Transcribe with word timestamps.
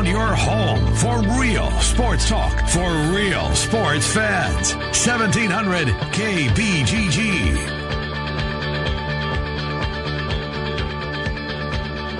found 0.00 0.08
your 0.08 0.34
home 0.34 0.94
for 0.96 1.20
real 1.38 1.70
sports 1.80 2.26
talk 2.28 2.68
for 2.68 2.90
real 3.14 3.54
sports 3.54 4.06
fans. 4.06 4.74
1700 4.74 5.88
KBGG. 5.88 7.80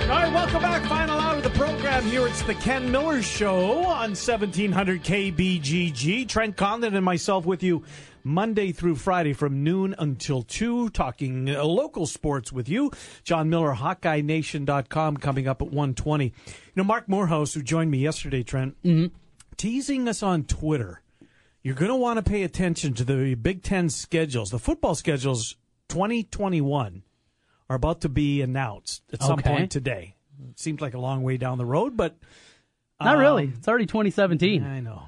All 0.02 0.08
right, 0.08 0.32
welcome 0.32 0.60
back. 0.60 0.82
Final 0.86 1.18
hour 1.18 1.36
of 1.36 1.42
the 1.42 1.50
program 1.50 2.04
here. 2.04 2.26
It's 2.26 2.42
the 2.42 2.54
Ken 2.54 2.90
Miller 2.90 3.22
Show 3.22 3.84
on 3.84 4.10
1700 4.10 5.02
KBGG. 5.02 6.28
Trent 6.28 6.56
Condon 6.56 6.94
and 6.94 7.04
myself 7.04 7.46
with 7.46 7.62
you 7.62 7.82
Monday 8.22 8.72
through 8.72 8.96
Friday 8.96 9.32
from 9.32 9.62
noon 9.64 9.94
until 9.98 10.42
2, 10.42 10.90
talking 10.90 11.48
uh, 11.54 11.64
local 11.64 12.06
sports 12.06 12.52
with 12.52 12.68
you. 12.68 12.90
John 13.24 13.48
Miller, 13.50 13.74
HawkeyeNation.com, 13.74 15.16
coming 15.18 15.48
up 15.48 15.62
at 15.62 15.68
120. 15.68 16.24
You 16.26 16.32
know, 16.76 16.84
Mark 16.84 17.08
Morehouse, 17.08 17.54
who 17.54 17.62
joined 17.62 17.90
me 17.90 17.98
yesterday, 17.98 18.42
Trent, 18.42 18.76
teasing 19.56 20.08
us 20.08 20.22
on 20.22 20.44
Twitter. 20.44 21.02
You're 21.62 21.74
going 21.74 21.90
to 21.90 21.96
want 21.96 22.22
to 22.24 22.28
pay 22.30 22.42
attention 22.42 22.94
to 22.94 23.04
the 23.04 23.34
Big 23.34 23.62
Ten 23.62 23.90
schedules. 23.90 24.50
The 24.50 24.58
football 24.58 24.94
schedules 24.94 25.56
2021 25.88 27.02
are 27.68 27.76
about 27.76 28.00
to 28.00 28.08
be 28.08 28.40
announced 28.42 29.02
at 29.12 29.22
some 29.22 29.38
Okay. 29.40 29.50
point 29.50 29.70
today. 29.70 30.16
It 30.50 30.58
seems 30.58 30.80
like 30.80 30.94
a 30.94 30.98
long 30.98 31.22
way 31.22 31.36
down 31.36 31.58
the 31.58 31.66
road, 31.66 31.96
but 31.96 32.16
Not 33.00 33.14
um, 33.16 33.20
really. 33.20 33.52
It's 33.56 33.68
already 33.68 33.86
2017. 33.86 34.64
I 34.64 34.80
know. 34.80 35.02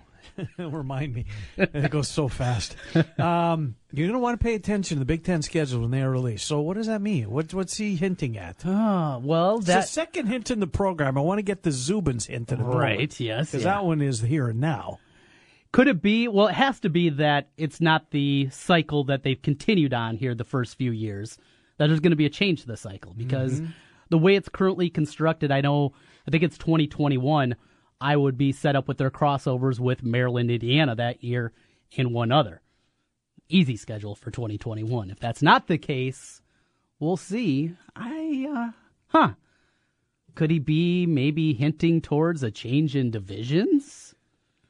Remind 0.59 1.14
me. 1.14 1.27
It 1.56 1.91
goes 1.91 2.09
so 2.09 2.28
fast. 2.28 2.77
Um, 3.19 3.77
you're 3.92 4.06
going 4.06 4.19
to 4.19 4.23
want 4.23 4.41
to 4.41 4.45
pay 4.45 4.55
attention 4.55 4.96
to 4.96 4.98
the 5.01 5.05
Big 5.05 5.24
Ten 5.24 5.42
schedule 5.42 5.80
when 5.80 5.91
they 5.91 6.02
are 6.02 6.10
released. 6.10 6.46
So, 6.46 6.60
what 6.60 6.77
does 6.77 6.87
that 6.87 7.01
mean? 7.02 7.30
What, 7.30 7.52
what's 7.55 7.77
he 7.77 7.96
hinting 7.96 8.37
at? 8.37 8.65
Oh, 8.65 9.20
well, 9.23 9.59
It's 9.59 9.66
the 9.66 9.82
second 9.82 10.27
hint 10.27 10.51
in 10.51 10.60
the 10.60 10.66
program. 10.66 11.16
I 11.18 11.20
want 11.20 11.38
to 11.38 11.42
get 11.42 11.62
the 11.62 11.70
Zubins 11.70 12.27
hint 12.27 12.52
in 12.52 12.59
the 12.59 12.65
right. 12.65 13.18
Yes. 13.20 13.51
Because 13.51 13.65
yeah. 13.65 13.74
that 13.74 13.84
one 13.84 14.01
is 14.01 14.21
here 14.21 14.49
and 14.49 14.60
now. 14.60 14.99
Could 15.73 15.88
it 15.88 16.02
be? 16.02 16.29
Well, 16.29 16.49
it 16.49 16.54
has 16.54 16.80
to 16.80 16.90
be 16.90 17.09
that 17.10 17.49
it's 17.56 17.80
not 17.80 18.10
the 18.10 18.49
cycle 18.51 19.04
that 19.04 19.23
they've 19.23 19.40
continued 19.40 19.95
on 19.95 20.16
here 20.16 20.34
the 20.34 20.45
first 20.45 20.77
few 20.77 20.90
years. 20.90 21.38
That 21.79 21.87
there's 21.87 22.01
going 22.01 22.10
to 22.10 22.16
be 22.16 22.27
a 22.27 22.30
change 22.30 22.60
to 22.62 22.66
the 22.66 22.77
cycle 22.77 23.15
because 23.16 23.60
Mm-hmm. 23.60 23.71
the 24.10 24.18
way 24.18 24.37
it's 24.37 24.51
currently 24.51 24.90
constructed, 24.90 25.51
I 25.51 25.62
know, 25.62 25.95
I 26.29 26.30
think 26.30 26.43
it's 26.43 26.59
2021. 26.59 27.56
I 28.03 28.17
would 28.17 28.37
be 28.37 28.51
set 28.51 28.75
up 28.75 28.89
with 28.89 28.99
their 28.99 29.13
crossovers 29.13 29.79
with 29.79 30.03
Maryland, 30.03 30.51
Indiana 30.51 30.97
that 30.97 31.23
year, 31.23 31.53
and 31.97 32.13
one 32.13 32.33
other. 32.33 32.61
Easy 33.49 33.77
schedule 33.77 34.17
for 34.17 34.33
2021. 34.33 35.11
If 35.11 35.21
that's 35.21 35.41
not 35.41 35.69
the 35.69 35.79
case, 35.79 36.43
we'll 36.99 37.17
see. 37.17 37.75
I, 37.95 38.49
uh, 38.53 38.71
huh. 39.07 39.35
Could 40.35 40.51
he 40.51 40.59
be 40.59 41.07
maybe 41.07 41.53
hinting 41.53 42.01
towards 42.01 42.43
a 42.43 42.51
change 42.51 42.97
in 42.97 43.13
divisions? 43.13 44.17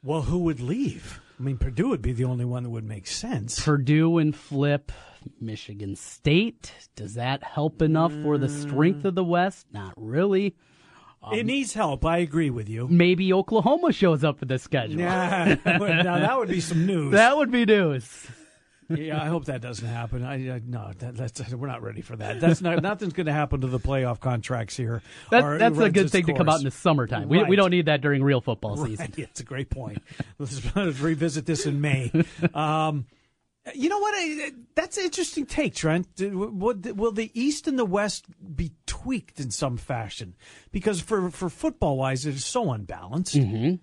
Well, 0.05 0.23
who 0.23 0.41
would 0.41 0.61
leave? 0.61 1.21
I 1.39 1.43
mean, 1.43 1.57
Purdue 1.57 1.89
would 1.89 2.03
be 2.03 2.13
the 2.13 2.25
only 2.25 2.45
one 2.45 2.65
that 2.65 2.71
would 2.71 2.85
make 2.85 3.07
sense. 3.07 3.65
Purdue 3.65 4.19
and 4.19 4.37
flip 4.37 4.93
Michigan 5.41 5.97
State. 5.97 6.73
Does 6.97 7.15
that 7.15 7.43
help 7.43 7.81
enough 7.81 8.13
for 8.23 8.37
the 8.37 8.49
strength 8.49 9.05
of 9.07 9.15
the 9.15 9.25
West? 9.25 9.69
Not 9.73 9.95
really. 9.97 10.55
It 11.33 11.47
needs 11.47 11.73
help. 11.75 12.05
I 12.05 12.19
agree 12.19 12.51
with 12.51 12.69
you. 12.69 12.89
Maybe 12.89 13.33
Oklahoma 13.33 13.93
shows 13.93 14.25
up 14.25 14.39
for 14.39 14.45
the 14.47 14.59
schedule. 14.59 15.01
Yeah, 15.01 15.57
now 15.65 16.19
that 16.19 16.39
would 16.39 16.49
be 16.49 16.61
some 16.61 16.87
news. 16.87 17.13
That 17.13 17.37
would 17.37 17.51
be 17.51 17.65
news. 17.65 18.27
yeah, 18.89 19.23
I 19.23 19.27
hope 19.27 19.47
that 19.47 19.61
doesn't 19.63 19.87
happen. 19.87 20.23
I, 20.25 20.57
I 20.57 20.61
no, 20.67 20.91
that, 20.99 21.17
that's 21.17 21.55
we're 21.55 21.69
not 21.69 21.83
ready 21.83 22.03
for 22.03 22.17
that. 22.17 22.41
That's 22.41 22.61
not 22.61 22.83
nothing's 22.83 23.13
going 23.15 23.27
to 23.27 23.33
happen 23.33 23.61
to 23.63 23.67
the 23.67 23.79
playoff 23.81 24.21
contracts 24.21 24.77
here. 24.77 25.01
That, 25.31 25.59
that's 25.59 25.79
a 25.79 25.91
good 25.91 26.11
thing 26.11 26.27
to 26.27 26.35
come 26.35 26.49
out 26.49 26.59
in 26.59 26.65
the 26.65 26.71
summertime. 26.71 27.29
We, 27.29 27.39
Right. 27.39 27.49
we 27.49 27.57
don't 27.57 27.71
need 27.71 27.87
that 27.87 28.01
during 28.03 28.23
real 28.23 28.41
football 28.41 28.77
season. 28.77 29.07
Right, 29.07 29.19
it's 29.19 29.41
a 29.41 29.45
great 29.45 29.71
point. 29.71 30.03
Let's, 30.39 30.75
let's 30.77 30.99
revisit 31.01 31.47
this 31.47 31.65
in 31.67 31.81
May. 31.81 32.11
Um, 32.53 33.07
you 33.75 33.89
know 33.89 33.99
what? 33.99 34.15
That's 34.75 34.99
an 34.99 35.05
interesting 35.05 35.47
take, 35.47 35.75
Trent. 35.75 36.09
Will, 36.19 36.75
will 36.95 37.13
the 37.13 37.31
East 37.35 37.69
and 37.69 37.79
the 37.79 37.85
West 37.85 38.27
be 38.57 38.73
tweaked 38.87 39.39
in 39.41 39.51
some 39.51 39.77
fashion? 39.77 40.35
Because 40.71 41.01
for 41.01 41.31
for 41.31 41.49
football 41.49 41.97
wise, 41.97 42.27
it 42.27 42.35
is 42.35 42.45
so 42.45 42.73
unbalanced. 42.73 43.37
Mm-hmm. 43.37 43.75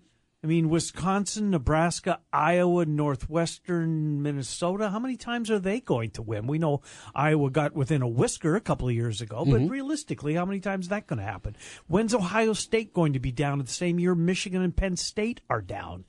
I 0.42 0.48
mean, 0.48 0.70
Wisconsin, 0.70 1.50
Nebraska, 1.50 2.22
Iowa, 2.32 2.86
Northwestern, 2.86 4.22
Minnesota. 4.22 4.90
How 4.90 5.00
many 5.00 5.18
times 5.18 5.52
are 5.52 5.60
they 5.60 5.82
going 5.82 6.12
to 6.12 6.22
win? 6.22 6.48
We 6.48 6.60
know 6.60 6.82
Iowa 7.14 7.50
got 7.50 7.74
within 7.74 8.02
a 8.02 8.08
whisker 8.08 8.56
a 8.56 8.62
couple 8.62 8.88
of 8.88 8.96
years 8.96 9.20
ago, 9.20 9.44
but 9.46 9.56
Mm-hmm. 9.60 9.68
realistically, 9.68 10.36
how 10.36 10.46
many 10.46 10.62
times 10.62 10.86
is 10.86 10.90
that 10.90 11.08
going 11.08 11.20
to 11.20 11.26
happen? 11.26 11.58
When's 11.88 12.14
Ohio 12.14 12.54
State 12.54 12.94
going 12.94 13.14
to 13.14 13.20
be 13.20 13.34
down 13.34 13.60
at 13.60 13.66
the 13.66 13.74
same 13.74 14.00
year 14.00 14.16
Michigan 14.16 14.62
and 14.62 14.74
Penn 14.76 14.96
State 14.96 15.42
are 15.50 15.62
down? 15.62 16.06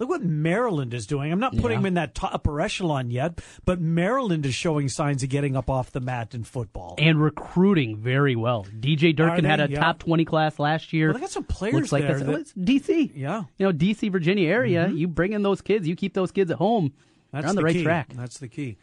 Look 0.00 0.08
what 0.08 0.22
Maryland 0.24 0.92
is 0.92 1.06
doing. 1.06 1.30
I'm 1.30 1.38
not 1.38 1.52
putting 1.52 1.70
Yeah. 1.70 1.76
them 1.76 1.86
in 1.86 1.94
that 1.94 2.18
upper 2.20 2.60
echelon 2.60 3.12
yet, 3.12 3.40
but 3.64 3.80
Maryland 3.80 4.44
is 4.44 4.52
showing 4.54 4.88
signs 4.88 5.22
of 5.22 5.28
getting 5.28 5.56
up 5.56 5.70
off 5.70 5.92
the 5.92 6.00
mat 6.00 6.34
in 6.34 6.42
football. 6.42 6.96
And 6.98 7.22
recruiting 7.22 7.96
very 7.98 8.34
well. 8.34 8.66
DJ 8.80 9.12
Durkin 9.14 9.44
they? 9.44 9.50
had 9.50 9.60
a 9.60 9.70
Yeah. 9.70 9.78
top 9.78 10.00
20 10.00 10.24
class 10.24 10.58
last 10.58 10.92
year. 10.92 11.08
Well, 11.08 11.14
they 11.14 11.20
got 11.20 11.30
some 11.30 11.44
players 11.44 11.74
Looks 11.74 11.92
like 11.92 12.02
there 12.08 12.18
that- 12.18 12.52
DC. 12.60 13.12
Yeah. 13.14 13.44
You 13.56 13.66
know, 13.66 13.72
DC, 13.72 14.08
Virginia 14.08 14.48
area, 14.48 14.88
you 14.88 15.06
bring 15.06 15.32
in 15.32 15.42
those 15.42 15.60
kids, 15.60 15.86
you 15.86 15.94
keep 15.94 16.14
those 16.14 16.32
kids 16.32 16.50
at 16.50 16.56
home. 16.58 16.92
That's 17.30 17.44
You're 17.44 17.50
on 17.50 17.54
the, 17.56 17.60
the 17.60 17.64
right 17.64 17.74
key. 17.76 17.82
track. 17.84 18.12
That's 18.14 18.38
the 18.38 18.48
key. 18.48 18.78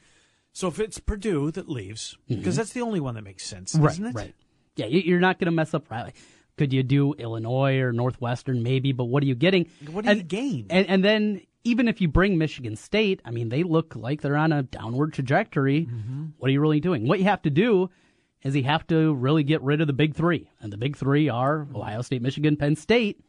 So 0.54 0.70
if 0.70 0.80
it's 0.80 1.00
Purdue 1.00 1.52
that 1.52 1.68
leaves, 1.70 2.18
because 2.30 2.56
that's 2.56 2.72
the 2.74 2.82
only 2.82 3.00
one 3.02 3.16
that 3.16 3.24
makes 3.24 3.46
sense, 3.46 3.74
Mm-hmm. 3.74 3.84
Right, 3.84 3.92
isn't 3.94 4.06
it? 4.06 4.16
right. 4.16 4.36
Yeah, 4.78 4.86
you- 4.86 5.02
you're 5.02 5.20
not 5.20 5.40
going 5.40 5.48
to 5.48 5.52
mess 5.52 5.74
up 5.74 5.90
Riley. 5.92 6.14
Could 6.62 6.74
you 6.74 6.84
do 6.84 7.14
Illinois 7.16 7.80
or 7.80 7.92
Northwestern? 7.92 8.62
Maybe, 8.62 8.92
but 8.92 9.06
what 9.06 9.24
are 9.24 9.26
you 9.26 9.34
getting? 9.34 9.68
What 9.90 10.06
do 10.06 10.12
you 10.12 10.20
and, 10.20 10.30
gain? 10.30 10.68
And, 10.70 10.88
and 10.88 11.04
then 11.04 11.42
even 11.64 11.88
if 11.88 12.00
you 12.00 12.08
bring 12.08 12.38
Michigan 12.38 12.76
State, 12.76 13.20
I 13.26 13.32
mean, 13.32 13.50
they 13.50 13.64
look 13.64 13.96
like 13.96 14.22
they're 14.22 14.38
on 14.38 14.52
a 14.52 14.62
downward 14.62 15.12
trajectory. 15.12 15.88
Mm-hmm. 15.88 16.26
What 16.38 16.50
are 16.50 16.52
you 16.52 16.62
really 16.62 16.80
doing? 16.80 17.08
What 17.08 17.18
you 17.18 17.26
have 17.26 17.42
to 17.42 17.50
do 17.50 17.90
is 18.44 18.56
you 18.56 18.64
have 18.66 18.86
to 18.88 19.16
really 19.16 19.42
get 19.42 19.64
rid 19.64 19.82
of 19.82 19.88
the 19.88 19.94
big 19.94 20.14
three, 20.14 20.52
and 20.60 20.72
the 20.72 20.78
big 20.78 20.96
three 20.96 21.30
are 21.30 21.68
Ohio 21.74 22.04
State, 22.04 22.22
Michigan, 22.22 22.56
Penn 22.56 22.76
State, 22.76 23.20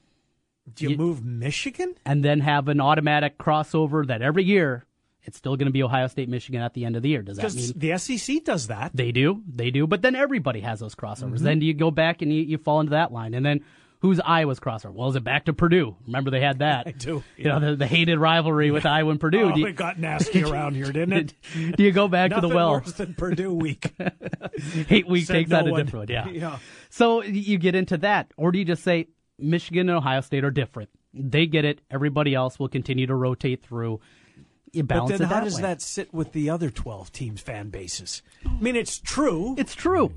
Do 0.75 0.91
you, 0.91 0.99
move 0.99 1.25
Michigan? 1.25 1.95
and 2.05 2.23
then 2.23 2.41
have 2.41 2.69
an 2.69 2.83
automatic 2.83 3.39
crossover 3.39 4.07
that 4.09 4.21
every 4.21 4.45
year 4.45 4.85
it's 5.25 5.39
still 5.39 5.57
going 5.57 5.67
to 5.67 5.73
be 5.73 5.83
Ohio 5.83 6.09
State, 6.09 6.29
Michigan 6.29 6.63
at 6.63 6.75
the 6.75 6.85
end 6.85 6.97
of 6.97 7.03
the 7.03 7.09
year. 7.09 7.23
Does 7.23 7.37
that 7.37 7.55
mean 7.55 7.73
the 7.77 7.97
SEC 7.99 8.45
does 8.45 8.67
that. 8.69 8.91
they 8.95 9.13
do, 9.13 9.43
they 9.47 9.71
do. 9.71 9.87
But 9.87 10.03
then 10.03 10.15
everybody 10.17 10.61
has 10.61 10.81
those 10.81 10.95
crossovers. 10.95 11.35
Mm-hmm. 11.35 11.45
Then 11.45 11.59
do 11.61 11.67
you 11.67 11.75
go 11.75 11.91
back 11.91 12.23
and 12.23 12.33
you, 12.33 12.43
you 12.43 12.59
fall 12.59 12.81
into 12.81 12.91
that 12.91 13.13
line? 13.13 13.35
And 13.35 13.47
then 13.47 13.65
who's 14.01 14.19
Iowa's 14.19 14.59
crossover? 14.59 14.93
Well, 14.93 15.09
is 15.09 15.17
it 15.17 15.23
back 15.23 15.45
to 15.45 15.53
Purdue? 15.53 15.97
Remember 16.07 16.31
they 16.31 16.41
had 16.41 16.59
that. 16.59 16.87
I 16.89 16.91
do, 16.91 17.23
You 17.37 17.45
know 17.45 17.61
the, 17.61 17.77
the 17.77 17.87
hated 17.87 18.19
rivalry 18.19 18.73
with 18.73 18.85
Iowa 18.85 19.13
and 19.13 19.21
Purdue. 19.21 19.53
Oh, 19.53 19.57
you, 19.57 19.67
it 19.67 19.77
got 19.77 19.99
nasty 19.99 20.43
around 20.45 20.75
here, 20.75 20.91
didn't 20.91 21.13
it? 21.13 21.35
do 21.77 21.85
you 21.85 21.93
go 21.93 22.09
back 22.09 22.31
Nothing 22.31 22.43
to 22.43 22.49
the 22.49 22.55
well? 22.55 22.73
worse 22.73 22.93
than 22.93 23.15
Purdue 23.15 23.55
week. 23.55 23.93
Eight 24.91 25.07
week 25.07 25.27
Said 25.27 25.35
takes 25.35 25.51
no 25.51 25.59
on 25.59 25.69
a 25.69 25.85
different 25.85 25.93
one. 25.93 26.09
Yeah. 26.09 26.29
Yeah. 26.29 26.59
So 26.91 27.23
you 27.23 27.59
get 27.59 27.75
into 27.77 27.97
that, 27.99 28.33
or 28.37 28.51
do 28.51 28.59
you 28.59 28.65
just 28.65 28.83
say 28.83 29.09
Michigan 29.39 29.89
and 29.89 29.99
Ohio 29.99 30.21
State 30.21 30.45
are 30.45 30.51
different? 30.51 30.91
They 31.15 31.47
get 31.47 31.65
it. 31.65 31.81
Everybody 31.91 32.35
else 32.35 32.59
will 32.59 32.69
continue 32.69 33.07
to 33.07 33.15
rotate 33.15 33.63
through. 33.63 34.01
You 34.73 34.83
But 34.85 35.07
then 35.09 35.23
it 35.23 35.29
how 35.29 35.41
does 35.41 35.57
way. 35.57 35.63
that 35.63 35.83
sit 35.83 36.13
with 36.15 36.33
the 36.33 36.49
other 36.49 36.71
12 36.71 37.13
teams' 37.13 37.41
fan 37.43 37.69
bases? 37.69 38.23
I 38.47 38.51
mean, 38.61 38.75
it's 38.77 38.99
true. 38.99 39.55
It's 39.59 39.75
true. 39.75 40.15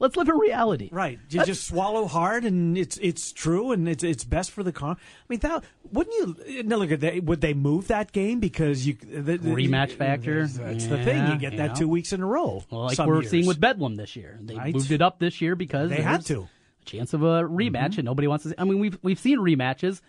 Let's 0.00 0.16
live 0.16 0.28
in 0.28 0.36
reality. 0.36 0.88
Right, 0.90 1.20
you 1.30 1.44
just 1.44 1.64
swallow 1.64 2.06
hard, 2.08 2.44
and 2.44 2.76
it's 2.76 2.96
it's 2.96 3.30
true, 3.30 3.70
and 3.70 3.88
it's 3.88 4.02
it's 4.02 4.24
best 4.24 4.50
for 4.50 4.64
the 4.64 4.72
con. 4.72 4.96
I 4.96 5.24
mean, 5.28 5.38
that 5.40 5.62
wouldn't 5.92 6.16
you? 6.48 6.62
No, 6.64 6.78
look 6.78 6.90
at 6.90 6.98
that. 7.02 7.22
Would 7.22 7.40
they 7.40 7.54
move 7.54 7.86
that 7.86 8.10
game 8.10 8.40
because 8.40 8.84
you 8.84 8.94
the, 8.94 9.36
the- 9.38 9.50
Rematch 9.50 9.92
factor? 9.92 10.44
That's 10.48 10.86
the 10.88 10.98
thing. 11.04 11.28
You 11.28 11.36
get 11.38 11.52
you 11.52 11.58
that 11.58 11.68
know. 11.68 11.74
two 11.76 11.88
weeks 11.88 12.12
in 12.12 12.20
a 12.20 12.26
row. 12.26 12.64
Well, 12.68 12.86
like 12.86 12.98
we're 12.98 13.20
years. 13.20 13.30
seeing 13.30 13.46
with 13.46 13.60
Bedlam 13.60 13.94
this 13.94 14.16
year. 14.16 14.40
They 14.42 14.56
Right. 14.56 14.74
moved 14.74 14.90
it 14.90 15.02
up 15.02 15.20
this 15.20 15.40
year 15.40 15.54
because 15.54 15.90
They 15.90 16.02
had 16.02 16.26
to. 16.26 16.48
a 16.80 16.84
chance 16.84 17.14
of 17.14 17.22
a 17.22 17.44
rematch, 17.44 17.70
mm-hmm. 17.90 18.00
and 18.00 18.04
nobody 18.06 18.26
wants 18.26 18.42
to. 18.42 18.48
See, 18.48 18.54
I 18.58 18.64
mean, 18.64 18.80
we've 18.80 18.98
we've 19.02 19.20
seen 19.20 19.38
rematches, 19.38 20.00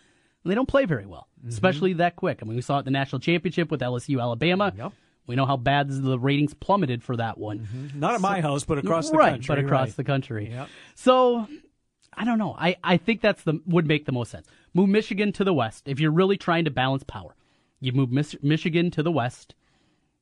and 0.44 0.51
they 0.51 0.56
don't 0.56 0.68
play 0.68 0.86
very 0.86 1.06
well, 1.06 1.28
mm-hmm. 1.40 1.50
especially 1.50 1.94
that 1.94 2.16
quick. 2.16 2.40
I 2.42 2.45
mean, 2.45 2.56
we 2.56 2.62
saw 2.62 2.78
it 2.78 2.80
at 2.80 2.86
the 2.86 2.92
national 2.92 3.19
championship 3.19 3.72
with 3.72 3.81
LSU, 3.81 4.22
Alabama. 4.22 4.74
Yep. 4.75 4.94
We 5.25 5.36
know 5.36 5.45
how 5.45 5.56
bad 5.56 5.90
the 5.90 6.19
ratings 6.19 6.54
plummeted 6.54 7.01
for 7.01 7.16
that 7.16 7.38
one. 7.38 7.60
Mm-hmm. 7.60 8.00
not 8.00 8.13
at 8.13 8.22
my 8.22 8.42
house, 8.42 8.66
but 8.66 8.78
across 8.78 9.10
the 9.10 9.18
right, 9.18 9.34
country. 9.34 9.56
but 9.56 9.63
across 9.63 9.90
right. 9.90 9.98
the 9.98 10.04
country. 10.04 10.50
Yep. 10.50 10.69
So 10.95 11.48
I 12.16 12.25
don't 12.25 12.38
know. 12.38 12.56
I, 12.57 12.75
I 12.84 12.98
think 12.98 13.22
that's 13.22 13.44
the 13.44 13.62
would 13.66 13.88
make 13.88 14.06
the 14.06 14.12
most 14.12 14.31
sense. 14.31 14.48
Move 14.74 14.90
Michigan 14.90 15.31
to 15.34 15.44
the 15.44 15.54
west 15.54 15.88
if 15.88 16.00
you're 16.00 16.12
really 16.12 16.38
trying 16.38 16.66
to 16.66 16.72
balance 16.72 17.04
power. 17.04 17.36
You 17.80 17.94
move 17.94 18.12
Mis- 18.12 18.36
Michigan 18.42 18.92
to 18.92 19.04
the 19.04 19.12
west. 19.12 19.56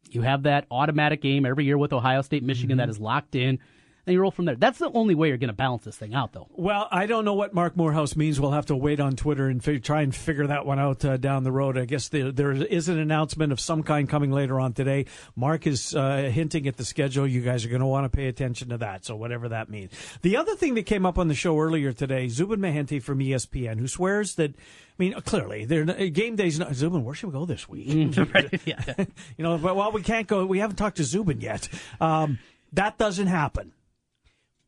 You 0.09 0.21
have 0.21 0.43
that 0.43 0.65
automatic 0.71 1.21
game 1.21 1.45
every 1.45 1.65
year 1.65 1.77
with 1.77 1.93
Ohio 1.93 2.21
State, 2.21 2.43
Michigan 2.43 2.77
that 2.77 2.83
mm-hmm. 2.83 2.91
is 2.91 2.99
locked 2.99 3.35
in. 3.35 3.59
Then 4.05 4.13
you 4.13 4.21
roll 4.21 4.31
from 4.31 4.45
there. 4.45 4.55
That's 4.55 4.79
the 4.79 4.89
only 4.91 5.13
way 5.13 5.27
you're 5.27 5.37
going 5.37 5.49
to 5.49 5.53
balance 5.53 5.83
this 5.83 5.95
thing 5.95 6.15
out, 6.15 6.33
though. 6.33 6.47
Well, 6.51 6.87
I 6.91 7.05
don't 7.05 7.23
know 7.23 7.35
what 7.35 7.53
Mark 7.53 7.77
Morehouse 7.77 8.15
means. 8.15 8.39
We'll 8.39 8.51
have 8.51 8.65
to 8.67 8.75
wait 8.75 8.99
on 8.99 9.15
Twitter 9.15 9.47
and 9.47 9.61
try 9.83 10.01
and 10.01 10.15
figure 10.15 10.47
that 10.47 10.65
one 10.65 10.79
out 10.79 11.05
uh, 11.05 11.17
down 11.17 11.43
the 11.43 11.51
road. 11.51 11.77
I 11.77 11.85
guess 11.85 12.09
there, 12.09 12.31
there 12.31 12.51
is 12.51 12.89
an 12.89 12.97
announcement 12.97 13.51
of 13.51 13.59
some 13.59 13.83
kind 13.83 14.09
coming 14.09 14.31
later 14.31 14.59
on 14.59 14.73
today. 14.73 15.05
Mark 15.35 15.67
is 15.67 15.95
uh, 15.95 16.29
hinting 16.33 16.67
at 16.67 16.77
the 16.77 16.85
schedule. 16.85 17.27
You 17.27 17.41
guys 17.41 17.63
are 17.63 17.69
going 17.69 17.81
to 17.81 17.87
want 17.87 18.11
to 18.11 18.15
pay 18.15 18.27
attention 18.27 18.69
to 18.69 18.77
that. 18.79 19.05
So 19.05 19.15
whatever 19.15 19.49
that 19.49 19.69
means. 19.69 19.91
The 20.23 20.37
other 20.37 20.55
thing 20.55 20.73
that 20.75 20.85
came 20.87 21.05
up 21.05 21.19
on 21.19 21.27
the 21.27 21.35
show 21.35 21.59
earlier 21.59 21.93
today, 21.93 22.27
Zubin 22.27 22.59
Mehenti 22.59 23.01
from 23.01 23.19
ESPN, 23.19 23.79
who 23.79 23.87
swears 23.87 24.35
that. 24.35 24.51
I 24.51 25.03
mean, 25.03 25.13
clearly, 25.21 25.65
they're, 25.65 25.85
game 26.09 26.35
days. 26.35 26.59
Not, 26.59 26.75
Zubin, 26.75 27.03
where 27.03 27.15
should 27.15 27.27
we 27.27 27.33
go 27.33 27.45
this 27.45 27.67
week? 27.67 28.15
yeah. 28.65 28.93
you 29.37 29.43
know, 29.43 29.57
but 29.57 29.75
well, 29.75 29.91
we 29.91 30.03
can't 30.03 30.27
go. 30.27 30.45
We 30.45 30.59
haven't 30.59 30.75
talked 30.75 30.97
to 30.97 31.03
Zubin 31.03 31.41
yet. 31.41 31.69
Um, 31.99 32.37
that 32.73 32.97
doesn't 32.97 33.27
happen. 33.27 33.73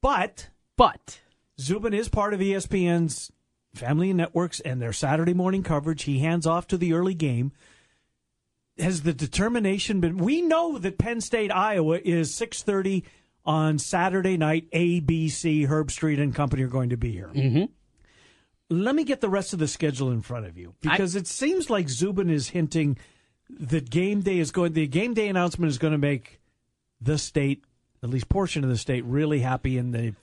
But 0.04 0.50
But 0.76 1.22
Zubin 1.60 1.94
is 1.94 2.10
part 2.10 2.34
of 2.34 2.42
ESPN's 2.42 3.32
family 3.74 4.10
and 4.10 4.18
networks 4.18 4.60
and 4.60 4.82
their 4.82 4.94
Saturday 4.94 5.34
morning 5.34 5.64
coverage. 5.64 6.04
He 6.04 6.20
hands 6.20 6.46
off 6.46 6.68
to 6.68 6.78
the 6.78 6.94
early 6.94 7.14
game. 7.14 7.54
Has 8.78 9.04
the 9.04 9.14
determination 9.14 10.02
been? 10.02 10.18
We 10.18 10.42
know 10.42 10.78
that 10.78 10.98
Penn 10.98 11.22
State, 11.22 11.52
Iowa 11.52 12.00
is 12.04 12.36
six 12.36 12.62
thirty 12.64 13.06
on 13.46 13.80
Saturday 13.80 14.36
night. 14.36 14.70
ABC, 14.72 15.68
Herbstreit 15.68 16.22
and 16.22 16.36
company 16.36 16.64
are 16.64 16.68
going 16.68 16.90
to 16.90 16.98
be 16.98 17.12
here. 17.12 17.32
Mm-hmm. 17.34 17.66
Let 18.70 18.96
me 18.96 19.06
get 19.06 19.22
the 19.22 19.30
rest 19.30 19.54
of 19.54 19.60
the 19.60 19.68
schedule 19.68 20.12
in 20.12 20.22
front 20.22 20.48
of 20.48 20.58
you 20.58 20.76
because 20.82 21.16
it 21.16 21.28
seems 21.28 21.70
like 21.70 21.88
Zubin 21.88 22.30
is 22.30 22.50
hinting 22.50 22.98
that 23.50 23.90
game 23.90 24.20
day 24.20 24.40
is 24.40 24.52
going. 24.52 24.74
The 24.74 24.88
game 24.88 25.14
day 25.14 25.30
announcement 25.30 25.70
is 25.70 25.78
going 25.78 25.94
to 25.94 25.98
make 25.98 26.42
the 27.00 27.18
state, 27.18 27.64
at 28.04 28.10
least 28.10 28.30
portion 28.30 28.64
of 28.64 28.70
the 28.70 28.78
state, 28.78 29.04
really 29.06 29.40
happy 29.40 29.78
in 29.78 29.92
the 29.92 30.14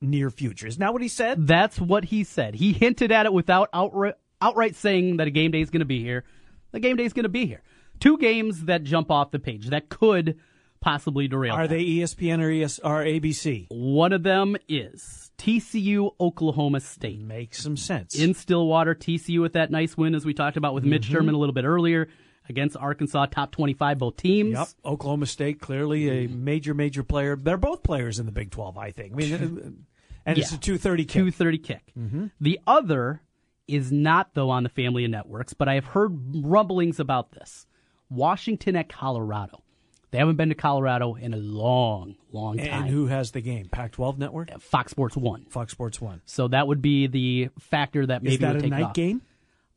near 0.00 0.30
future. 0.30 0.66
Isn't 0.66 0.80
that 0.80 0.92
what 0.92 1.02
he 1.02 1.08
said? 1.08 1.46
that's 1.46 1.80
what 1.80 2.04
he 2.06 2.24
said. 2.24 2.54
He 2.54 2.72
hinted 2.72 3.10
at 3.12 3.26
it 3.26 3.32
without 3.32 3.68
outright, 3.72 4.14
outright 4.40 4.76
saying 4.76 5.16
that 5.18 5.26
a 5.26 5.30
game 5.30 5.50
day 5.50 5.60
is 5.60 5.70
going 5.70 5.80
to 5.80 5.86
be 5.86 6.02
here. 6.02 6.24
The 6.72 6.80
game 6.80 6.96
day 6.96 7.04
is 7.04 7.12
going 7.12 7.24
to 7.24 7.28
be 7.28 7.46
here. 7.46 7.62
Two 8.00 8.18
games 8.18 8.64
that 8.64 8.82
jump 8.84 9.10
off 9.10 9.30
the 9.30 9.38
page 9.38 9.68
that 9.68 9.88
could 9.88 10.38
possibly 10.80 11.28
derail. 11.28 11.54
Are 11.54 11.66
that. 11.66 11.74
they 11.74 11.84
ESPN 11.84 12.40
or 12.42 12.50
ES 12.50 12.78
or 12.80 13.02
ABC? 13.04 13.66
One 13.70 14.12
of 14.12 14.22
them 14.22 14.56
is 14.68 15.30
TCU 15.38 16.10
Oklahoma 16.20 16.80
State. 16.80 17.20
Makes 17.20 17.62
some 17.62 17.76
sense. 17.76 18.18
in 18.18 18.34
Stillwater. 18.34 18.94
TCU 18.94 19.40
with 19.40 19.54
that 19.54 19.70
nice 19.70 19.96
win, 19.96 20.14
as 20.14 20.24
we 20.26 20.34
talked 20.34 20.56
about 20.56 20.74
with 20.74 20.82
Mm-hmm. 20.84 20.90
Mitch 20.90 21.06
Sherman 21.06 21.34
a 21.34 21.38
little 21.38 21.54
bit 21.54 21.64
earlier 21.64 22.08
against 22.48 22.76
Arkansas, 22.76 23.26
top 23.26 23.50
25, 23.52 23.98
both 23.98 24.16
teams. 24.16 24.52
Yep, 24.52 24.68
Oklahoma 24.84 25.26
State 25.26 25.60
clearly 25.60 26.24
a 26.24 26.28
major, 26.28 26.74
major 26.74 27.02
player. 27.02 27.36
They're 27.36 27.56
both 27.56 27.82
players 27.82 28.18
in 28.18 28.26
the 28.26 28.32
Big 28.32 28.50
Twelve, 28.50 28.76
I 28.78 28.90
think. 28.90 29.12
I 29.12 29.16
mean, 29.16 29.86
and 30.26 30.38
it's 30.38 30.50
Yeah. 30.52 30.58
a 30.58 30.60
two 30.60 30.78
thirty 30.78 31.04
kick. 31.04 31.12
230 31.14 31.58
kick. 31.58 31.92
Mm-hmm. 31.98 32.26
The 32.40 32.60
other 32.66 33.22
is 33.66 33.90
not, 33.90 34.34
though, 34.34 34.50
on 34.50 34.62
the 34.62 34.68
family 34.68 35.04
of 35.04 35.10
networks, 35.10 35.54
but 35.54 35.68
I 35.68 35.74
have 35.74 35.86
heard 35.86 36.12
rumblings 36.44 37.00
about 37.00 37.32
this. 37.32 37.66
Washington 38.10 38.76
at 38.76 38.88
Colorado. 38.88 39.62
They 40.10 40.18
haven't 40.18 40.36
been 40.36 40.50
to 40.50 40.54
Colorado 40.54 41.14
in 41.14 41.34
a 41.34 41.38
long, 41.38 42.14
long 42.30 42.58
time. 42.58 42.68
And 42.84 42.86
who 42.88 43.06
has 43.06 43.32
the 43.32 43.40
game? 43.40 43.68
Pac-12 43.68 44.16
Network, 44.18 44.60
Fox 44.60 44.92
Sports 44.92 45.16
1. 45.16 45.46
Fox 45.50 45.72
Sports 45.72 46.00
One. 46.00 46.20
So 46.24 46.46
that 46.48 46.68
would 46.68 46.80
be 46.80 47.08
the 47.08 47.48
factor 47.58 48.06
that 48.06 48.22
maybe 48.22 48.34
Is 48.34 48.40
that 48.40 48.48
would 48.54 48.56
a 48.58 48.60
take 48.60 48.70
night 48.70 48.94
game? 48.94 49.22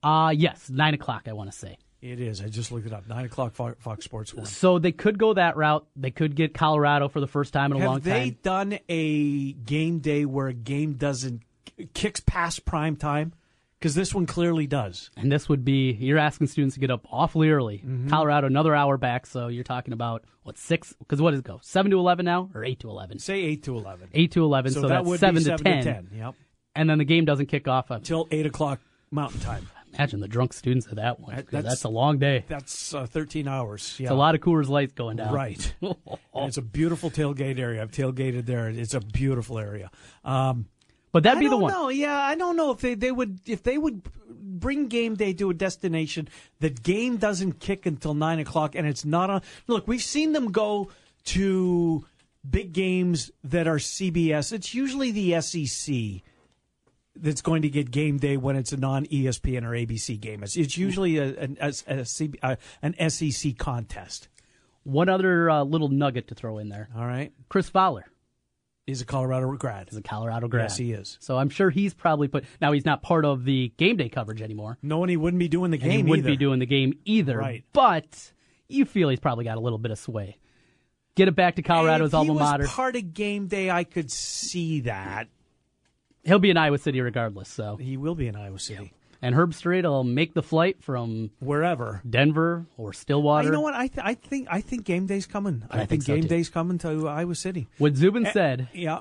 Uh, 0.03 0.31
yes, 0.35 0.69
9 0.69 0.93
o'clock, 0.93 1.23
I 1.27 1.33
want 1.33 1.51
to 1.51 1.57
say. 1.57 1.77
It 2.01 2.19
is. 2.19 2.41
I 2.41 2.47
just 2.47 2.71
looked 2.71 2.85
it 2.85 2.93
up. 2.93 3.07
Nine 3.07 3.25
o'clock. 3.25 3.53
Fox 3.55 4.05
Sports 4.05 4.33
One. 4.33 4.45
So 4.45 4.77
they 4.77 4.91
could 4.91 5.17
go 5.17 5.33
that 5.33 5.57
route. 5.57 5.87
They 5.95 6.11
could 6.11 6.35
get 6.35 6.53
Colorado 6.53 7.07
for 7.09 7.19
the 7.19 7.27
first 7.27 7.53
time 7.53 7.71
in 7.71 7.81
a 7.81 7.85
long 7.85 8.01
time. 8.01 8.11
Have 8.11 8.21
they 8.23 8.29
done 8.29 8.79
a 8.87 9.53
game 9.53 9.99
day 9.99 10.25
where 10.25 10.47
a 10.47 10.53
game 10.53 10.93
doesn't 10.93 11.41
kicks 11.93 12.19
past 12.19 12.65
prime 12.65 12.95
time? 12.95 13.33
Because 13.79 13.93
this 13.93 14.13
one 14.13 14.25
clearly 14.25 14.65
does. 14.65 15.11
And 15.17 15.31
this 15.31 15.47
would 15.49 15.63
be 15.63 15.91
you're 15.91 16.17
asking 16.17 16.47
students 16.47 16.75
to 16.75 16.79
get 16.79 16.89
up 16.89 17.05
awfully 17.11 17.49
early. 17.49 17.77
Mm-hmm. 17.77 18.09
Colorado 18.09 18.47
another 18.47 18.75
hour 18.75 18.97
back, 18.97 19.25
so 19.25 19.47
you're 19.47 19.63
talking 19.63 19.93
about 19.93 20.23
what 20.43 20.57
six? 20.57 20.93
Because 20.99 21.21
what 21.21 21.31
does 21.31 21.41
it 21.41 21.45
go? 21.45 21.59
Seven 21.61 21.91
to 21.91 21.99
eleven 21.99 22.25
now, 22.25 22.49
or 22.55 22.63
eight 22.63 22.79
to 22.79 22.89
eleven? 22.89 23.19
Say 23.19 23.39
eight 23.39 23.63
to 23.63 23.75
eleven. 23.75 24.09
Eight 24.13 24.31
to 24.31 24.43
eleven, 24.43 24.71
so, 24.71 24.81
that 24.81 24.87
that's 24.87 25.07
would 25.07 25.19
seven, 25.19 25.35
be 25.35 25.39
to, 25.41 25.45
seven 25.45 25.63
10, 25.63 25.77
to 25.77 25.83
ten. 25.83 26.09
Yep. 26.15 26.35
And 26.75 26.89
then 26.89 26.97
the 26.99 27.05
game 27.05 27.25
doesn't 27.25 27.47
kick 27.47 27.67
off. 27.67 27.91
until 27.91 28.27
eight 28.31 28.45
o'clock 28.45 28.79
Mountain 29.11 29.41
Time. 29.41 29.67
Imagine 29.93 30.19
the 30.19 30.27
drunk 30.27 30.53
students 30.53 30.87
of 30.87 30.95
that 30.95 31.19
one. 31.19 31.35
that's- 31.35 31.63
That's, 31.63 31.83
a 31.83 31.89
long 31.89 32.17
day. 32.19 32.45
That's 32.47 32.93
uh, 32.93 33.05
thirteen 33.05 33.47
hours. 33.47 33.95
Yeah. 33.99 34.05
It's 34.05 34.11
a 34.11 34.15
lot 34.15 34.35
of 34.35 34.41
Coors 34.41 34.67
Lights 34.69 34.93
going 34.93 35.17
down. 35.17 35.33
Right. 35.33 35.73
And 36.33 36.47
it's 36.49 36.57
a 36.57 36.61
beautiful 36.61 37.09
tailgate 37.09 37.57
area. 37.57 37.81
I've 37.81 37.89
tailgated 37.91 38.45
there. 38.45 38.69
It's 38.69 38.93
a 38.93 38.99
beautiful 38.99 39.57
area. 39.57 39.89
Um, 40.23 40.67
But 41.11 41.23
that'd 41.23 41.37
I 41.37 41.39
be 41.39 41.47
the 41.47 41.51
don't 41.51 41.61
one. 41.63 41.73
know. 41.73 41.89
Yeah, 41.89 42.15
I 42.15 42.35
don't 42.35 42.55
know 42.55 42.69
if 42.71 42.79
they, 42.79 42.93
they 42.93 43.11
would 43.11 43.39
if 43.47 43.63
they 43.63 43.75
would 43.77 44.03
bring 44.29 44.87
game 44.87 45.15
day 45.15 45.33
to 45.33 45.49
a 45.49 45.53
destination 45.55 46.27
that 46.59 46.83
game 46.83 47.17
doesn't 47.17 47.59
kick 47.59 47.85
until 47.87 48.13
nine 48.13 48.37
o'clock 48.39 48.75
and 48.75 48.85
it's 48.87 49.03
not 49.03 49.29
on. 49.31 49.41
Look, 49.65 49.87
we've 49.87 50.03
seen 50.03 50.33
them 50.33 50.51
go 50.51 50.89
to 51.25 52.05
big 52.47 52.71
games 52.73 53.31
that 53.43 53.67
are 53.67 53.77
CBS. 53.79 54.53
It's 54.53 54.75
usually 54.75 55.11
the 55.11 55.41
SEC 55.41 56.21
that's 57.21 57.41
going 57.41 57.61
to 57.63 57.69
get 57.69 57.91
game 57.91 58.17
day 58.17 58.37
when 58.37 58.55
it's 58.55 58.71
a 58.71 58.77
non 58.77 59.05
ESPN 59.05 59.63
or 59.63 59.71
ABC 59.71 60.19
game. 60.19 60.43
It's, 60.43 60.55
it's 60.55 60.77
usually 60.77 61.17
a, 61.17 61.35
an, 61.37 61.57
a, 61.59 61.73
a 61.87 62.05
C, 62.05 62.31
an 62.81 63.09
SEC 63.09 63.57
contest. 63.57 64.27
One 64.83 65.09
other 65.09 65.49
uh, 65.49 65.63
little 65.63 65.89
nugget 65.89 66.29
to 66.29 66.35
throw 66.35 66.57
in 66.57 66.69
there: 66.69 66.89
All 66.95 67.05
right, 67.05 67.33
Chris 67.49 67.69
Fowler 67.69 68.05
is 68.87 69.01
a 69.01 69.05
Colorado 69.05 69.51
grad. 69.57 69.89
is 69.91 69.97
a 69.97 70.01
Colorado 70.01 70.47
grad. 70.47 70.65
Yes, 70.65 70.77
he 70.77 70.93
is. 70.93 71.17
So 71.19 71.37
I'm 71.37 71.49
sure 71.49 71.69
he's 71.69 71.93
probably 71.93 72.29
put. 72.29 72.45
Now 72.61 72.71
he's 72.71 72.85
not 72.85 73.01
part 73.01 73.25
of 73.25 73.43
the 73.43 73.73
game 73.77 73.97
day 73.97 74.09
coverage 74.09 74.41
anymore. 74.41 74.77
No, 74.81 75.03
and 75.03 75.09
he 75.09 75.17
wouldn't 75.17 75.39
be 75.39 75.49
doing 75.49 75.71
the 75.71 75.77
and 75.77 75.83
game. 75.83 76.05
he 76.05 76.09
wouldn't 76.09 76.25
be 76.25 76.37
doing 76.37 76.59
the 76.59 76.65
game 76.65 76.97
either. 77.03 77.37
Right. 77.37 77.65
But 77.73 78.31
you 78.69 78.85
feel 78.85 79.09
he's 79.09 79.19
probably 79.19 79.43
got 79.43 79.57
a 79.57 79.61
little 79.61 79.77
bit 79.77 79.91
of 79.91 79.99
sway. 79.99 80.37
Get 81.15 81.27
it 81.27 81.35
back 81.35 81.55
to 81.55 81.63
Colorado's 81.63 82.13
alma 82.13 82.33
mater. 82.35 82.67
part 82.67 82.95
of 82.95 83.13
game 83.13 83.47
day, 83.47 83.71
I 83.71 83.83
could 83.83 84.11
see 84.11 84.81
that. 84.81 85.27
He'll 86.27 86.39
be 86.39 86.49
in 86.51 86.57
Iowa 86.57 86.77
City 86.77 87.01
regardless. 87.01 87.49
So, 87.49 87.77
He 87.77 87.97
will 87.97 88.13
be 88.15 88.27
in 88.27 88.35
Iowa 88.35 88.59
City, 88.59 88.93
and 89.21 89.33
Herbstreit 89.33 89.83
will 89.83 90.03
make 90.03 90.33
the 90.33 90.43
flight 90.43 90.83
from 90.83 91.31
wherever. 91.39 92.01
Denver 92.07 92.65
or 92.77 92.93
Stillwater. 92.93 93.45
You 93.47 93.51
know 93.53 93.61
what? 93.61 93.73
I 93.73 93.87
th- 93.87 94.01
I 94.03 94.13
think 94.13 94.47
I 94.51 94.61
think 94.61 94.83
game 94.83 95.05
day's 95.07 95.25
coming. 95.25 95.63
I, 95.71 95.75
I 95.75 95.77
think, 95.79 95.89
think 95.89 96.03
so, 96.03 96.13
game 96.15 96.23
too. 96.23 96.27
day's 96.29 96.49
coming 96.49 96.77
to 96.79 97.07
Iowa 97.07 97.33
City. 97.35 97.67
What 97.79 97.95
Zubin 97.95 98.25
Eh, 98.25 98.31
said. 98.31 98.67
Yeah. 98.73 98.99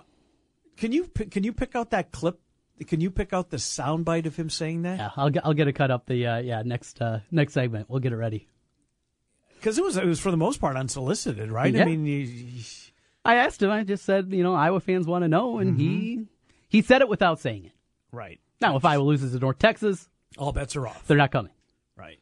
Can 0.77 0.93
you 0.93 1.05
can 1.09 1.43
you 1.45 1.53
pick 1.53 1.75
out 1.75 1.91
that 1.91 2.13
clip? 2.13 2.39
Can 2.87 3.01
you 3.01 3.11
pick 3.11 3.33
out 3.33 3.49
the 3.51 3.57
soundbite 3.57 4.27
of 4.27 4.37
him 4.37 4.51
saying 4.51 4.83
that? 4.83 4.99
Yeah, 4.99 5.11
I'll 5.17 5.31
get 5.31 5.45
I'll 5.47 5.55
get 5.55 5.67
it 5.69 5.73
cut 5.73 5.91
up 5.91 6.07
the 6.07 6.27
uh, 6.27 6.39
yeah 6.39 6.63
next 6.63 7.01
uh, 7.03 7.21
next 7.31 7.55
segment. 7.55 7.89
We'll 7.91 8.01
get 8.01 8.13
it 8.13 8.17
ready. 8.17 8.47
Because 9.59 9.79
it 9.79 9.85
was 9.85 9.97
it 9.97 10.05
was 10.05 10.21
for 10.21 10.31
the 10.31 10.37
most 10.37 10.61
part 10.61 10.77
unsolicited, 10.77 11.51
right? 11.51 11.75
I 11.75 11.85
mean, 11.87 12.05
you, 12.07 12.19
you- 12.19 12.63
I 13.25 13.37
asked 13.37 13.61
him. 13.63 13.71
I 13.71 13.83
just 13.83 14.05
said 14.05 14.31
you 14.33 14.43
know 14.45 14.55
Iowa 14.55 14.81
fans 14.81 15.07
want 15.07 15.25
to 15.25 15.29
know, 15.29 15.59
and 15.59 15.71
Mm-hmm. 15.73 15.81
he 15.81 16.27
said 16.83 17.01
it 17.01 17.09
without 17.09 17.41
saying 17.41 17.65
it. 17.67 17.73
right. 18.13 18.41
Now, 18.61 18.77
if 18.77 18.85
Iowa 18.87 19.03
loses 19.03 19.33
to 19.33 19.39
North 19.39 19.59
Texas, 19.59 20.09
All 20.39 20.51
bets 20.53 20.77
are 20.77 20.87
off. 20.89 21.07
they're 21.07 21.17
not 21.19 21.31
coming. 21.31 21.53
Right. 21.97 22.19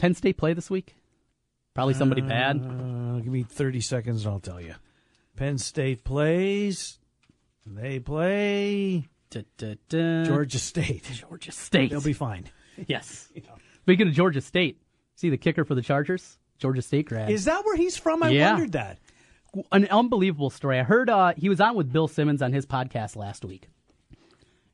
Penn 0.00 0.14
State 0.14 0.36
play 0.36 0.52
this 0.52 0.68
week? 0.68 0.96
Probably 1.74 1.94
somebody 1.94 2.22
bad. 2.22 2.56
Uh, 2.56 3.18
give 3.20 3.32
me 3.32 3.44
30 3.44 3.80
seconds 3.80 4.24
and 4.24 4.34
I'll 4.34 4.40
tell 4.40 4.60
you. 4.60 4.74
Penn 5.36 5.58
State 5.58 6.02
plays. 6.04 6.98
They 7.66 7.98
play 8.00 9.08
Da-da-da. 9.30 10.24
Georgia 10.24 10.58
State. 10.58 11.04
Georgia 11.12 11.52
State. 11.52 11.90
They'll 11.90 12.00
be 12.00 12.12
fine. 12.12 12.50
yes. 12.86 13.32
Speaking 13.82 14.08
of 14.08 14.14
Georgia 14.14 14.40
State, 14.40 14.80
see 15.14 15.30
the 15.30 15.36
kicker 15.38 15.64
for 15.64 15.74
the 15.74 15.82
Chargers, 15.82 16.36
Georgia 16.58 16.82
State 16.82 17.06
grad. 17.06 17.30
Is 17.30 17.44
that 17.46 17.64
where 17.64 17.76
he's 17.76 17.96
from? 17.96 18.22
I 18.22 18.30
Yeah. 18.30 18.52
wondered 18.52 18.72
that. 18.72 18.98
An 19.72 19.86
unbelievable 19.86 20.50
story. 20.50 20.78
I 20.78 20.82
heard 20.82 21.10
uh, 21.10 21.34
he 21.36 21.48
was 21.48 21.60
on 21.60 21.76
with 21.76 21.92
Bill 21.92 22.08
Simmons 22.08 22.42
on 22.42 22.52
his 22.52 22.66
podcast 22.66 23.16
last 23.16 23.44
week. 23.44 23.68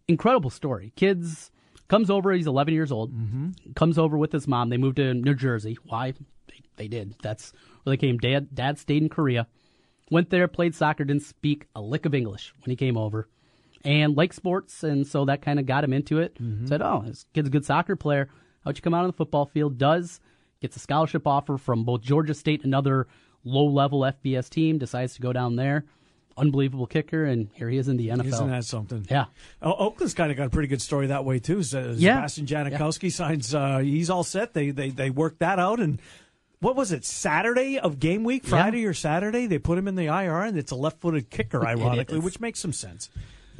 Incredible 0.08 0.50
story. 0.50 0.92
Kids 0.96 1.50
comes 1.88 2.10
over. 2.10 2.32
He's 2.32 2.46
11 2.46 2.74
years 2.74 2.90
old. 2.92 3.12
Mm-hmm. 3.12 3.72
Comes 3.74 3.98
over 3.98 4.16
with 4.16 4.32
his 4.32 4.48
mom. 4.48 4.68
They 4.68 4.76
moved 4.76 4.96
to 4.96 5.14
New 5.14 5.34
Jersey. 5.34 5.78
Why? 5.84 6.12
They, 6.12 6.60
they 6.76 6.88
did. 6.88 7.14
That's 7.22 7.52
where 7.82 7.94
they 7.94 8.00
came. 8.00 8.18
Dad, 8.18 8.54
dad 8.54 8.78
stayed 8.78 9.02
in 9.02 9.08
Korea. 9.08 9.46
Went 10.10 10.30
there, 10.30 10.48
played 10.48 10.74
soccer. 10.74 11.04
Didn't 11.04 11.22
speak 11.22 11.66
a 11.76 11.80
lick 11.80 12.04
of 12.04 12.14
English 12.14 12.52
when 12.64 12.70
he 12.70 12.76
came 12.76 12.96
over, 12.96 13.28
and 13.84 14.16
liked 14.16 14.34
sports, 14.34 14.82
and 14.82 15.06
so 15.06 15.24
that 15.26 15.40
kind 15.40 15.60
of 15.60 15.66
got 15.66 15.84
him 15.84 15.92
into 15.92 16.18
it. 16.18 16.36
Said, 16.66 16.82
"Oh, 16.82 17.04
this 17.06 17.26
kid's 17.32 17.46
a 17.46 17.50
good 17.52 17.64
soccer 17.64 17.94
player. 17.94 18.28
How'd 18.64 18.76
you 18.76 18.82
come 18.82 18.92
out 18.92 19.02
on 19.02 19.06
the 19.06 19.12
football 19.12 19.46
field?" 19.46 19.78
Does 19.78 20.18
gets 20.60 20.74
a 20.74 20.80
scholarship 20.80 21.28
offer 21.28 21.56
from 21.56 21.84
both 21.84 22.00
Georgia 22.00 22.34
State, 22.34 22.64
another 22.64 23.06
low-level 23.44 24.00
FBS 24.00 24.48
team. 24.48 24.78
Decides 24.78 25.14
to 25.14 25.20
go 25.20 25.32
down 25.32 25.56
there. 25.56 25.84
Unbelievable 26.36 26.86
kicker, 26.86 27.24
and 27.24 27.48
here 27.54 27.68
he 27.68 27.76
is 27.76 27.88
in 27.88 27.96
the 27.96 28.08
NFL. 28.08 28.26
Isn't 28.26 28.50
that 28.50 28.64
something? 28.64 29.06
Yeah. 29.10 29.26
Oh, 29.60 29.74
Oakland's 29.74 30.14
kind 30.14 30.30
of 30.30 30.38
got 30.38 30.46
a 30.46 30.50
pretty 30.50 30.68
good 30.68 30.80
story 30.80 31.08
that 31.08 31.24
way 31.24 31.38
too. 31.38 31.62
So 31.62 31.94
Yeah. 31.96 32.26
Sebastian 32.26 32.46
Janikowski 32.46 33.12
signs. 33.12 33.54
Uh, 33.54 33.78
he's 33.78 34.08
all 34.08 34.24
set. 34.24 34.54
They 34.54 34.70
they 34.70 34.90
they 34.90 35.10
worked 35.10 35.40
that 35.40 35.58
out, 35.58 35.80
and 35.80 36.00
what 36.60 36.76
was 36.76 36.92
it 36.92 37.04
Saturday 37.04 37.78
of 37.78 37.98
game 37.98 38.24
week, 38.24 38.44
Friday 38.44 38.86
or 38.86 38.94
Saturday? 38.94 39.46
They 39.46 39.58
put 39.58 39.76
him 39.76 39.88
in 39.88 39.96
the 39.96 40.06
IR, 40.06 40.40
and 40.42 40.56
it's 40.56 40.70
a 40.70 40.76
left-footed 40.76 41.28
kicker, 41.30 41.66
ironically, 41.66 42.20
which 42.20 42.40
makes 42.40 42.60
some 42.60 42.72
sense 42.72 43.10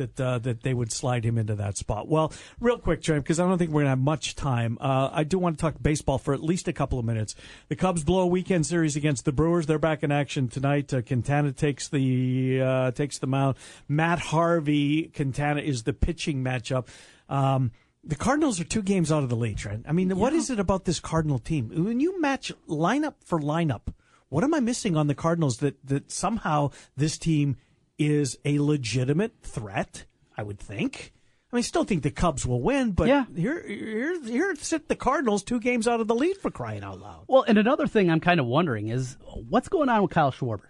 that 0.01 0.21
uh, 0.21 0.39
that 0.39 0.63
they 0.63 0.75
would 0.75 0.91
slide 0.91 1.25
him 1.25 1.39
into 1.39 1.55
that 1.55 1.77
spot. 1.77 2.09
Well, 2.09 2.33
real 2.59 2.79
quick, 2.79 3.03
Trent, 3.03 3.23
because 3.23 3.39
I 3.39 3.47
don't 3.47 3.59
think 3.59 3.71
we're 3.71 3.83
going 3.83 3.87
to 3.87 3.91
have 3.91 3.99
much 3.99 4.35
time. 4.35 4.79
Uh, 4.81 5.11
I 5.13 5.25
do 5.25 5.39
want 5.39 5.59
to 5.59 5.61
talk 5.61 5.77
baseball 5.81 6.19
for 6.19 6.35
at 6.35 6.43
least 6.43 6.69
a 6.69 6.73
couple 6.73 6.99
of 6.99 7.05
minutes. 7.05 7.35
The 7.69 7.77
Cubs 7.77 8.03
blow 8.03 8.21
a 8.21 8.27
weekend 8.27 8.67
series 8.67 8.97
against 8.97 9.25
the 9.25 9.33
Brewers. 9.33 9.67
They're 9.67 9.79
back 9.79 10.03
in 10.03 10.11
action 10.11 10.49
tonight. 10.49 10.93
Uh, 10.93 11.03
Quintana 11.03 11.53
takes 11.53 11.89
the 11.89 12.61
uh, 12.61 12.91
takes 12.93 13.19
the 13.19 13.27
mound. 13.27 13.57
Matt 13.89 14.19
Harvey, 14.19 15.13
Quintana 15.15 15.61
is 15.61 15.85
the 15.85 15.93
pitching 15.93 16.43
matchup. 16.43 16.89
Um, 17.29 17.73
the 18.03 18.17
Cardinals 18.17 18.59
are 18.61 18.65
two 18.65 18.83
games 18.83 19.13
out 19.13 19.23
of 19.23 19.29
the 19.29 19.37
lead, 19.37 19.59
Trent. 19.59 19.85
I 19.87 19.93
mean, 19.93 20.17
what 20.17 20.33
is 20.33 20.49
it 20.49 20.59
about 20.59 20.87
this 20.87 21.01
Cardinal 21.01 21.39
team? 21.39 21.71
When 21.85 22.01
you 22.01 22.21
match 22.21 22.51
lineup 22.67 23.15
for 23.25 23.39
lineup, 23.39 23.93
what 24.31 24.43
am 24.45 24.55
I 24.55 24.61
missing 24.61 24.97
on 24.97 25.07
the 25.07 25.15
Cardinals 25.15 25.59
that, 25.59 25.77
that 25.87 26.11
somehow 26.11 26.71
this 26.97 27.19
team 27.19 27.57
is 28.01 28.37
a 28.45 28.59
legitimate 28.59 29.35
threat? 29.43 30.07
I 30.37 30.43
would 30.43 30.59
think. 30.59 31.13
I 31.53 31.57
mean, 31.57 31.59
I 31.59 31.63
still 31.63 31.85
think 31.85 32.03
the 32.03 32.11
Cubs 32.11 32.47
will 32.47 32.63
win, 32.63 32.93
but 32.93 33.09
Yeah. 33.09 33.25
here, 33.37 33.63
here, 33.67 34.23
here 34.25 34.55
sit 34.57 34.89
the 34.89 34.95
Cardinals 34.97 35.43
two 35.43 35.59
games 35.61 35.87
out 35.89 36.01
of 36.01 36.07
the 36.09 36.15
lead 36.15 36.37
for 36.39 36.51
crying 36.51 36.83
out 36.85 37.01
loud. 37.01 37.25
Well, 37.29 37.45
and 37.47 37.59
another 37.59 37.87
thing 37.89 38.09
I'm 38.11 38.21
kind 38.21 38.39
of 38.41 38.47
wondering 38.47 38.89
is 38.89 39.17
what's 39.49 39.69
going 39.69 39.89
on 39.89 40.03
with 40.03 40.13
Kyle 40.13 40.31
Schwarber. 40.33 40.69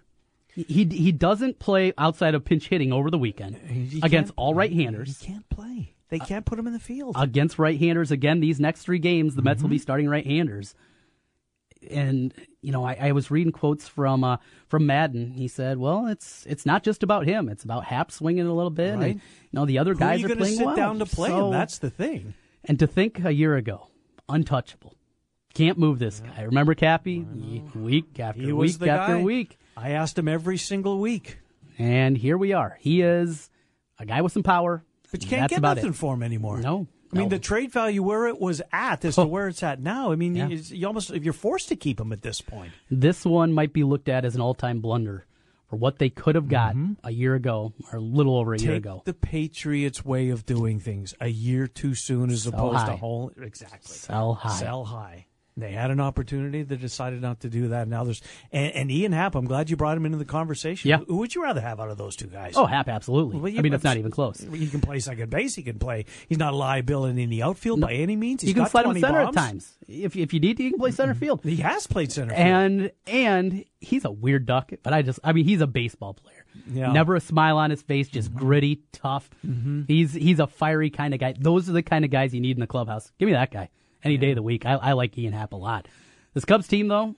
He 0.53 0.63
he, 0.63 0.85
he 0.85 1.11
doesn't 1.11 1.59
play 1.59 1.93
outside 1.97 2.35
of 2.35 2.43
pinch 2.43 2.67
hitting 2.67 2.91
over 2.91 3.09
the 3.09 3.17
weekend 3.19 3.55
He 3.57 4.01
against 4.03 4.33
all 4.35 4.53
right-handers. 4.53 5.21
He 5.21 5.27
can't 5.27 5.47
play. 5.49 5.93
They 6.09 6.19
can't 6.19 6.45
put 6.45 6.59
him 6.59 6.67
in 6.67 6.73
the 6.73 6.79
field. 6.79 7.15
Against 7.17 7.57
right-handers 7.57 8.11
again, 8.11 8.41
these 8.41 8.59
next 8.59 8.81
three 8.81 8.99
games, 8.99 9.35
the 9.35 9.41
Mets 9.41 9.61
will 9.61 9.69
be 9.69 9.77
Mm-hmm. 9.77 9.81
starting 9.83 10.09
right-handers. 10.09 10.73
And 11.89 12.33
you 12.61 12.71
know, 12.71 12.83
I, 12.85 12.95
I 13.01 13.11
was 13.13 13.31
reading 13.31 13.51
quotes 13.51 13.87
from 13.87 14.23
uh, 14.23 14.37
from 14.67 14.85
Maddon. 14.85 15.31
He 15.31 15.47
said, 15.47 15.77
"Well, 15.79 16.07
it's 16.07 16.45
it's 16.47 16.65
not 16.65 16.83
just 16.83 17.01
about 17.03 17.25
him. 17.25 17.49
It's 17.49 17.63
about 17.63 17.85
Happ 17.85 18.11
swinging 18.11 18.45
a 18.45 18.53
little 18.53 18.69
bit, 18.69 18.95
Right. 18.97 19.11
and 19.11 19.15
you 19.15 19.21
know 19.53 19.65
the 19.65 19.79
other 19.79 19.93
Who 19.93 19.99
guys 19.99 20.23
are 20.23 20.27
you 20.27 20.33
are 20.33 20.37
playing 20.37 20.57
sit 20.57 20.65
well. 20.67 20.75
down 20.75 20.99
to 20.99 21.05
play 21.05 21.29
So- 21.29 21.47
him? 21.47 21.51
That's 21.53 21.79
the 21.79 21.89
thing. 21.89 22.33
And 22.65 22.77
to 22.79 22.85
think 22.87 23.25
a 23.25 23.33
year 23.33 23.55
ago, 23.55 23.87
untouchable, 24.29 24.93
can't 25.55 25.79
move 25.79 25.97
this 25.97 26.19
guy. 26.19 26.43
Remember 26.43 26.75
Cappy? 26.75 27.21
Week 27.73 28.19
after 28.19 28.41
He 28.41 28.53
week 28.53 28.81
after 28.83 29.15
guy. 29.17 29.23
week. 29.23 29.57
I 29.75 29.91
asked 29.91 30.19
him 30.19 30.27
every 30.27 30.57
single 30.57 30.99
week, 30.99 31.39
And 31.79 32.15
here 32.15 32.37
we 32.37 32.53
are. 32.53 32.77
He 32.79 33.01
is 33.01 33.49
a 33.97 34.05
guy 34.05 34.21
with 34.21 34.33
some 34.33 34.43
power. 34.43 34.83
but 35.11 35.23
you 35.23 35.29
can't 35.29 35.49
get 35.49 35.61
nothing 35.61 35.87
it. 35.89 35.95
for 35.95 36.13
him 36.13 36.21
anymore. 36.21 36.59
No. 36.61 36.85
I 37.13 37.17
mean, 37.17 37.25
no. 37.25 37.29
the 37.35 37.39
trade 37.39 37.71
value 37.71 38.01
where 38.03 38.27
it 38.27 38.39
was 38.39 38.61
at 38.71 39.03
as 39.05 39.15
to 39.15 39.25
where 39.25 39.47
it's 39.47 39.63
at 39.63 39.81
now. 39.81 40.11
I 40.11 40.15
mean, 40.15 40.35
Yeah. 40.35 40.47
you, 40.47 40.87
almost 40.87 41.09
you're 41.09 41.33
forced 41.33 41.67
to 41.69 41.75
keep 41.75 41.99
him 41.99 42.11
at 42.13 42.21
this 42.21 42.39
point. 42.41 42.71
this 42.89 43.25
one 43.25 43.51
might 43.53 43.73
be 43.73 43.83
looked 43.83 44.07
at 44.09 44.23
as 44.25 44.35
an 44.35 44.41
all-time 44.41 44.79
blunder 44.79 45.25
for 45.69 45.75
what 45.77 45.99
they 45.99 46.09
could 46.09 46.35
have 46.35 46.47
got 46.49 46.75
a 47.03 47.11
year 47.11 47.33
ago 47.35 47.73
or 47.91 47.97
a 47.99 48.01
little 48.01 48.37
over 48.37 48.53
a 48.53 48.59
year 48.59 48.71
Mm-hmm. 48.71 48.77
Ago. 48.77 49.01
the 49.05 49.13
Patriots' 49.13 50.03
way 50.05 50.29
of 50.29 50.45
doing 50.45 50.79
things 50.79 51.13
a 51.21 51.27
year 51.29 51.67
too 51.67 51.95
soon, 51.95 52.29
as 52.29 52.45
opposed 52.47 52.85
to 52.85 52.95
whole 52.97 53.31
exactly 53.41 53.79
Sell 53.95 54.33
high. 54.33 54.55
sell 54.55 54.83
high. 54.85 55.25
They 55.61 55.71
had 55.71 55.91
an 55.91 55.99
opportunity. 55.99 56.63
They 56.63 56.75
decided 56.75 57.21
not 57.21 57.41
to 57.41 57.49
do 57.49 57.69
that. 57.69 57.87
Now 57.87 58.03
there's 58.03 58.21
and, 58.51 58.73
and 58.73 58.91
Ian 58.91 59.11
Happ. 59.11 59.35
I'm 59.35 59.45
glad 59.45 59.69
you 59.69 59.77
brought 59.77 59.95
him 59.95 60.05
into 60.05 60.17
the 60.17 60.25
conversation. 60.25 60.89
Yeah. 60.89 60.97
Who 61.07 61.17
would 61.17 61.35
you 61.35 61.43
rather 61.43 61.61
have 61.61 61.79
out 61.79 61.89
of 61.89 61.97
those 61.97 62.15
two 62.15 62.27
guys? 62.27 62.53
Oh, 62.55 62.65
Happ, 62.65 62.89
absolutely. 62.89 63.39
Well, 63.39 63.53
I 63.57 63.61
mean, 63.61 63.73
it's 63.73 63.83
not 63.83 63.97
even 63.97 64.11
close. 64.11 64.39
He 64.39 64.67
can 64.67 64.81
play 64.81 64.99
second 64.99 65.29
base. 65.29 65.55
He 65.55 65.63
can 65.63 65.77
play. 65.77 66.05
He's 66.27 66.39
not 66.39 66.53
a 66.53 66.55
liability 66.55 67.21
in 67.21 67.29
the 67.29 67.43
outfield 67.43 67.79
by 67.79 67.93
any 67.93 68.15
means. 68.15 68.41
He's 68.41 68.49
you 68.49 68.53
can 68.55 68.63
got 68.63 68.71
slide 68.71 68.85
him 68.85 68.99
center 68.99 69.23
bombs. 69.23 69.37
at 69.37 69.39
times. 69.39 69.77
If 69.87 70.15
if 70.15 70.33
you 70.33 70.39
need 70.39 70.57
to, 70.57 70.63
you 70.63 70.71
can 70.71 70.79
play 70.79 70.91
center 70.91 71.13
field. 71.13 71.41
He 71.43 71.57
has 71.57 71.85
played 71.85 72.11
center 72.11 72.33
field. 72.33 72.47
And 72.47 72.91
and 73.07 73.65
he's 73.79 74.05
a 74.05 74.11
weird 74.11 74.45
duck, 74.45 74.71
but 74.81 74.93
I 74.93 75.01
just 75.03 75.19
I 75.23 75.33
mean 75.33 75.45
he's 75.45 75.61
a 75.61 75.67
baseball 75.67 76.13
player. 76.13 76.45
Yeah. 76.67 76.85
Mm-hmm. 76.85 76.93
Never 76.93 77.15
a 77.15 77.21
smile 77.21 77.57
on 77.57 77.69
his 77.69 77.81
face, 77.81 78.07
just 78.07 78.33
gritty, 78.33 78.81
tough. 78.91 79.29
He's 79.87 80.13
he's 80.13 80.39
a 80.39 80.47
fiery 80.47 80.89
kind 80.89 81.13
of 81.13 81.19
guy. 81.19 81.35
Those 81.37 81.69
are 81.69 81.73
the 81.73 81.83
kind 81.83 82.03
of 82.03 82.11
guys 82.11 82.33
you 82.33 82.41
need 82.41 82.57
in 82.57 82.61
the 82.61 82.67
clubhouse. 82.67 83.11
Give 83.19 83.27
me 83.27 83.33
that 83.33 83.51
guy 83.51 83.69
any 84.03 84.17
day 84.17 84.31
of 84.31 84.35
the 84.35 84.41
week. 84.43 84.65
I, 84.65 84.73
I 84.73 84.91
like 84.93 85.17
Ian 85.17 85.33
Happ 85.33 85.53
a 85.53 85.57
lot. 85.57 85.87
This 86.33 86.45
Cubs 86.45 86.67
team 86.67 86.87
though, 86.87 87.15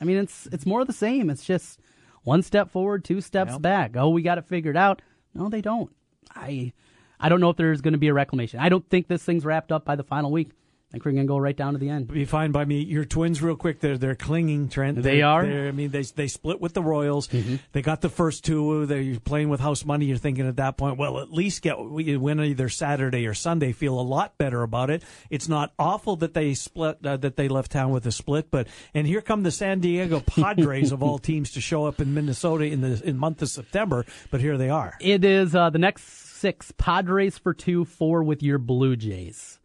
I 0.00 0.04
mean 0.04 0.16
it's 0.18 0.46
it's 0.52 0.66
more 0.66 0.80
of 0.80 0.86
the 0.86 0.92
same. 0.92 1.30
It's 1.30 1.44
just 1.44 1.80
one 2.22 2.42
step 2.42 2.70
forward, 2.70 3.04
two 3.04 3.20
steps 3.20 3.52
Yep. 3.52 3.62
back. 3.62 3.96
Oh, 3.96 4.08
we 4.10 4.22
got 4.22 4.38
it 4.38 4.46
figured 4.46 4.76
out. 4.76 5.02
No, 5.34 5.48
they 5.48 5.60
don't. 5.60 5.90
I 6.34 6.72
I 7.20 7.28
don't 7.28 7.40
know 7.40 7.50
if 7.50 7.56
there's 7.56 7.80
going 7.80 7.92
to 7.92 7.98
be 7.98 8.08
a 8.08 8.14
reclamation. 8.14 8.60
I 8.60 8.68
don't 8.68 8.88
think 8.88 9.08
this 9.08 9.22
thing's 9.22 9.44
wrapped 9.44 9.72
up 9.72 9.84
by 9.84 9.96
the 9.96 10.04
final 10.04 10.30
week. 10.32 10.50
Think 10.96 11.04
we're 11.04 11.12
going 11.12 11.26
to 11.26 11.28
go 11.28 11.36
right 11.36 11.54
down 11.56 11.74
to 11.74 11.78
the 11.78 11.90
end. 11.90 12.08
be 12.08 12.24
fine 12.24 12.52
by 12.52 12.64
me. 12.64 12.80
Your 12.82 13.04
twins, 13.04 13.42
real 13.42 13.54
quick. 13.54 13.80
They're 13.80 13.98
they're 13.98 14.14
clinging, 14.14 14.70
Trent. 14.70 14.96
They 15.02 15.16
They're- 15.18 15.26
are? 15.26 15.42
Mm-hmm. 15.42 15.52
they're- 15.52 15.68
I 15.68 15.72
mean, 15.72 15.90
they 15.90 16.02
they 16.02 16.26
split 16.26 16.58
with 16.58 16.72
the 16.72 16.82
Royals. 16.82 17.28
They 17.72 17.82
got 17.82 18.00
the 18.00 18.08
first 18.08 18.44
two. 18.46 18.86
They're 18.86 19.20
playing 19.20 19.50
with 19.50 19.60
house 19.60 19.84
money. 19.84 20.06
You're 20.06 20.16
thinking 20.16 20.46
at 20.48 20.56
that 20.56 20.78
point, 20.78 20.96
well, 20.96 21.18
at 21.20 21.30
least 21.30 21.60
get 21.60 21.78
we 21.78 22.16
win 22.16 22.40
either 22.40 22.70
Saturday 22.70 23.26
or 23.26 23.34
Sunday. 23.34 23.72
Feel 23.72 24.00
a 24.00 24.02
lot 24.02 24.38
better 24.38 24.62
about 24.62 24.88
it. 24.88 25.02
It's 25.28 25.48
not 25.48 25.72
awful 25.78 26.16
that 26.16 26.32
they 26.32 26.54
split 26.54 27.04
uh, 27.04 27.18
that 27.18 27.36
they 27.36 27.48
left 27.48 27.72
town 27.72 27.90
with 27.90 28.06
a 28.06 28.12
split, 28.12 28.50
but 28.50 28.66
and 28.94 29.06
here 29.06 29.20
come 29.20 29.42
the 29.42 29.50
San 29.50 29.80
Diego 29.80 30.20
Padres 30.26 30.92
of 30.92 31.02
all 31.02 31.18
teams 31.18 31.52
to 31.52 31.60
show 31.60 31.84
up 31.84 32.00
in 32.00 32.14
Minnesota 32.14 32.64
in 32.64 32.80
the 32.80 33.02
in 33.06 33.18
month 33.18 33.42
of 33.42 33.50
September. 33.50 34.06
But 34.30 34.40
here 34.40 34.56
they 34.56 34.70
are. 34.70 34.94
It 35.00 35.24
is 35.26 35.54
uh, 35.54 35.68
the 35.68 35.78
next 35.78 36.04
six 36.04 36.72
Padres 36.78 37.36
for 37.36 37.52
two, 37.52 37.84
four 37.84 38.22
with 38.22 38.42
your 38.42 38.58
Blue 38.58 38.96
Jays. 38.96 39.58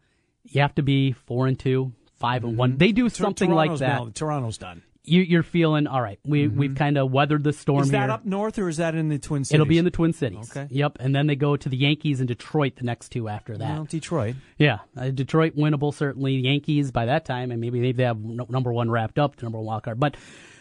You 0.52 0.62
have 0.62 0.76
to 0.76 0.84
be 0.84 1.14
four 1.14 1.48
and 1.48 1.58
two, 1.58 1.94
five 2.20 2.44
and 2.44 2.58
one. 2.58 2.78
They 2.78 2.92
do 2.92 3.10
something 3.10 3.52
like 3.52 3.78
that. 3.80 3.88
now- 4.06 4.12
Toronto's 4.14 4.58
done. 4.58 4.84
You, 5.04 5.22
you're 5.22 5.42
feeling 5.42 5.88
all 5.88 6.00
right. 6.00 6.20
We 6.24 6.48
we've 6.48 6.76
kind 6.76 6.96
of 6.96 7.12
weathered 7.12 7.44
the 7.44 7.54
storm 7.54 7.82
Is 7.82 7.90
that 7.90 8.04
here. 8.04 8.12
up 8.12 8.24
north 8.24 8.60
or 8.60 8.70
is 8.70 8.78
that 8.78 8.94
in 8.94 9.10
the 9.10 9.18
Twin 9.18 9.44
Cities? 9.44 9.56
It'll 9.56 9.66
be 9.66 9.80
in 9.80 9.84
the 9.84 9.90
Twin 9.90 10.14
Cities. 10.14 10.56
Okay. 10.56 10.68
Yep, 10.70 10.98
and 11.00 11.16
then 11.16 11.26
they 11.26 11.36
go 11.36 11.58
to 11.58 11.70
the 11.70 11.76
Yankees 11.76 12.20
and 12.20 12.28
Detroit 12.28 12.76
the 12.76 12.84
next 12.84 13.10
two 13.10 13.28
after 13.28 13.58
that. 13.58 13.68
Well, 13.68 13.86
Detroit. 13.86 14.36
Yeah, 14.60 14.78
uh, 14.96 15.10
Detroit 15.10 15.56
winnable 15.58 15.92
certainly. 15.92 16.34
Yankees 16.36 16.92
by 16.92 17.06
that 17.08 17.26
time, 17.26 17.50
and 17.50 17.60
maybe 17.60 17.92
they 17.92 18.04
have 18.04 18.20
no- 18.24 18.46
number 18.48 18.72
one 18.72 18.92
wrapped 18.92 19.18
up, 19.18 19.38
the 19.38 19.44
number 19.44 19.58
one 19.58 19.66
wild 19.66 19.82
card. 19.84 20.00
But 20.00 20.18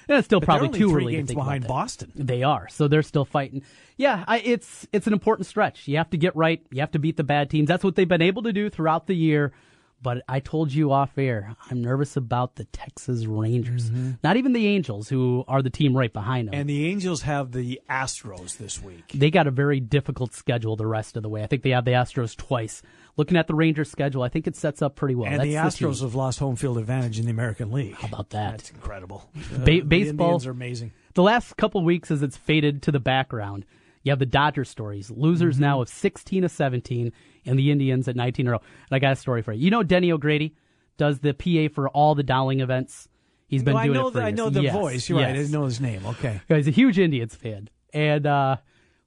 it's 0.09 0.25
still 0.25 0.41
But 0.41 0.47
probably 0.47 0.69
only 0.69 0.79
too 0.79 0.97
early 0.97 1.13
games 1.13 1.29
to 1.29 1.35
think 1.35 1.41
behind 1.41 1.65
about 1.65 1.69
that. 1.69 1.83
Boston. 1.83 2.13
They 2.15 2.43
are, 2.43 2.67
so 2.71 2.89
they're 2.89 3.03
still 3.03 3.27
fighting. 3.27 3.63
Yeah, 3.99 4.25
I, 4.27 4.39
it's 4.39 4.89
it's 4.91 5.07
an 5.07 5.13
important 5.13 5.49
stretch. 5.49 5.87
You 5.87 5.99
have 5.99 6.09
to 6.11 6.17
get 6.17 6.35
right. 6.35 6.63
You 6.71 6.81
have 6.81 6.93
to 6.93 6.99
beat 6.99 7.19
the 7.19 7.25
bad 7.25 7.51
teams. 7.51 7.69
That's 7.69 7.85
what 7.85 7.95
they've 7.95 8.09
been 8.09 8.23
able 8.23 8.45
to 8.45 8.55
do 8.55 8.71
throughout 8.71 9.07
the 9.07 9.15
year. 9.15 9.53
But 10.03 10.23
I 10.29 10.41
told 10.41 10.73
you 10.73 10.93
off 10.93 11.19
air, 11.19 11.55
I'm 11.71 11.83
nervous 11.83 12.17
about 12.17 12.57
the 12.57 12.65
Texas 12.65 13.27
Rangers. 13.27 13.91
Not 14.25 14.39
even 14.39 14.55
the 14.55 14.67
Angels, 14.67 15.09
who 15.11 15.45
are 15.47 15.61
the 15.61 15.69
team 15.69 15.95
right 15.97 16.11
behind 16.13 16.49
them. 16.49 16.55
And 16.55 16.69
the 16.69 16.87
Angels 16.87 17.21
have 17.23 17.53
the 17.53 17.81
Astros 17.91 18.57
this 18.57 18.83
week. 18.83 19.13
they 19.15 19.31
got 19.31 19.47
a 19.47 19.51
very 19.51 19.79
difficult 19.79 20.33
schedule 20.33 20.75
the 20.77 20.87
rest 20.87 21.17
of 21.19 21.23
the 21.23 21.29
way. 21.29 21.43
I 21.43 21.47
think 21.47 21.63
they 21.63 21.71
have 21.71 21.85
the 21.85 21.91
Astros 21.93 22.35
twice. 22.35 22.81
Looking 23.19 23.37
at 23.37 23.47
the 23.47 23.55
Rangers 23.55 23.91
schedule, 23.91 24.23
I 24.23 24.31
think 24.31 24.47
it 24.47 24.57
sets 24.57 24.81
up 24.81 24.97
pretty 24.97 25.15
well. 25.15 25.31
and 25.31 25.43
the 25.43 25.55
Astros 25.55 25.99
team. 25.99 26.07
have 26.07 26.15
lost 26.15 26.39
home 26.39 26.57
field 26.57 26.79
advantage 26.79 27.19
in 27.19 27.27
the 27.27 27.31
American 27.33 27.71
League. 27.71 27.95
How 27.95 28.09
about 28.09 28.31
that? 28.31 28.53
That's 28.53 28.71
incredible. 28.71 29.29
Ba- 29.35 29.41
Uh, 29.61 29.65
the 29.65 29.81
baseball- 29.83 30.27
Indians 30.29 30.47
are 30.47 30.51
amazing. 30.53 30.93
the 31.15 31.23
last 31.23 31.57
couple 31.59 31.85
weeks 31.85 32.11
as 32.11 32.23
it's 32.23 32.39
faded 32.39 32.81
to 32.83 32.93
the 32.93 33.01
background, 33.01 33.67
you 34.03 34.11
have 34.13 34.19
the 34.19 34.27
Dodger 34.27 34.65
stories. 34.65 35.11
Losers 35.11 35.57
Mm-hmm. 35.57 35.63
now 35.65 35.81
of 35.83 35.89
16 35.89 36.45
of 36.45 36.51
17, 36.51 37.13
and 37.47 37.59
the 37.59 37.71
Indians 37.71 38.09
at 38.09 38.17
19 38.17 38.45
in 38.47 38.49
a 38.49 38.53
row. 38.53 38.59
And 38.59 38.97
I 38.97 38.99
got 38.99 39.13
a 39.13 39.17
story 39.17 39.43
for 39.43 39.53
you. 39.53 39.65
You 39.65 39.71
know 39.71 39.83
Denny 39.83 40.11
O'Grady 40.13 40.55
does 40.97 41.21
the 41.21 41.33
PA 41.33 41.73
for 41.75 41.89
all 41.89 42.15
the 42.15 42.23
Dowling 42.23 42.61
events. 42.61 43.09
He's 43.49 43.63
been 43.63 43.77
I 43.77 43.85
doing 43.87 43.95
know 43.99 44.09
it 44.09 44.13
for 44.13 44.19
the, 44.19 44.25
I 44.25 44.29
years. 44.29 44.37
know 44.37 44.51
the 44.51 44.63
Yes, 44.63 44.73
voice. 44.75 45.09
You're 45.09 45.19
right. 45.19 45.31
I 45.31 45.33
didn't 45.33 45.51
know 45.51 45.65
his 45.65 45.81
name. 45.81 46.05
Okay. 46.07 46.41
He's 46.49 46.69
a 46.69 46.71
huge 46.71 46.99
Indians 46.99 47.35
fan. 47.35 47.69
And 47.93 48.27
uh, 48.27 48.57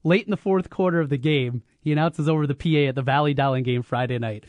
late 0.03 0.25
in 0.25 0.31
the 0.31 0.38
fourth 0.38 0.69
quarter 0.69 1.00
of 1.00 1.09
the 1.09 1.17
game, 1.17 1.63
he 1.79 1.91
announces 1.93 2.27
over 2.27 2.45
the 2.47 2.55
PA 2.55 2.89
at 2.89 2.95
the 2.95 3.01
Valley 3.03 3.33
Dowling 3.33 3.63
game 3.63 3.83
Friday 3.83 4.17
night. 4.19 4.43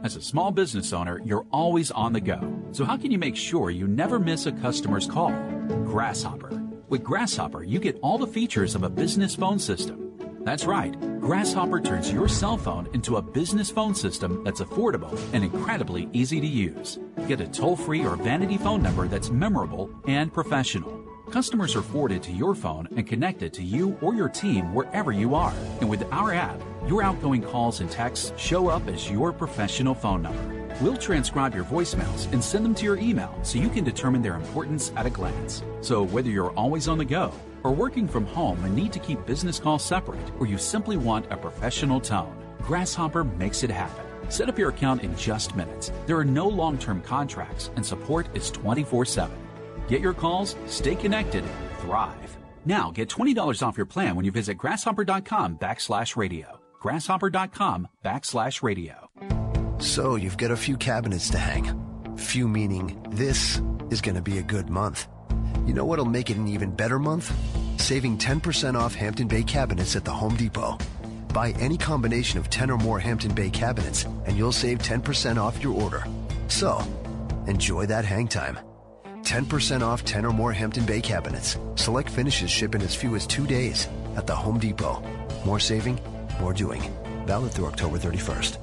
As 0.03 0.15
a 0.17 0.21
small 0.21 0.51
business 0.51 0.91
owner, 0.91 1.21
you're 1.23 1.45
always 1.49 1.89
on 1.89 2.11
the 2.11 2.19
go. 2.19 2.61
So 2.71 2.83
how 2.83 2.97
can 2.97 3.11
you 3.11 3.17
make 3.17 3.37
sure 3.37 3.69
you 3.69 3.87
never 3.87 4.19
miss 4.19 4.45
a 4.45 4.51
customer's 4.51 5.07
call? 5.07 5.31
Grasshopper. 5.85 6.62
With 6.93 7.03
Grasshopper, 7.03 7.63
you 7.63 7.79
get 7.79 7.97
all 8.03 8.19
the 8.19 8.27
features 8.27 8.75
of 8.75 8.83
a 8.83 8.89
business 8.89 9.33
phone 9.33 9.57
system. 9.57 10.13
That's 10.41 10.65
right. 10.65 10.95
Grasshopper 11.19 11.81
turns 11.81 12.11
your 12.11 12.27
cell 12.27 12.55
phone 12.55 12.87
into 12.93 13.15
a 13.15 13.21
business 13.23 13.71
phone 13.71 13.95
system 13.95 14.43
that's 14.43 14.61
affordable 14.61 15.19
and 15.33 15.43
incredibly 15.43 16.07
easy 16.13 16.39
to 16.39 16.45
use. 16.45 16.99
Get 17.27 17.41
a 17.41 17.47
toll-free 17.47 18.05
or 18.05 18.15
vanity 18.15 18.59
phone 18.59 18.83
number 18.83 19.07
that's 19.07 19.31
memorable 19.31 19.89
and 20.05 20.31
professional. 20.31 21.03
Customers 21.31 21.75
are 21.75 21.81
forwarded 21.81 22.21
to 22.21 22.31
your 22.31 22.53
phone 22.53 22.87
and 22.95 23.07
connected 23.07 23.53
to 23.53 23.63
you 23.63 23.97
or 23.99 24.13
your 24.13 24.29
team 24.29 24.71
wherever 24.71 25.11
you 25.11 25.33
are. 25.33 25.55
And 25.81 25.89
with 25.89 26.03
our 26.11 26.31
app, 26.31 26.61
your 26.87 27.01
outgoing 27.01 27.41
calls 27.41 27.79
and 27.79 27.89
texts 27.89 28.33
show 28.37 28.67
up 28.67 28.87
as 28.87 29.09
your 29.09 29.33
professional 29.33 29.95
phone 29.95 30.21
number. 30.21 30.62
We'll 30.81 30.97
transcribe 30.97 31.53
your 31.53 31.63
voicemails 31.65 32.31
and 32.31 32.43
send 32.43 32.65
them 32.65 32.75
to 32.75 32.83
your 32.83 32.97
email 32.97 33.37
so 33.43 33.59
you 33.59 33.69
can 33.69 33.83
determine 33.83 34.21
their 34.21 34.35
importance 34.35 34.91
at 34.95 35.05
a 35.05 35.09
glance. 35.09 35.63
So 35.81 36.03
whether 36.03 36.29
you're 36.29 36.51
always 36.53 36.87
on 36.87 36.97
the 36.97 37.05
go 37.05 37.31
or 37.63 37.71
working 37.71 38.07
from 38.07 38.25
home 38.25 38.63
and 38.65 38.75
need 38.75 38.91
to 38.93 38.99
keep 38.99 39.25
business 39.25 39.59
calls 39.59 39.83
separate, 39.83 40.31
or 40.39 40.47
you 40.47 40.57
simply 40.57 40.97
want 40.97 41.31
a 41.31 41.37
professional 41.37 41.99
tone, 41.99 42.35
Grasshopper 42.61 43.23
makes 43.23 43.63
it 43.63 43.69
happen. 43.69 44.05
Set 44.29 44.49
up 44.49 44.57
your 44.57 44.69
account 44.69 45.03
in 45.03 45.15
just 45.15 45.55
minutes. 45.55 45.91
There 46.05 46.17
are 46.17 46.25
no 46.25 46.47
long 46.47 46.77
term 46.77 47.01
contracts, 47.01 47.69
and 47.75 47.85
support 47.85 48.27
is 48.35 48.49
24 48.49 49.05
7. 49.05 49.37
Get 49.87 50.01
your 50.01 50.13
calls, 50.13 50.55
stay 50.65 50.95
connected, 50.95 51.43
thrive. 51.79 52.37
Now 52.65 52.91
get 52.91 53.09
$20 53.09 53.61
off 53.65 53.77
your 53.77 53.85
plan 53.85 54.15
when 54.15 54.25
you 54.25 54.31
visit 54.31 54.57
grasshopper.com 54.57 55.57
backslash 55.57 56.15
radio. 56.15 56.59
Grasshopper.com 56.79 57.87
backslash 58.03 58.63
radio. 58.63 59.02
So 59.83 60.15
you've 60.15 60.37
got 60.37 60.49
a 60.49 60.55
few 60.55 60.77
cabinets 60.77 61.29
to 61.31 61.37
hang. 61.37 61.65
Few 62.15 62.47
meaning 62.47 62.97
this 63.09 63.61
is 63.89 63.99
going 63.99 64.15
to 64.15 64.21
be 64.21 64.37
a 64.37 64.41
good 64.41 64.69
month. 64.69 65.07
You 65.67 65.73
know 65.73 65.83
what'll 65.83 66.05
make 66.05 66.29
it 66.29 66.37
an 66.37 66.47
even 66.47 66.73
better 66.73 66.97
month? 66.97 67.35
Saving 67.81 68.17
10% 68.17 68.75
off 68.79 68.95
Hampton 68.95 69.27
Bay 69.27 69.43
cabinets 69.43 69.97
at 69.97 70.05
the 70.05 70.11
Home 70.11 70.37
Depot. 70.37 70.77
Buy 71.33 71.51
any 71.59 71.77
combination 71.77 72.39
of 72.39 72.49
10 72.49 72.71
or 72.71 72.77
more 72.77 72.97
Hampton 72.97 73.35
Bay 73.35 73.49
cabinets 73.49 74.05
and 74.25 74.37
you'll 74.37 74.53
save 74.53 74.77
10% 74.77 75.37
off 75.37 75.61
your 75.61 75.79
order. 75.79 76.05
So, 76.47 76.81
enjoy 77.45 77.85
that 77.87 78.05
hang 78.05 78.29
time. 78.29 78.57
10% 79.23 79.81
off 79.81 80.05
10 80.05 80.25
or 80.25 80.31
more 80.31 80.53
Hampton 80.53 80.85
Bay 80.85 81.01
cabinets. 81.01 81.57
Select 81.75 82.09
finishes 82.09 82.49
ship 82.49 82.73
in 82.73 82.81
as 82.81 82.95
few 82.95 83.15
as 83.15 83.27
two 83.27 83.45
days 83.45 83.89
at 84.15 84.27
the 84.27 84.35
Home 84.35 84.59
Depot. 84.59 85.03
More 85.45 85.59
saving, 85.59 85.99
more 86.39 86.53
doing. 86.53 86.81
Valid 87.25 87.51
through 87.51 87.65
October 87.65 87.97
31st. 87.97 88.62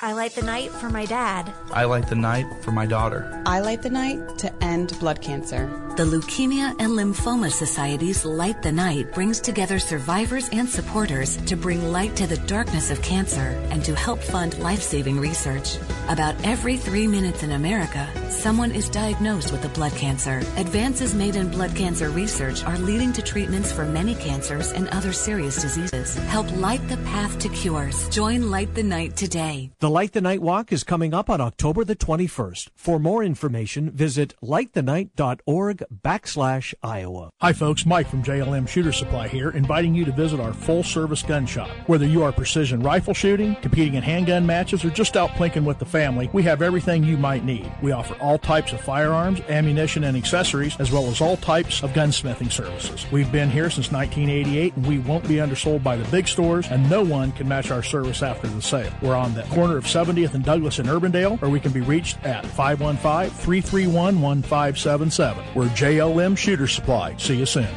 I 0.00 0.12
light 0.12 0.30
the 0.36 0.42
night 0.42 0.70
for 0.70 0.88
my 0.88 1.06
dad. 1.06 1.52
I 1.72 1.82
light 1.82 2.06
the 2.06 2.14
night 2.14 2.46
for 2.62 2.70
my 2.70 2.86
daughter. 2.86 3.42
I 3.46 3.58
light 3.58 3.82
the 3.82 3.90
night 3.90 4.38
to 4.38 4.52
end 4.62 4.96
blood 5.00 5.20
cancer. 5.20 5.66
The 5.96 6.04
Leukemia 6.04 6.76
and 6.78 6.92
Lymphoma 6.92 7.50
Society's 7.50 8.24
Light 8.24 8.62
the 8.62 8.70
Night 8.70 9.12
brings 9.12 9.40
together 9.40 9.80
survivors 9.80 10.48
and 10.52 10.68
supporters 10.68 11.36
to 11.38 11.56
bring 11.56 11.90
light 11.90 12.14
to 12.14 12.28
the 12.28 12.36
darkness 12.46 12.92
of 12.92 13.02
cancer 13.02 13.60
and 13.72 13.84
to 13.84 13.96
help 13.96 14.20
fund 14.20 14.56
life 14.60 14.80
saving 14.80 15.18
research. 15.18 15.78
About 16.08 16.36
every 16.44 16.76
three 16.76 17.08
minutes 17.08 17.42
in 17.42 17.50
America, 17.50 18.08
someone 18.30 18.70
is 18.70 18.88
diagnosed 18.88 19.50
with 19.50 19.64
a 19.64 19.68
blood 19.70 19.92
cancer. 19.96 20.38
Advances 20.56 21.12
made 21.12 21.34
in 21.34 21.50
blood 21.50 21.74
cancer 21.74 22.10
research 22.10 22.62
are 22.62 22.78
leading 22.78 23.12
to 23.14 23.22
treatments 23.22 23.72
for 23.72 23.84
many 23.84 24.14
cancers 24.14 24.70
and 24.70 24.86
other 24.90 25.12
serious 25.12 25.60
diseases. 25.60 26.14
Help 26.28 26.48
light 26.56 26.86
the 26.88 26.98
path 26.98 27.36
to 27.40 27.48
cures. 27.48 28.08
Join 28.10 28.48
Light 28.48 28.72
the 28.76 28.84
Night 28.84 29.16
today. 29.16 29.72
The 29.80 29.88
Light 29.88 30.12
the 30.12 30.20
Night 30.20 30.42
Walk 30.42 30.72
is 30.72 30.82
coming 30.82 31.14
up 31.14 31.30
on 31.30 31.40
October 31.40 31.84
the 31.84 31.94
21st. 31.94 32.70
For 32.74 32.98
more 32.98 33.22
information, 33.22 33.92
visit 33.92 34.34
lightthenight.org 34.42 35.84
backslash 36.04 36.74
Iowa. 36.82 37.30
Hi 37.40 37.52
folks, 37.52 37.86
Mike 37.86 38.08
from 38.08 38.24
JLM 38.24 38.66
Shooter 38.66 38.90
Supply 38.90 39.28
here, 39.28 39.50
inviting 39.50 39.94
you 39.94 40.04
to 40.04 40.10
visit 40.10 40.40
our 40.40 40.52
full 40.52 40.82
service 40.82 41.22
gun 41.22 41.46
shop. 41.46 41.70
Whether 41.86 42.06
you 42.06 42.24
are 42.24 42.32
precision 42.32 42.80
rifle 42.80 43.14
shooting, 43.14 43.54
competing 43.62 43.94
in 43.94 44.02
handgun 44.02 44.44
matches, 44.44 44.84
or 44.84 44.90
just 44.90 45.16
out 45.16 45.30
plinking 45.30 45.62
with 45.62 45.78
the 45.78 45.84
family, 45.84 46.28
we 46.32 46.42
have 46.42 46.60
everything 46.60 47.04
you 47.04 47.16
might 47.16 47.44
need. 47.44 47.72
We 47.80 47.92
offer 47.92 48.16
all 48.20 48.36
types 48.36 48.72
of 48.72 48.80
firearms, 48.80 49.40
ammunition, 49.48 50.02
and 50.02 50.16
accessories, 50.16 50.74
as 50.80 50.90
well 50.90 51.06
as 51.06 51.20
all 51.20 51.36
types 51.36 51.84
of 51.84 51.92
gunsmithing 51.92 52.50
services. 52.50 53.06
We've 53.12 53.30
been 53.30 53.48
here 53.48 53.70
since 53.70 53.92
1988 53.92 54.74
and 54.74 54.86
we 54.88 54.98
won't 54.98 55.28
be 55.28 55.38
undersold 55.40 55.84
by 55.84 55.94
the 55.94 56.10
big 56.10 56.26
stores, 56.26 56.66
and 56.66 56.90
no 56.90 57.04
one 57.04 57.30
can 57.30 57.46
match 57.46 57.70
our 57.70 57.84
service 57.84 58.24
after 58.24 58.48
the 58.48 58.60
sale. 58.60 58.92
We're 59.02 59.14
on 59.14 59.34
the 59.34 59.44
corner 59.44 59.67
of 59.76 59.84
70th 59.84 60.34
and 60.34 60.44
Douglas 60.44 60.78
in 60.78 60.86
Urbandale, 60.86 61.42
or 61.42 61.48
we 61.48 61.60
can 61.60 61.72
be 61.72 61.80
reached 61.80 62.24
at 62.24 62.46
515 62.46 63.30
331 63.30 64.20
1577. 64.20 65.44
We're 65.54 65.66
JLM 65.66 66.38
Shooter 66.38 66.66
Supply. 66.66 67.16
See 67.16 67.36
you 67.36 67.46
soon. 67.46 67.68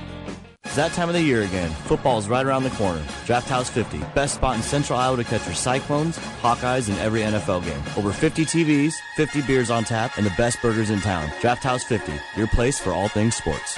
It's 0.63 0.75
that 0.75 0.93
time 0.93 1.09
of 1.09 1.15
the 1.15 1.21
year 1.21 1.41
again. 1.41 1.69
Football's 1.85 2.29
right 2.29 2.45
around 2.45 2.63
the 2.63 2.69
corner. 2.71 3.03
Draft 3.25 3.49
House 3.49 3.69
50, 3.69 3.97
best 4.15 4.35
spot 4.35 4.55
in 4.55 4.61
Central 4.61 4.97
Iowa 4.97 5.17
to 5.17 5.23
catch 5.25 5.45
your 5.45 5.53
Cyclones, 5.53 6.17
Hawkeyes, 6.41 6.87
and 6.87 6.97
every 6.99 7.21
NFL 7.21 7.65
game. 7.65 7.83
Over 7.97 8.13
50 8.13 8.45
TVs, 8.45 8.93
50 9.17 9.41
beers 9.41 9.69
on 9.69 9.83
tap, 9.83 10.17
and 10.17 10.25
the 10.25 10.33
best 10.37 10.61
burgers 10.61 10.89
in 10.89 11.01
town. 11.01 11.29
Draft 11.41 11.63
House 11.63 11.83
50, 11.83 12.13
your 12.37 12.47
place 12.47 12.79
for 12.79 12.91
all 12.91 13.09
things 13.09 13.35
sports. 13.35 13.77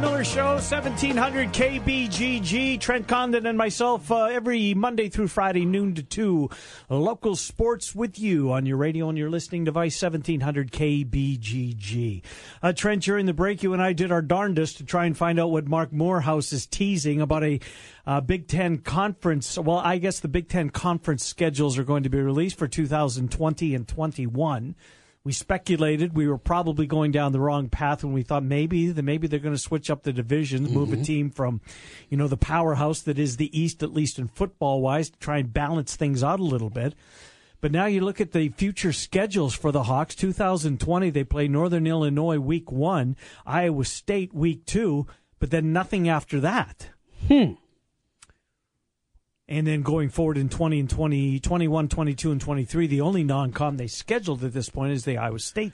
Miller 0.00 0.24
Show, 0.24 0.54
1700 0.54 1.52
KBGG. 1.52 2.80
Trent 2.80 3.06
Condon 3.06 3.44
and 3.44 3.58
myself 3.58 4.10
uh, 4.10 4.24
every 4.24 4.72
Monday 4.72 5.10
through 5.10 5.28
Friday, 5.28 5.66
noon 5.66 5.94
to 5.94 6.02
2. 6.02 6.48
Local 6.88 7.36
sports 7.36 7.94
with 7.94 8.18
you 8.18 8.50
on 8.50 8.64
your 8.64 8.78
radio 8.78 9.10
and 9.10 9.18
your 9.18 9.28
listening 9.28 9.64
device, 9.64 10.00
1700 10.00 10.72
KBGG. 10.72 12.22
Uh, 12.62 12.72
Trent, 12.72 13.02
during 13.02 13.26
the 13.26 13.34
break, 13.34 13.62
you 13.62 13.74
and 13.74 13.82
I 13.82 13.92
did 13.92 14.10
our 14.10 14.22
darndest 14.22 14.78
to 14.78 14.84
try 14.84 15.04
and 15.04 15.14
find 15.14 15.38
out 15.38 15.50
what 15.50 15.66
Mark 15.66 15.92
Morehouse 15.92 16.50
is 16.52 16.66
teasing 16.66 17.20
about 17.20 17.44
a 17.44 17.60
uh, 18.06 18.22
Big 18.22 18.48
Ten 18.48 18.78
conference. 18.78 19.58
Well, 19.58 19.78
I 19.78 19.98
guess 19.98 20.20
the 20.20 20.28
Big 20.28 20.48
Ten 20.48 20.70
conference 20.70 21.26
schedules 21.26 21.76
are 21.76 21.84
going 21.84 22.04
to 22.04 22.10
be 22.10 22.22
released 22.22 22.56
for 22.56 22.68
2020 22.68 23.74
and 23.74 23.86
21 23.86 24.74
we 25.22 25.32
speculated 25.32 26.16
we 26.16 26.26
were 26.26 26.38
probably 26.38 26.86
going 26.86 27.10
down 27.12 27.32
the 27.32 27.40
wrong 27.40 27.68
path 27.68 28.02
when 28.02 28.12
we 28.12 28.22
thought 28.22 28.42
maybe 28.42 28.90
the 28.90 29.02
maybe 29.02 29.26
they're 29.26 29.38
going 29.38 29.54
to 29.54 29.60
switch 29.60 29.90
up 29.90 30.02
the 30.02 30.12
divisions, 30.12 30.70
move 30.70 30.92
a 30.92 30.96
Mhm. 30.96 31.04
team 31.04 31.30
from, 31.30 31.60
you 32.08 32.16
know, 32.16 32.26
the 32.28 32.36
powerhouse 32.38 33.02
that 33.02 33.18
is 33.18 33.36
the 33.36 33.50
East, 33.58 33.82
at 33.82 33.92
least 33.92 34.18
in 34.18 34.28
football 34.28 34.80
wise, 34.80 35.10
to 35.10 35.18
try 35.18 35.38
and 35.38 35.52
balance 35.52 35.94
things 35.94 36.22
out 36.24 36.40
a 36.40 36.44
little 36.44 36.70
bit. 36.70 36.94
But 37.60 37.72
now 37.72 37.84
you 37.84 38.00
look 38.00 38.22
at 38.22 38.32
the 38.32 38.48
future 38.48 38.92
schedules 38.94 39.54
for 39.54 39.70
the 39.70 39.82
Hawks. 39.82 40.14
2020, 40.14 41.10
they 41.10 41.24
play 41.24 41.46
Northern 41.46 41.86
Illinois 41.86 42.38
week 42.38 42.72
one, 42.72 43.14
Iowa 43.44 43.84
State 43.84 44.32
week 44.32 44.64
two, 44.64 45.06
but 45.38 45.50
then 45.50 45.70
nothing 45.70 46.08
after 46.08 46.40
that. 46.40 46.88
Hmm. 47.28 47.52
And 49.50 49.66
then 49.66 49.82
going 49.82 50.10
forward 50.10 50.38
in 50.38 50.48
20 50.48 50.78
and 50.78 50.88
20, 50.88 51.40
21, 51.40 51.88
22, 51.88 52.30
and 52.30 52.40
23, 52.40 52.86
the 52.86 53.00
only 53.00 53.24
non 53.24 53.52
com 53.52 53.76
they 53.76 53.88
scheduled 53.88 54.44
at 54.44 54.52
this 54.52 54.70
point 54.70 54.92
is 54.92 55.04
the 55.04 55.18
Iowa 55.18 55.40
State. 55.40 55.72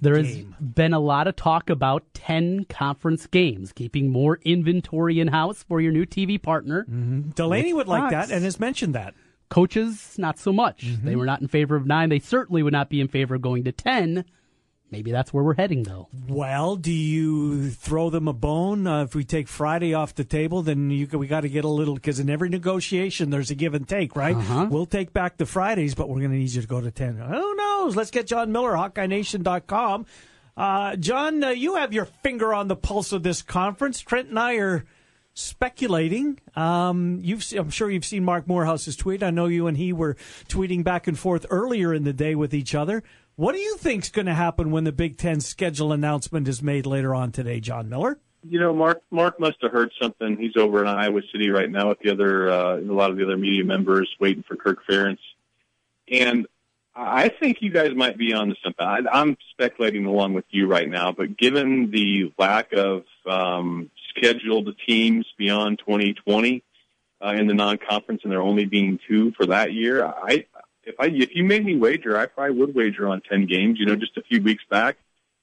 There 0.00 0.16
has 0.16 0.36
been 0.60 0.92
a 0.92 1.00
lot 1.00 1.26
of 1.26 1.34
talk 1.34 1.70
about 1.70 2.04
10 2.14 2.66
conference 2.66 3.26
games, 3.26 3.72
keeping 3.72 4.10
more 4.10 4.38
inventory 4.44 5.18
in 5.18 5.28
house 5.28 5.62
for 5.62 5.80
your 5.80 5.92
new 5.92 6.04
TV 6.04 6.40
partner. 6.40 6.84
Mm-hmm. 6.84 7.30
Delaney 7.30 7.72
would 7.72 7.88
like 7.88 8.10
that 8.10 8.30
and 8.30 8.44
has 8.44 8.60
mentioned 8.60 8.94
that. 8.94 9.14
Coaches, 9.48 10.16
not 10.18 10.38
so 10.38 10.52
much. 10.52 10.86
Mm-hmm. 10.86 11.06
They 11.06 11.16
were 11.16 11.26
not 11.26 11.40
in 11.40 11.48
favor 11.48 11.74
of 11.74 11.86
nine. 11.86 12.10
They 12.10 12.18
certainly 12.18 12.62
would 12.62 12.72
not 12.72 12.90
be 12.90 13.00
in 13.00 13.08
favor 13.08 13.34
of 13.36 13.42
going 13.42 13.64
to 13.64 13.72
10. 13.72 14.24
Maybe 14.94 15.10
that's 15.10 15.34
where 15.34 15.42
we're 15.42 15.56
heading, 15.56 15.82
though. 15.82 16.06
Well, 16.28 16.76
do 16.76 16.92
you 16.92 17.70
throw 17.70 18.10
them 18.10 18.28
a 18.28 18.32
bone? 18.32 18.86
Uh, 18.86 19.02
if 19.02 19.16
we 19.16 19.24
take 19.24 19.48
Friday 19.48 19.92
off 19.92 20.14
the 20.14 20.22
table, 20.22 20.62
then 20.62 20.88
you, 20.88 21.08
we 21.18 21.26
got 21.26 21.40
to 21.40 21.48
get 21.48 21.64
a 21.64 21.68
little, 21.68 21.96
because 21.96 22.20
in 22.20 22.30
every 22.30 22.48
negotiation, 22.48 23.30
there's 23.30 23.50
a 23.50 23.56
give 23.56 23.74
and 23.74 23.88
take, 23.88 24.14
right? 24.14 24.36
Uh-huh. 24.36 24.68
We'll 24.70 24.86
take 24.86 25.12
back 25.12 25.36
the 25.36 25.46
Fridays, 25.46 25.96
but 25.96 26.08
we're 26.08 26.20
going 26.20 26.30
to 26.30 26.36
need 26.36 26.52
you 26.52 26.62
to 26.62 26.68
go 26.68 26.80
to 26.80 26.92
10. 26.92 27.16
Who 27.16 27.54
knows? 27.56 27.96
Let's 27.96 28.12
get 28.12 28.28
John 28.28 28.52
Miller, 28.52 28.74
HawkeyeNation.com. 28.74 30.06
Uh, 30.56 30.94
John, 30.94 31.42
uh, 31.42 31.48
you 31.48 31.74
have 31.74 31.92
your 31.92 32.04
finger 32.04 32.54
on 32.54 32.68
the 32.68 32.76
pulse 32.76 33.10
of 33.10 33.24
this 33.24 33.42
conference. 33.42 33.98
Trent 34.00 34.28
and 34.28 34.38
I 34.38 34.58
are 34.58 34.84
speculating. 35.34 36.38
Um, 36.54 37.18
you've, 37.20 37.44
I'm 37.58 37.70
sure 37.70 37.90
you've 37.90 38.04
seen 38.04 38.24
Mark 38.24 38.46
Morehouse's 38.46 38.94
tweet. 38.94 39.24
I 39.24 39.30
know 39.30 39.46
you 39.46 39.66
and 39.66 39.76
he 39.76 39.92
were 39.92 40.14
tweeting 40.48 40.84
back 40.84 41.08
and 41.08 41.18
forth 41.18 41.46
earlier 41.50 41.92
in 41.92 42.04
the 42.04 42.12
day 42.12 42.36
with 42.36 42.54
each 42.54 42.76
other. 42.76 43.02
What 43.36 43.54
do 43.54 43.60
you 43.60 43.76
think's 43.76 44.10
going 44.10 44.26
to 44.26 44.34
happen 44.34 44.70
when 44.70 44.84
the 44.84 44.92
Big 44.92 45.18
Ten 45.18 45.40
schedule 45.40 45.92
announcement 45.92 46.46
is 46.46 46.62
made 46.62 46.86
later 46.86 47.14
on 47.14 47.32
today, 47.32 47.58
John 47.58 47.88
Miller? 47.88 48.18
You 48.48 48.60
know, 48.60 48.72
Mark 48.72 49.02
Mark 49.10 49.40
must 49.40 49.56
have 49.62 49.72
heard 49.72 49.90
something. 50.00 50.36
He's 50.36 50.56
over 50.56 50.82
in 50.82 50.86
Iowa 50.86 51.20
City 51.32 51.50
right 51.50 51.70
now 51.70 51.88
with 51.88 51.98
the 52.00 52.10
other 52.10 52.50
uh, 52.50 52.76
a 52.76 52.80
lot 52.82 53.10
of 53.10 53.16
the 53.16 53.24
other 53.24 53.36
media 53.36 53.64
members 53.64 54.08
waiting 54.20 54.44
for 54.46 54.54
Kirk 54.54 54.86
Ferentz. 54.88 55.18
And 56.08 56.46
I 56.94 57.28
think 57.28 57.60
you 57.60 57.70
guys 57.70 57.90
might 57.96 58.16
be 58.16 58.32
on 58.32 58.42
onto 58.42 58.54
something. 58.62 58.86
I, 58.86 59.00
I'm 59.10 59.36
speculating 59.50 60.06
along 60.06 60.34
with 60.34 60.44
you 60.50 60.68
right 60.68 60.88
now, 60.88 61.10
but 61.10 61.36
given 61.36 61.90
the 61.90 62.32
lack 62.38 62.72
of 62.72 63.04
um, 63.26 63.90
scheduled 64.10 64.72
teams 64.86 65.26
beyond 65.36 65.80
2020 65.80 66.62
uh, 67.20 67.30
in 67.30 67.48
the 67.48 67.54
non-conference, 67.54 68.20
and 68.22 68.30
there 68.30 68.42
only 68.42 68.66
being 68.66 69.00
two 69.08 69.32
for 69.32 69.46
that 69.46 69.72
year, 69.72 70.04
I 70.04 70.44
if 70.86 70.94
I 70.98 71.06
if 71.06 71.34
you 71.34 71.44
made 71.44 71.64
me 71.64 71.76
wager, 71.76 72.16
I 72.16 72.26
probably 72.26 72.58
would 72.58 72.74
wager 72.74 73.08
on 73.08 73.20
10 73.22 73.46
games. 73.46 73.78
You 73.78 73.86
know, 73.86 73.96
just 73.96 74.16
a 74.16 74.22
few 74.22 74.42
weeks 74.42 74.64
back, 74.70 74.96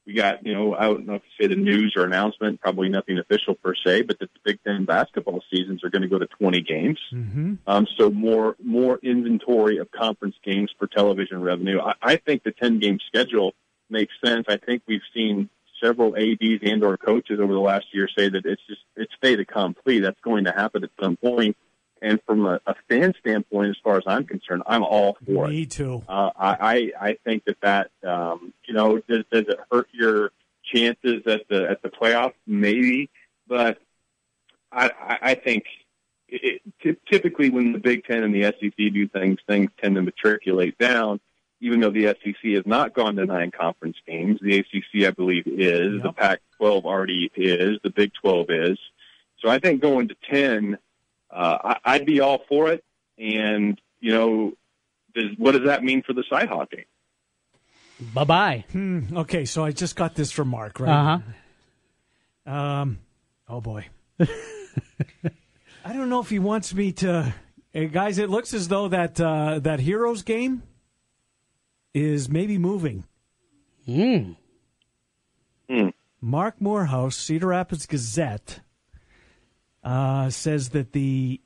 we 0.06 0.14
got 0.14 0.46
you 0.46 0.54
know 0.54 0.76
I 0.76 0.84
don't 0.84 1.06
know 1.06 1.16
if 1.16 1.22
you 1.24 1.46
say 1.46 1.54
the 1.54 1.60
news 1.60 1.94
or 1.96 2.06
announcement, 2.06 2.62
probably 2.62 2.90
nothing 2.90 3.20
official 3.20 3.56
per 3.56 3.74
se, 3.76 4.04
but 4.04 4.20
that 4.20 4.30
the 4.34 4.40
Big 4.44 4.60
Ten 4.64 4.86
basketball 4.86 5.44
seasons 5.52 5.84
are 5.84 5.90
going 5.90 6.02
to 6.02 6.08
go 6.08 6.20
to 6.20 6.28
20 6.28 6.62
games. 6.62 7.00
Mm-hmm. 7.14 7.56
Um, 7.68 7.88
so 7.98 8.10
more 8.10 8.56
more 8.64 9.00
inventory 9.04 9.78
of 9.78 9.92
conference 9.92 10.36
games 10.44 10.72
for 10.78 10.88
television 10.88 11.42
revenue. 11.42 11.80
I, 11.80 11.94
I 12.02 12.16
think 12.18 12.44
the 12.44 12.52
10 12.52 12.80
game 12.80 13.00
schedule 13.08 13.54
makes 13.90 14.14
sense. 14.24 14.46
I 14.50 14.58
think 14.58 14.84
we've 14.88 15.02
seen 15.14 15.50
several 15.84 16.16
ads 16.16 16.62
and 16.64 16.84
or 16.84 16.98
coaches 16.98 17.40
over 17.40 17.54
the 17.54 17.60
last 17.60 17.86
year 17.92 18.08
say 18.18 18.30
that 18.30 18.46
it's 18.46 18.62
just 18.68 18.82
it's 18.96 19.14
fait 19.22 19.40
accompli. 19.40 20.00
That's 20.00 20.20
going 20.22 20.46
to 20.46 20.52
happen 20.52 20.84
at 20.84 20.92
some 21.02 21.18
point. 21.18 21.58
And 22.02 22.20
from 22.26 22.46
a, 22.46 22.60
a 22.66 22.76
fan 22.90 23.14
standpoint, 23.20 23.70
as 23.70 23.78
far 23.84 23.98
as 23.98 24.04
I'm 24.08 24.26
concerned, 24.26 24.64
I'm 24.66 24.84
all 24.84 25.18
for 25.26 25.46
it. 25.46 25.52
Me 25.52 25.66
too. 25.66 26.04
Uh, 26.08 26.32
I, 26.36 26.92
I 27.00 27.18
think 27.24 27.46
that 27.46 27.62
that 27.62 27.92
um, 28.04 28.54
you 28.66 28.74
know 28.74 28.98
does, 29.00 29.24
does 29.32 29.46
it 29.48 29.60
hurt 29.72 29.88
your 29.92 30.32
chances 30.64 31.22
at 31.28 31.48
the 31.48 31.70
at 31.70 31.82
the 31.84 31.90
playoff? 31.90 32.34
Maybe, 32.48 33.10
but 33.48 33.80
I 34.72 34.90
I, 34.90 35.18
I 35.22 35.36
think 35.36 35.66
it, 36.28 36.62
ty- 36.84 36.98
typically 37.10 37.50
when 37.50 37.72
the 37.72 37.80
Big 37.80 38.06
Ten 38.06 38.24
and 38.24 38.34
the 38.34 38.44
SEC 38.44 38.76
do 38.78 39.08
things, 39.08 39.40
things 39.48 39.70
tend 39.82 39.96
to 39.96 40.02
matriculate 40.02 40.78
down. 40.78 41.20
Even 41.64 41.80
though 41.80 41.92
the 41.92 42.16
SEC 42.24 42.54
has 42.54 42.66
not 42.66 42.96
gone 42.96 43.16
to 43.18 43.26
nine 43.26 43.52
conference 43.52 43.98
games, 44.08 44.40
the 44.42 44.58
ACC 44.58 45.08
I 45.08 45.12
believe 45.12 45.46
is, 45.46 46.02
the 46.02 46.12
Pac-12 46.12 46.86
already 46.86 47.30
is, 47.36 47.78
the 47.84 47.92
Big 47.92 48.12
12 48.20 48.50
is. 48.50 48.80
So 49.40 49.48
I 49.50 49.60
think 49.60 49.80
going 49.80 50.08
to 50.08 50.16
ten, 50.28 50.80
uh, 51.32 51.58
I, 51.64 51.78
I'd 51.86 52.06
be 52.06 52.20
all 52.20 52.42
for 52.48 52.70
it. 52.72 52.84
And 53.18 53.80
you 54.00 54.14
know, 54.14 54.54
does, 55.14 55.32
what 55.38 55.52
does 55.52 55.66
that 55.66 55.84
mean 55.84 56.04
for 56.04 56.14
the 56.14 56.24
side 56.30 56.50
hockey? 56.50 56.86
Bye 58.14 58.24
bye. 58.24 58.66
Hmm. 58.72 59.16
Okay, 59.16 59.46
so 59.46 59.64
I 59.64 59.72
just 59.72 59.96
got 59.96 60.16
this 60.16 60.32
from 60.32 60.48
Mark, 60.48 60.80
right? 60.80 60.92
Uh 60.92 61.20
huh. 62.46 62.52
Um, 62.52 63.00
oh 63.48 63.62
boy. 63.62 63.88
I 64.20 65.94
don't 65.94 66.10
know 66.10 66.22
if 66.22 66.30
he 66.30 66.40
wants 66.40 66.74
me 66.74 66.92
to. 66.94 67.34
Hey, 67.72 67.88
guys, 67.88 68.18
it 68.18 68.30
looks 68.30 68.54
as 68.54 68.68
though 68.68 68.88
that 68.88 69.20
uh, 69.22 69.60
that 69.60 69.80
Heroes 69.80 70.24
game 70.24 70.64
is 71.94 72.30
maybe 72.30 72.58
moving. 72.58 73.04
Hmm. 73.86 74.34
Mark 76.24 76.62
Morehouse, 76.62 77.18
Cedar 77.18 77.48
Rapids 77.48 77.88
Gazette, 77.88 78.60
uh, 79.84 80.30
says 80.30 80.70
that 80.70 80.92
the. 80.92 81.42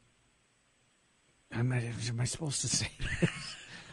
Am 1.52 1.72
I, 1.72 1.78
am 1.78 2.20
I 2.20 2.26
supposed 2.26 2.62
to 2.62 2.68
say? 2.68 2.90
this? 3.22 3.30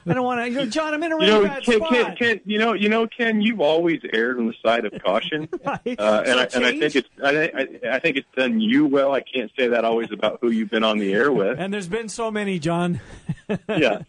I 0.07 0.14
don't 0.14 0.24
want 0.24 0.40
to. 0.40 0.48
You 0.48 0.57
know, 0.57 0.66
John, 0.66 0.94
I'm 0.94 1.02
in 1.02 1.12
a 1.12 1.14
You 1.14 1.20
really 1.20 1.33
know, 1.33 1.44
bad 1.44 1.62
Ken, 1.62 1.76
spot. 1.76 1.90
Ken, 1.90 2.16
Ken, 2.16 2.40
you 2.44 2.59
know, 2.59 2.72
you 2.72 2.88
know, 2.88 3.07
Ken, 3.07 3.40
you've 3.40 3.61
always 3.61 4.00
erred 4.12 4.38
on 4.38 4.46
the 4.48 4.55
side 4.64 4.85
of 4.85 4.92
caution, 5.02 5.48
uh, 5.64 5.78
and, 5.85 6.00
I, 6.00 6.48
and 6.55 6.66
I 6.66 6.78
think 6.78 6.96
it's, 6.96 7.09
I, 7.22 7.31
I, 7.55 7.94
I 7.94 7.98
think 7.98 8.16
it's 8.16 8.26
done 8.37 8.61
you 8.61 8.87
well. 8.87 9.12
I 9.14 9.20
can't 9.20 9.50
say 9.57 9.68
that 9.68 9.85
always 9.85 10.11
about 10.11 10.38
who 10.40 10.50
you've 10.50 10.70
been 10.70 10.85
on 10.85 10.98
the 10.98 11.12
air 11.12 11.31
with. 11.31 11.59
And 11.59 11.72
there's 11.72 11.88
been 11.88 12.09
so 12.09 12.31
many, 12.31 12.59
John. 12.59 13.00
yeah. 13.68 14.02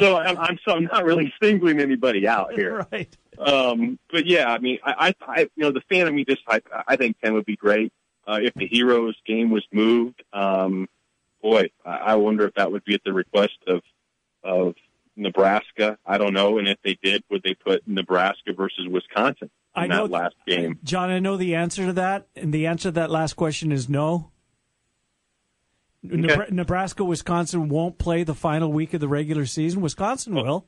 so 0.00 0.16
I'm, 0.16 0.38
I'm, 0.38 0.58
so 0.64 0.74
I'm 0.74 0.84
not 0.84 1.04
really 1.04 1.32
singling 1.40 1.80
anybody 1.80 2.26
out 2.26 2.52
here. 2.52 2.86
Right. 2.92 3.14
Um, 3.38 3.98
but 4.10 4.26
yeah, 4.26 4.50
I 4.50 4.58
mean, 4.58 4.78
I, 4.82 5.14
I, 5.20 5.40
you 5.54 5.62
know, 5.62 5.70
the 5.70 5.82
fan 5.88 6.06
of 6.06 6.14
me 6.14 6.24
just, 6.24 6.40
I, 6.48 6.60
I 6.86 6.96
think 6.96 7.20
10 7.22 7.34
would 7.34 7.44
be 7.44 7.54
great. 7.54 7.92
Uh, 8.28 8.40
if 8.42 8.52
the 8.54 8.66
Heroes 8.66 9.16
game 9.24 9.50
was 9.50 9.64
moved, 9.72 10.22
um, 10.34 10.86
boy, 11.40 11.70
I, 11.84 12.16
wonder 12.16 12.46
if 12.46 12.54
that 12.56 12.70
would 12.70 12.84
be 12.84 12.94
at 12.94 13.00
the 13.02 13.12
request 13.14 13.56
of, 13.66 13.80
of 14.44 14.74
Nebraska. 15.16 15.96
I 16.04 16.18
don't 16.18 16.34
know. 16.34 16.58
And 16.58 16.68
if 16.68 16.76
they 16.84 16.98
did, 17.02 17.24
would 17.30 17.42
they 17.42 17.54
put 17.54 17.88
Nebraska 17.88 18.52
versus 18.52 18.86
Wisconsin 18.86 19.50
in 19.76 19.82
I 19.82 19.86
know- 19.86 20.06
that 20.06 20.12
last 20.12 20.34
game? 20.46 20.78
John, 20.84 21.08
I 21.08 21.20
know 21.20 21.38
the 21.38 21.54
answer 21.54 21.86
to 21.86 21.92
that, 21.94 22.26
and 22.36 22.52
the 22.52 22.66
answer 22.66 22.88
to 22.88 22.92
that 22.92 23.10
last 23.10 23.32
question 23.32 23.72
is 23.72 23.88
no. 23.88 24.30
Nebra- 26.04 26.50
Nebraska, 26.50 27.04
Wisconsin 27.04 27.68
won't 27.68 27.98
play 27.98 28.24
the 28.24 28.34
final 28.34 28.70
week 28.70 28.92
of 28.92 29.00
the 29.00 29.08
regular 29.08 29.46
season. 29.46 29.80
Wisconsin 29.80 30.34
will. 30.34 30.44
Well, 30.44 30.66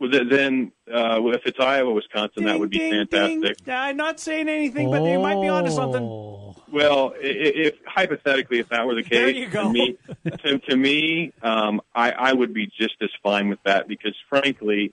then 0.00 0.72
uh, 0.92 1.20
if 1.26 1.42
it's 1.46 1.58
Iowa, 1.58 1.92
Wisconsin, 1.92 2.44
that 2.44 2.58
would 2.58 2.70
be 2.70 2.78
Ding, 2.78 3.06
fantastic. 3.10 3.64
ding. 3.64 3.74
I'm 3.74 3.96
not 3.96 4.20
saying 4.20 4.48
anything, 4.48 4.90
but 4.90 5.02
you 5.04 5.18
might 5.18 5.40
be 5.40 5.48
onto 5.48 5.70
something. 5.70 6.02
Well, 6.72 7.12
i- 7.14 7.24
i- 7.26 7.56
if 7.68 7.74
hypothetically, 7.86 8.58
if 8.58 8.68
that 8.70 8.86
were 8.86 8.94
the 8.94 9.02
case, 9.02 9.10
There 9.18 9.28
you 9.30 9.46
go. 9.48 9.64
to 9.64 9.70
me, 9.70 9.96
to, 10.44 10.58
to 10.58 10.76
me, 10.76 11.32
um, 11.42 11.80
I, 11.94 12.10
I 12.12 12.32
would 12.32 12.52
be 12.52 12.66
just 12.66 12.96
as 13.00 13.08
fine 13.22 13.48
with 13.48 13.60
that 13.64 13.88
because, 13.88 14.14
frankly, 14.28 14.92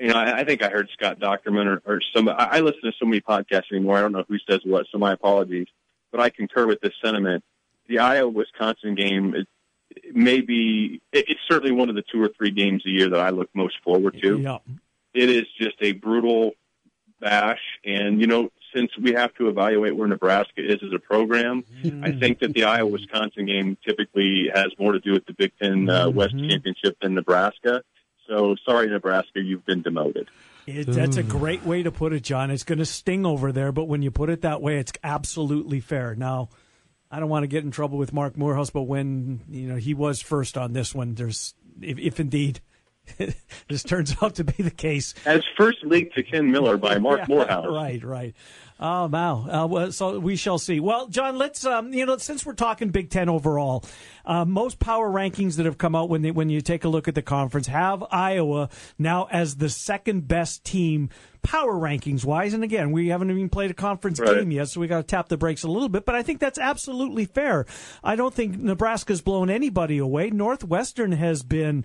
you 0.00 0.08
know, 0.08 0.14
I, 0.16 0.40
I 0.40 0.44
think 0.44 0.62
I 0.62 0.68
heard 0.70 0.88
Scott 0.92 1.20
Dochterman 1.20 1.66
or, 1.66 1.82
or 1.86 2.00
some. 2.14 2.28
I, 2.28 2.34
I 2.52 2.60
listen 2.60 2.80
to 2.84 2.92
so 2.98 3.04
many 3.06 3.20
podcasts 3.20 3.70
anymore. 3.70 3.98
I 3.98 4.00
don't 4.00 4.12
know 4.12 4.24
who 4.28 4.38
says 4.48 4.60
what, 4.64 4.86
so 4.90 4.98
my 4.98 5.12
apologies. 5.12 5.68
But 6.10 6.20
I 6.20 6.30
concur 6.30 6.66
with 6.66 6.80
this 6.80 6.92
sentiment. 7.04 7.44
The 7.86 7.98
Iowa 7.98 8.30
Wisconsin 8.30 8.94
game 8.94 9.34
is 9.34 9.44
it 9.96 10.16
may 10.16 10.40
be. 10.40 11.00
It, 11.12 11.26
it's 11.28 11.40
certainly 11.48 11.72
one 11.72 11.88
of 11.88 11.94
the 11.94 12.04
two 12.10 12.22
or 12.22 12.28
three 12.36 12.50
games 12.50 12.84
a 12.86 12.90
year 12.90 13.08
that 13.10 13.20
I 13.20 13.30
look 13.30 13.50
most 13.54 13.76
forward 13.82 14.16
to 14.22 14.38
Yeah. 14.38 14.58
it 15.12 15.30
is 15.30 15.44
just 15.58 15.76
a 15.80 15.92
brutal 15.92 16.52
bash. 17.20 17.60
And, 17.84 18.20
you 18.20 18.26
know, 18.26 18.50
since 18.74 18.90
we 18.98 19.12
have 19.12 19.32
to 19.34 19.48
evaluate 19.48 19.96
where 19.96 20.08
Nebraska 20.08 20.60
is 20.60 20.82
as 20.82 20.92
a 20.92 20.98
program, 20.98 21.64
I 21.84 21.86
mm. 21.86 22.20
think 22.20 22.40
that 22.40 22.52
the 22.54 22.64
Iowa 22.64 22.90
Wisconsin 22.90 23.46
game 23.46 23.76
typically 23.86 24.50
has 24.52 24.66
more 24.78 24.92
to 24.92 25.00
do 25.00 25.12
with 25.12 25.24
the 25.26 25.32
Big 25.32 25.52
Ten 25.60 25.88
uh, 25.88 26.06
mm-hmm. 26.06 26.16
West 26.16 26.32
Championship 26.32 26.96
than 27.00 27.14
Nebraska. 27.14 27.82
So 28.26 28.56
sorry, 28.64 28.88
Nebraska, 28.88 29.40
you've 29.40 29.64
been 29.64 29.82
demoted. 29.82 30.28
It, 30.66 30.86
that's 30.86 31.18
a 31.18 31.22
mm. 31.22 31.28
great 31.28 31.64
way 31.64 31.82
to 31.82 31.92
put 31.92 32.12
it, 32.12 32.22
John. 32.22 32.50
It's 32.50 32.64
going 32.64 32.78
to 32.78 32.86
sting 32.86 33.26
over 33.26 33.52
there, 33.52 33.70
but 33.70 33.84
when 33.84 34.02
you 34.02 34.10
put 34.10 34.30
it 34.30 34.40
that 34.42 34.62
way, 34.62 34.78
it's 34.78 34.92
absolutely 35.02 35.80
fair. 35.80 36.14
Now, 36.14 36.48
I 37.14 37.20
don't 37.20 37.28
want 37.28 37.44
to 37.44 37.48
get 37.48 37.62
in 37.62 37.70
trouble 37.70 37.96
with 37.96 38.12
Mark 38.12 38.36
Morehouse, 38.36 38.70
but 38.70 38.82
when 38.82 39.40
you 39.48 39.68
know 39.68 39.76
he 39.76 39.94
was 39.94 40.20
first 40.20 40.58
on 40.58 40.72
this 40.72 40.92
one, 40.92 41.14
there's 41.14 41.54
if, 41.80 41.96
if 41.96 42.18
indeed 42.18 42.60
this 43.68 43.82
turns 43.82 44.14
out 44.22 44.34
to 44.36 44.44
be 44.44 44.62
the 44.62 44.70
case, 44.70 45.14
As 45.26 45.42
first 45.56 45.78
leaked 45.84 46.14
to 46.16 46.22
Ken 46.22 46.50
Miller 46.50 46.76
by 46.76 46.98
Mark 46.98 47.20
Yeah, 47.28 47.34
Morehouse. 47.34 47.66
Right, 47.68 48.02
right. 48.02 48.34
Oh, 48.80 49.06
wow. 49.06 49.46
Uh, 49.48 49.66
well, 49.68 49.92
so 49.92 50.18
we 50.18 50.34
shall 50.34 50.58
see. 50.58 50.80
Well, 50.80 51.06
John, 51.06 51.38
let's, 51.38 51.64
um, 51.64 51.92
you 51.94 52.04
know, 52.06 52.16
since 52.16 52.44
we're 52.44 52.54
talking 52.54 52.88
Big 52.88 53.08
Ten 53.08 53.28
overall, 53.28 53.84
uh, 54.26 54.44
most 54.44 54.80
power 54.80 55.08
rankings 55.08 55.56
that 55.56 55.66
have 55.66 55.78
come 55.78 55.94
out 55.94 56.08
when 56.08 56.22
they, 56.22 56.32
when 56.32 56.50
you 56.50 56.60
take 56.60 56.82
a 56.84 56.88
look 56.88 57.06
at 57.06 57.14
the 57.14 57.22
conference 57.22 57.68
have 57.68 58.02
Iowa 58.10 58.68
now 58.98 59.28
as 59.30 59.56
the 59.56 59.68
second 59.68 60.26
best 60.26 60.64
team 60.64 61.08
power 61.44 61.74
rankings 61.74 62.24
wise. 62.24 62.52
And 62.52 62.64
again, 62.64 62.90
we 62.90 63.08
haven't 63.08 63.30
even 63.30 63.48
played 63.48 63.70
a 63.70 63.74
conference 63.74 64.18
Right. 64.18 64.38
game 64.38 64.50
yet, 64.50 64.68
so 64.68 64.80
we 64.80 64.88
got 64.88 64.96
to 64.98 65.02
tap 65.04 65.28
the 65.28 65.36
brakes 65.36 65.62
a 65.62 65.68
little 65.68 65.88
bit. 65.88 66.04
But 66.04 66.16
I 66.16 66.22
think 66.24 66.40
that's 66.40 66.58
absolutely 66.58 67.26
fair. 67.26 67.66
I 68.02 68.16
don't 68.16 68.34
think 68.34 68.58
Nebraska's 68.58 69.20
blown 69.20 69.50
anybody 69.50 69.98
away. 69.98 70.30
Northwestern 70.30 71.12
has 71.12 71.44
been 71.44 71.84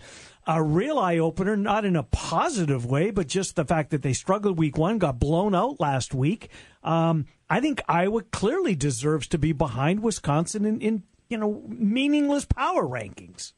a 0.50 0.64
real 0.64 0.98
eye 0.98 1.20
opener, 1.20 1.56
not 1.56 1.86
in 1.86 1.96
a 1.96 2.02
positive 2.02 2.84
way, 2.84 3.12
but 3.12 3.28
just 3.28 3.56
the 3.56 3.64
fact 3.64 3.92
that 3.92 4.02
they 4.02 4.14
struggled 4.14 4.58
week 4.58 4.80
one, 4.80 4.98
got 4.98 5.20
blown 5.20 5.54
out 5.54 5.80
last 5.80 6.12
week. 6.16 6.50
Um, 6.84 7.28
I 7.52 7.62
think 7.62 7.82
Iowa 7.88 8.24
clearly 8.24 8.74
deserves 8.74 9.28
to 9.28 9.38
be 9.38 9.52
behind 9.54 10.02
Wisconsin 10.02 10.66
in, 10.66 10.82
in 10.82 11.04
you 11.30 11.38
know 11.38 11.62
meaningless 11.68 12.46
power 12.46 12.84
rankings. 12.84 13.54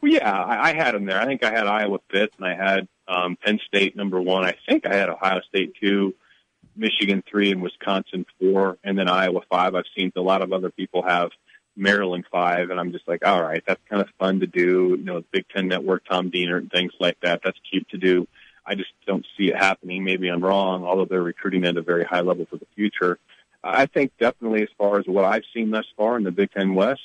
Well, 0.00 0.10
yeah, 0.10 0.32
I, 0.32 0.70
I 0.70 0.74
had 0.74 0.96
them 0.96 1.04
there. 1.04 1.20
I 1.20 1.26
think 1.26 1.44
I 1.44 1.52
had 1.52 1.68
Iowa 1.68 2.00
fifth, 2.10 2.32
and 2.38 2.46
I 2.46 2.54
had 2.56 2.88
um, 3.06 3.36
Penn 3.36 3.60
State 3.68 3.94
number 3.94 4.20
one. 4.20 4.44
I 4.44 4.56
think 4.68 4.86
I 4.86 4.94
had 4.96 5.08
Ohio 5.08 5.40
State 5.48 5.74
two, 5.80 6.16
Michigan 6.74 7.22
three, 7.30 7.52
and 7.52 7.62
Wisconsin 7.62 8.26
four, 8.40 8.78
and 8.82 8.98
then 8.98 9.08
Iowa 9.08 9.42
five. 9.48 9.76
I've 9.76 9.84
seen 9.96 10.10
a 10.16 10.20
lot 10.20 10.42
of 10.42 10.52
other 10.52 10.70
people 10.70 11.04
have 11.06 11.30
Maryland 11.78 12.24
five, 12.30 12.70
and 12.70 12.78
I'm 12.78 12.92
just 12.92 13.08
like, 13.08 13.26
all 13.26 13.42
right, 13.42 13.62
that's 13.66 13.80
kind 13.88 14.02
of 14.02 14.08
fun 14.18 14.40
to 14.40 14.46
do. 14.46 14.96
You 14.98 15.04
know, 15.04 15.24
Big 15.30 15.46
Ten 15.48 15.68
Network, 15.68 16.04
Tom 16.08 16.30
Dienhart, 16.30 16.62
and 16.62 16.70
things 16.70 16.92
like 17.00 17.18
that. 17.22 17.40
That's 17.44 17.58
cute 17.70 17.88
to 17.90 17.98
do. 17.98 18.26
I 18.66 18.74
just 18.74 18.90
don't 19.06 19.26
see 19.36 19.48
it 19.48 19.56
happening. 19.56 20.04
Maybe 20.04 20.28
I'm 20.28 20.44
wrong, 20.44 20.84
although 20.84 21.06
they're 21.06 21.22
recruiting 21.22 21.64
at 21.64 21.76
a 21.76 21.82
very 21.82 22.04
high 22.04 22.20
level 22.20 22.46
for 22.50 22.56
the 22.56 22.66
future. 22.74 23.18
I 23.64 23.86
think 23.86 24.12
definitely 24.18 24.62
as 24.62 24.68
far 24.76 24.98
as 24.98 25.06
what 25.06 25.24
I've 25.24 25.44
seen 25.54 25.70
thus 25.70 25.86
far 25.96 26.16
in 26.16 26.24
the 26.24 26.30
Big 26.30 26.52
Ten 26.52 26.74
West, 26.74 27.00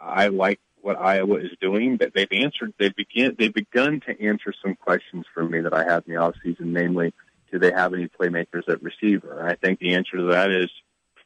I 0.00 0.28
like 0.28 0.60
what 0.80 0.98
Iowa 0.98 1.36
is 1.36 1.52
doing. 1.60 1.98
That 1.98 2.12
they've 2.14 2.32
answered, 2.32 2.74
they've 2.78 2.94
begin, 2.94 3.36
they've 3.38 3.54
begun 3.54 4.00
to 4.06 4.20
answer 4.20 4.52
some 4.62 4.74
questions 4.74 5.26
for 5.32 5.44
me 5.44 5.60
that 5.60 5.72
I 5.72 5.84
had 5.84 6.04
in 6.06 6.14
the 6.14 6.20
offseason, 6.20 6.66
namely, 6.66 7.14
do 7.50 7.58
they 7.58 7.70
have 7.70 7.94
any 7.94 8.08
playmakers 8.08 8.68
at 8.68 8.82
receiver? 8.82 9.46
I 9.46 9.54
think 9.54 9.78
the 9.78 9.94
answer 9.94 10.16
to 10.16 10.26
that 10.32 10.50
is 10.50 10.70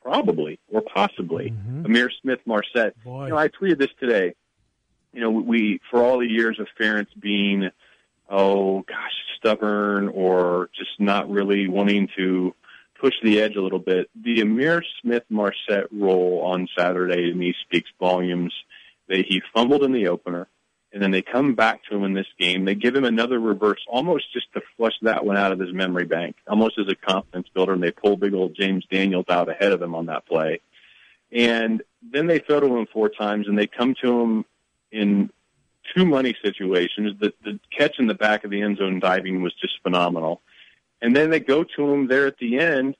probably 0.02 0.58
or 0.68 0.82
possibly 0.82 1.50
mm-hmm. 1.50 1.86
Amir 1.86 2.10
Smith 2.22 2.40
Marset. 2.46 2.92
You 3.04 3.28
know, 3.30 3.38
I 3.38 3.48
tweeted 3.48 3.78
this 3.78 3.90
today. 3.98 4.34
You 5.12 5.20
know, 5.20 5.30
we 5.30 5.80
for 5.90 6.02
all 6.02 6.18
the 6.18 6.28
years 6.28 6.58
of 6.60 6.68
Ferentz 6.78 7.08
being, 7.18 7.70
oh 8.28 8.82
gosh, 8.82 9.12
stubborn 9.36 10.08
or 10.08 10.70
just 10.76 10.98
not 10.98 11.30
really 11.30 11.68
wanting 11.68 12.08
to 12.16 12.54
push 13.00 13.14
the 13.22 13.40
edge 13.40 13.56
a 13.56 13.62
little 13.62 13.78
bit. 13.78 14.10
The 14.14 14.40
Amir 14.42 14.82
Smith 15.00 15.24
Marset 15.30 15.86
role 15.90 16.42
on 16.44 16.68
Saturday 16.76 17.30
to 17.30 17.34
me 17.34 17.54
speaks 17.62 17.90
volumes. 17.98 18.54
That 19.08 19.26
he 19.26 19.42
fumbled 19.52 19.82
in 19.82 19.90
the 19.90 20.06
opener, 20.06 20.46
and 20.92 21.02
then 21.02 21.10
they 21.12 21.22
come 21.22 21.54
back 21.54 21.84
to 21.84 21.94
him 21.94 22.04
in 22.04 22.14
this 22.14 22.26
game. 22.38 22.64
They 22.64 22.74
give 22.74 22.96
him 22.96 23.04
another 23.04 23.38
reverse, 23.38 23.80
almost 23.86 24.32
just 24.32 24.52
to 24.54 24.62
flush 24.76 24.94
that 25.02 25.24
one 25.24 25.36
out 25.36 25.52
of 25.52 25.60
his 25.60 25.72
memory 25.72 26.04
bank, 26.04 26.36
almost 26.48 26.78
as 26.78 26.88
a 26.88 26.96
confidence 26.96 27.48
builder. 27.54 27.74
And 27.74 27.82
they 27.82 27.92
pull 27.92 28.16
big 28.16 28.34
old 28.34 28.56
James 28.56 28.84
Daniels 28.90 29.26
out 29.28 29.48
ahead 29.48 29.72
of 29.72 29.80
him 29.80 29.94
on 29.94 30.06
that 30.06 30.26
play. 30.26 30.60
And 31.30 31.82
then 32.02 32.26
they 32.26 32.40
throw 32.40 32.58
to 32.58 32.76
him 32.76 32.86
four 32.92 33.08
times, 33.08 33.46
and 33.46 33.56
they 33.56 33.68
come 33.68 33.94
to 34.02 34.20
him 34.20 34.44
in 34.90 35.30
two 35.94 36.04
money 36.04 36.36
situations. 36.42 37.18
The, 37.20 37.32
the 37.44 37.60
catch 37.76 38.00
in 38.00 38.08
the 38.08 38.14
back 38.14 38.42
of 38.44 38.50
the 38.50 38.60
end 38.60 38.78
zone 38.78 38.98
diving 38.98 39.42
was 39.42 39.54
just 39.54 39.80
phenomenal. 39.82 40.40
And 41.00 41.14
then 41.14 41.30
they 41.30 41.40
go 41.40 41.62
to 41.64 41.92
him 41.92 42.08
there 42.08 42.26
at 42.26 42.38
the 42.38 42.58
end 42.58 42.96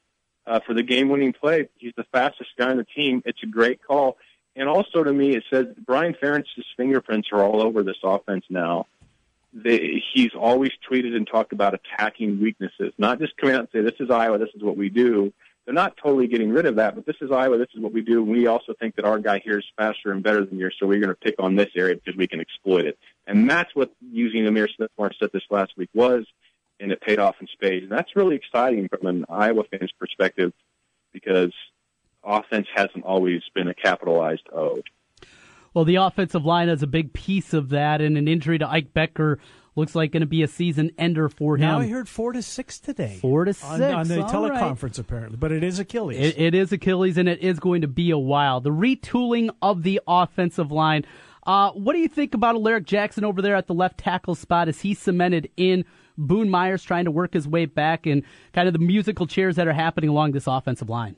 uh, 0.47 0.61
for 0.61 0.75
the 0.75 0.83
game-winning 0.83 1.33
play. 1.33 1.69
He's 1.77 1.93
the 1.97 2.07
fastest 2.13 2.51
guy 2.57 2.71
on 2.71 2.77
the 2.77 2.85
team. 2.85 3.23
It's 3.27 3.43
a 3.43 3.47
great 3.47 3.83
call. 3.83 4.17
And 4.57 4.69
also 4.69 5.03
to 5.05 5.13
me, 5.13 5.37
it 5.37 5.45
says 5.51 5.67
Brian 5.87 6.15
Ferentz's 6.15 6.67
fingerprints 6.77 7.29
are 7.33 7.43
all 7.43 7.63
over 7.63 7.83
this 7.83 7.99
offense 8.03 8.45
now. 8.51 8.87
They, 9.53 10.03
he's 10.13 10.33
always 10.39 10.73
tweeted 10.89 11.17
and 11.17 11.27
talked 11.27 11.53
about 11.53 11.75
attacking 11.75 12.41
weaknesses, 12.41 12.93
not 12.99 13.19
just 13.19 13.37
coming 13.37 13.55
out 13.55 13.61
and 13.61 13.69
say, 13.73 13.81
this 13.81 13.99
is 13.99 14.11
Iowa, 14.11 14.39
this 14.39 14.51
is 14.55 14.63
what 14.63 14.77
we 14.77 14.89
do. 14.89 15.33
They're 15.65 15.75
not 15.75 15.97
totally 15.97 16.27
getting 16.27 16.51
rid 16.51 16.67
of 16.67 16.77
that, 16.77 16.95
but 16.95 17.07
this 17.07 17.17
is 17.21 17.31
Iowa, 17.31 17.59
this 17.59 17.69
is 17.75 17.81
what 17.81 17.93
we 17.93 18.01
do. 18.01 18.23
We 18.23 18.47
also 18.47 18.75
think 18.79 18.97
that 18.97 19.05
our 19.05 19.19
guy 19.19 19.41
here 19.41 19.59
is 19.59 19.65
faster 19.77 20.11
and 20.13 20.23
better 20.23 20.45
than 20.45 20.59
yours, 20.59 20.75
so 20.79 20.87
we're 20.87 21.01
going 21.01 21.15
to 21.15 21.21
pick 21.21 21.37
on 21.39 21.55
this 21.55 21.71
area 21.77 21.97
because 21.97 22.17
we 22.17 22.27
can 22.27 22.41
exploit 22.41 22.87
it. 22.87 22.99
And 23.27 23.49
that's 23.49 23.75
what 23.75 23.93
using 24.01 24.45
Ihmir 24.45 24.69
Smith-Marsette 24.75 25.33
this 25.33 25.43
last 25.51 25.73
week 25.77 25.91
was, 25.95 26.27
and 26.81 26.91
it 26.91 27.01
paid 27.01 27.19
off 27.19 27.37
in 27.41 27.47
spades. 27.53 27.85
And 27.85 27.93
that's 27.93 28.17
really 28.17 28.37
exciting 28.37 28.89
from 28.89 29.07
an 29.07 29.27
Iowa 29.29 29.65
fan's 29.65 29.93
perspective 29.93 30.53
because 31.13 31.53
offense 32.25 32.67
hasn't 32.75 33.05
always 33.05 33.43
been 33.55 33.69
a 33.69 33.75
capitalized 33.75 34.47
O. 34.55 34.83
Well, 35.73 35.85
the 35.85 35.97
offensive 35.97 36.45
line 36.45 36.69
is 36.69 36.83
a 36.83 36.87
big 36.87 37.13
piece 37.13 37.55
of 37.55 37.69
that, 37.69 38.01
and 38.01 38.19
an 38.19 38.27
injury 38.27 38.59
to 38.59 38.69
Ike 38.69 38.93
Boettger 38.93 39.39
looks 39.77 39.95
like 39.95 40.11
going 40.11 40.21
to 40.23 40.27
be 40.27 40.43
a 40.43 40.49
season 40.49 40.91
ender 40.99 41.29
for 41.29 41.57
him. 41.57 41.63
Now 41.63 41.79
I 41.79 41.87
heard 41.87 42.09
four 42.09 42.33
to 42.33 42.43
six 42.43 42.81
today. 42.81 43.19
Four 43.21 43.45
to 43.45 43.55
six, 43.55 43.65
on 43.65 43.79
the 43.79 43.95
all 43.95 44.49
right. 44.49 44.53
teleconference 44.53 44.99
apparently, 44.99 45.37
but 45.37 45.53
it 45.53 45.63
is 45.63 45.79
Achilles. 45.79 46.19
It, 46.19 46.39
it 46.39 46.55
is 46.55 46.73
Achilles, 46.73 47.17
and 47.17 47.29
it 47.29 47.41
is 47.41 47.61
going 47.61 47.83
to 47.83 47.89
be 47.89 48.11
a 48.11 48.19
while. 48.19 48.61
The 48.61 48.71
retooling 48.71 49.51
of 49.63 49.83
the 49.83 50.01
offensive 50.07 50.73
line. 50.73 51.05
Uh, 51.47 51.71
what 51.71 51.95
do 51.95 52.01
you 52.01 52.09
think 52.09 52.35
about 52.35 52.55
Alaric 52.55 52.85
Jackson 52.85 53.25
over 53.25 53.41
there 53.41 53.57
at 53.57 53.67
the 53.67 53.75
left 53.75 53.99
tackle 53.99 54.35
spot? 54.35 54.69
Is 54.69 54.81
he 54.81 54.95
cemented 54.95 55.51
in? 55.57 55.85
Boone 56.19 56.51
Myers 56.51 56.83
trying 56.83 57.07
to 57.07 57.11
work 57.11 57.33
his 57.33 57.49
way 57.49 57.65
back, 57.65 58.05
and 58.05 58.23
kind 58.53 58.69
of 58.69 58.75
the 58.75 58.79
musical 58.79 59.27
chairs 59.27 59.57
that 59.57 59.67
are 59.67 59.73
happening 59.73 60.11
along 60.11 60.33
this 60.33 60.47
offensive 60.47 60.91
line. 60.91 61.17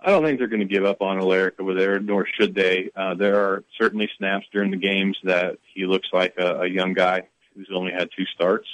I 0.00 0.10
don't 0.10 0.22
think 0.22 0.38
they're 0.38 0.48
going 0.48 0.60
to 0.60 0.66
give 0.66 0.84
up 0.84 1.02
on 1.02 1.18
Alaric 1.18 1.58
over 1.58 1.74
there, 1.74 1.98
nor 1.98 2.26
should 2.26 2.54
they. 2.54 2.90
Uh, 2.94 3.14
there 3.14 3.36
are 3.36 3.64
certainly 3.80 4.08
snaps 4.16 4.46
during 4.52 4.70
the 4.70 4.76
games 4.76 5.18
that 5.24 5.58
he 5.74 5.86
looks 5.86 6.08
like 6.12 6.34
a, 6.38 6.60
a 6.60 6.66
young 6.68 6.92
guy 6.92 7.22
who's 7.54 7.68
only 7.74 7.92
had 7.92 8.08
two 8.16 8.24
starts. 8.26 8.68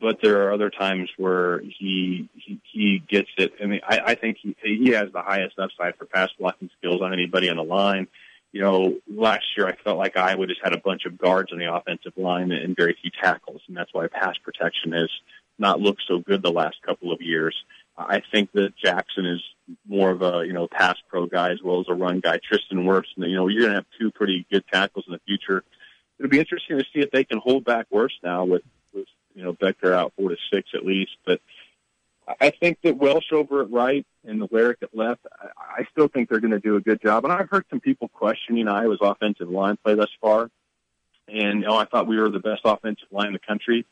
But 0.00 0.20
there 0.22 0.46
are 0.46 0.52
other 0.52 0.70
times 0.70 1.10
where 1.16 1.58
he 1.58 2.28
he, 2.34 2.60
he 2.72 3.02
gets 3.08 3.30
it. 3.36 3.54
I 3.60 3.66
mean, 3.66 3.80
I, 3.86 4.00
I 4.06 4.14
think 4.14 4.36
he 4.40 4.54
he 4.62 4.90
has 4.90 5.10
the 5.12 5.22
highest 5.22 5.58
upside 5.58 5.96
for 5.96 6.04
pass 6.04 6.30
blocking 6.38 6.70
skills 6.78 7.02
on 7.02 7.12
anybody 7.12 7.50
on 7.50 7.56
the 7.56 7.64
line. 7.64 8.06
You 8.52 8.60
know, 8.60 8.96
last 9.08 9.44
year 9.56 9.66
I 9.66 9.74
felt 9.74 9.98
like 9.98 10.16
Iowa 10.16 10.46
just 10.46 10.60
had 10.62 10.72
a 10.72 10.80
bunch 10.80 11.04
of 11.04 11.18
guards 11.18 11.52
on 11.52 11.58
the 11.58 11.74
offensive 11.74 12.16
line 12.16 12.52
and 12.52 12.76
very 12.76 12.96
few 13.02 13.10
tackles, 13.20 13.60
and 13.66 13.76
that's 13.76 13.92
why 13.92 14.06
pass 14.06 14.36
protection 14.38 14.92
has 14.92 15.10
not 15.58 15.80
looked 15.80 16.02
so 16.06 16.20
good 16.20 16.42
the 16.42 16.52
last 16.52 16.76
couple 16.86 17.12
of 17.12 17.20
years. 17.20 17.56
I 17.98 18.22
think 18.30 18.52
that 18.52 18.76
Jackson 18.76 19.26
is 19.26 19.42
more 19.86 20.10
of 20.10 20.22
a 20.22 20.46
you 20.46 20.52
know 20.52 20.68
pass 20.68 20.96
pro 21.08 21.26
guy 21.26 21.50
as 21.50 21.58
well 21.62 21.80
as 21.80 21.86
a 21.88 21.94
run 21.94 22.20
guy. 22.20 22.38
Tristan 22.38 22.84
Wirfs, 22.84 23.06
you 23.16 23.34
know, 23.34 23.48
you're 23.48 23.62
going 23.62 23.72
to 23.72 23.76
have 23.76 23.86
two 23.98 24.12
pretty 24.12 24.46
good 24.50 24.64
tackles 24.72 25.04
in 25.08 25.12
the 25.12 25.20
future. 25.26 25.64
It'll 26.18 26.30
be 26.30 26.38
interesting 26.38 26.78
to 26.78 26.84
see 26.84 27.00
if 27.00 27.10
they 27.10 27.24
can 27.24 27.38
hold 27.38 27.64
back 27.64 27.86
Wirfs 27.92 28.22
now 28.22 28.44
with 28.44 28.62
with 28.94 29.06
you 29.34 29.42
know 29.42 29.52
Boettger 29.52 29.92
out 29.92 30.12
four 30.16 30.30
to 30.30 30.36
six 30.52 30.70
at 30.74 30.86
least. 30.86 31.16
But 31.26 31.40
I 32.40 32.50
think 32.50 32.78
that 32.82 32.96
Welsh 32.96 33.32
over 33.32 33.62
at 33.62 33.70
right 33.70 34.06
and 34.24 34.40
the 34.40 34.48
Lyric 34.50 34.78
at 34.82 34.96
left, 34.96 35.26
I, 35.40 35.80
I 35.80 35.86
still 35.90 36.08
think 36.08 36.28
they're 36.28 36.40
going 36.40 36.52
to 36.52 36.60
do 36.60 36.76
a 36.76 36.80
good 36.80 37.02
job. 37.02 37.24
And 37.24 37.32
I've 37.32 37.50
heard 37.50 37.64
some 37.70 37.80
people 37.80 38.08
questioning 38.08 38.68
Iowa's 38.68 38.98
offensive 39.00 39.48
line 39.48 39.76
play 39.82 39.94
thus 39.94 40.10
far. 40.20 40.50
And 41.26 41.60
you 41.60 41.66
know, 41.66 41.76
I 41.76 41.84
thought 41.84 42.06
we 42.06 42.18
were 42.18 42.30
the 42.30 42.38
best 42.38 42.62
offensive 42.64 43.08
line 43.10 43.28
in 43.28 43.32
the 43.32 43.38
country. 43.40 43.86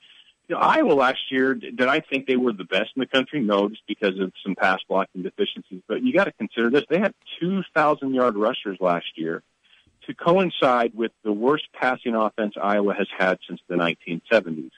You 0.48 0.54
know, 0.54 0.60
Iowa 0.60 0.92
last 0.92 1.30
year, 1.30 1.54
did 1.54 1.82
I 1.82 2.00
think 2.00 2.26
they 2.26 2.36
were 2.36 2.52
the 2.52 2.64
best 2.64 2.90
in 2.94 3.00
the 3.00 3.06
country? 3.06 3.40
No, 3.40 3.68
just 3.68 3.82
because 3.88 4.18
of 4.20 4.32
some 4.44 4.54
pass 4.54 4.78
blocking 4.88 5.22
deficiencies. 5.22 5.82
But 5.88 6.02
you 6.02 6.12
got 6.12 6.24
to 6.24 6.32
consider 6.32 6.70
this. 6.70 6.84
They 6.88 7.00
had 7.00 7.14
2,000 7.40 8.14
yard 8.14 8.36
rushers 8.36 8.78
last 8.80 9.06
year 9.16 9.42
to 10.06 10.14
coincide 10.14 10.94
with 10.94 11.10
the 11.24 11.32
worst 11.32 11.64
passing 11.72 12.14
offense 12.14 12.54
Iowa 12.60 12.94
has 12.94 13.08
had 13.16 13.38
since 13.48 13.60
the 13.68 13.74
1970s, 13.74 14.70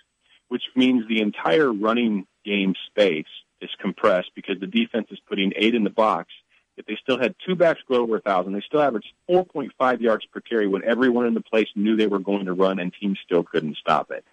which 0.49 0.63
means 0.75 1.07
the 1.07 1.21
entire 1.21 1.71
running 1.71 2.27
game 2.45 2.75
space 2.87 3.27
is 3.61 3.71
compressed 3.79 4.31
because 4.35 4.59
the 4.61 4.67
defense 4.67 5.09
is 5.11 5.19
putting 5.29 5.53
eight 5.57 5.75
in 5.75 5.85
the 5.85 5.91
box. 5.91 6.33
If 6.79 6.87
they 6.87 6.97
still 7.03 7.19
had 7.19 7.35
two 7.47 7.57
backs 7.57 7.81
go 7.89 7.97
over 7.97 8.17
a 8.17 8.21
thousand, 8.21 8.53
they 8.53 8.63
still 8.63 8.81
averaged 8.81 9.13
4.5 9.29 10.01
yards 10.01 10.25
per 10.27 10.41
carry 10.41 10.67
when 10.69 10.85
everyone 10.85 11.27
in 11.27 11.35
the 11.35 11.41
place 11.41 11.69
knew 11.75 11.97
they 11.97 12.07
were 12.07 12.21
going 12.21 12.47
to 12.47 12.55
run 12.55 12.79
and 12.79 12.95
teams 12.99 13.19
still 13.23 13.43
couldn't 13.43 13.77
stop 13.77 14.11
it. 14.13 14.25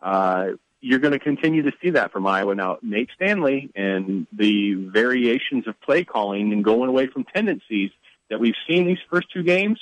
Uh, 0.00 0.52
you're 0.82 0.98
going 0.98 1.12
to 1.12 1.18
continue 1.18 1.62
to 1.62 1.72
see 1.80 1.90
that 1.90 2.12
from 2.12 2.26
Iowa. 2.26 2.54
Now, 2.56 2.78
Nate 2.82 3.08
Stanley 3.14 3.70
and 3.74 4.26
the 4.32 4.74
variations 4.74 5.68
of 5.68 5.80
play 5.80 6.04
calling 6.04 6.52
and 6.52 6.64
going 6.64 6.88
away 6.88 7.06
from 7.06 7.24
tendencies 7.24 7.92
that 8.28 8.40
we've 8.40 8.56
seen 8.68 8.86
these 8.86 8.98
first 9.08 9.28
two 9.32 9.44
games, 9.44 9.78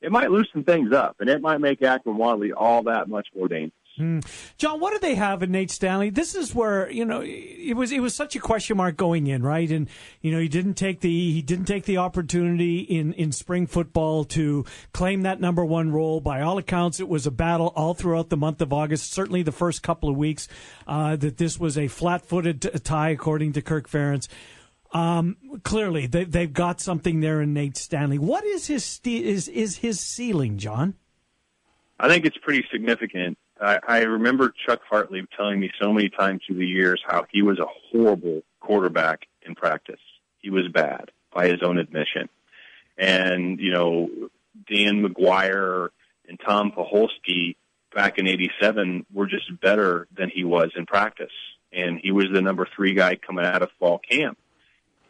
it 0.00 0.12
might 0.12 0.30
loosen 0.30 0.62
things 0.62 0.92
up, 0.92 1.16
and 1.18 1.28
it 1.28 1.42
might 1.42 1.58
make 1.58 1.80
Akrum 1.80 2.14
Wadley 2.14 2.52
all 2.52 2.84
that 2.84 3.08
much 3.08 3.26
more 3.34 3.48
dangerous. 3.48 3.72
Hmm. 3.96 4.18
John, 4.58 4.80
what 4.80 4.92
do 4.92 4.98
they 4.98 5.14
have 5.14 5.44
in 5.44 5.52
Nate 5.52 5.70
Stanley? 5.70 6.10
This 6.10 6.34
is 6.34 6.52
where 6.52 6.90
you 6.90 7.04
know 7.04 7.22
it 7.24 7.76
was 7.76 7.92
it 7.92 8.00
was 8.00 8.12
such 8.12 8.34
a 8.34 8.40
question 8.40 8.76
mark 8.76 8.96
going 8.96 9.28
in, 9.28 9.44
right? 9.44 9.70
And 9.70 9.88
you 10.20 10.32
know 10.32 10.40
he 10.40 10.48
didn't 10.48 10.74
take 10.74 11.00
the 11.00 11.32
he 11.32 11.42
didn't 11.42 11.66
take 11.66 11.84
the 11.84 11.98
opportunity 11.98 12.80
in 12.80 13.12
in 13.12 13.30
spring 13.30 13.68
football 13.68 14.24
to 14.24 14.64
claim 14.92 15.22
that 15.22 15.40
number 15.40 15.64
one 15.64 15.92
role. 15.92 16.20
By 16.20 16.40
all 16.40 16.58
accounts, 16.58 16.98
it 16.98 17.08
was 17.08 17.24
a 17.24 17.30
battle 17.30 17.72
all 17.76 17.94
throughout 17.94 18.30
the 18.30 18.36
month 18.36 18.60
of 18.60 18.72
August. 18.72 19.12
Certainly 19.12 19.44
the 19.44 19.52
first 19.52 19.84
couple 19.84 20.08
of 20.08 20.16
weeks 20.16 20.48
uh, 20.88 21.14
that 21.14 21.36
this 21.36 21.60
was 21.60 21.78
a 21.78 21.86
flat 21.86 22.26
footed 22.26 22.82
tie, 22.82 23.10
according 23.10 23.52
to 23.52 23.62
Kirk 23.62 23.88
Ferentz. 23.88 24.26
Um, 24.92 25.36
clearly, 25.62 26.06
they, 26.06 26.24
they've 26.24 26.52
got 26.52 26.80
something 26.80 27.20
there 27.20 27.40
in 27.40 27.52
Nate 27.52 27.76
Stanley. 27.76 28.18
What 28.18 28.44
is 28.44 28.66
his 28.66 29.00
is 29.04 29.46
is 29.46 29.76
his 29.76 30.00
ceiling, 30.00 30.58
John? 30.58 30.94
I 32.00 32.08
think 32.08 32.24
it's 32.24 32.38
pretty 32.38 32.66
significant. 32.72 33.38
I, 33.60 33.78
I 33.86 33.98
remember 34.00 34.52
Chuck 34.66 34.80
Hartlieb 34.90 35.28
telling 35.36 35.60
me 35.60 35.70
so 35.80 35.92
many 35.92 36.08
times 36.08 36.42
through 36.46 36.56
the 36.56 36.66
years 36.66 37.02
how 37.06 37.26
he 37.30 37.42
was 37.42 37.58
a 37.58 37.66
horrible 37.90 38.42
quarterback 38.60 39.26
in 39.42 39.54
practice. 39.54 40.00
He 40.38 40.50
was 40.50 40.68
bad 40.68 41.10
by 41.32 41.48
his 41.48 41.62
own 41.62 41.78
admission. 41.78 42.28
And, 42.96 43.58
you 43.60 43.72
know, 43.72 44.08
Dan 44.68 45.02
McGwire 45.02 45.88
and 46.28 46.38
Tom 46.40 46.72
Poholsky 46.72 47.56
back 47.94 48.18
in 48.18 48.26
87 48.26 49.06
were 49.12 49.26
just 49.26 49.60
better 49.60 50.08
than 50.16 50.30
he 50.30 50.44
was 50.44 50.70
in 50.76 50.86
practice. 50.86 51.32
And 51.72 51.98
he 52.02 52.12
was 52.12 52.26
the 52.32 52.40
number 52.40 52.68
three 52.74 52.94
guy 52.94 53.16
coming 53.16 53.44
out 53.44 53.62
of 53.62 53.70
fall 53.78 53.98
camp. 53.98 54.38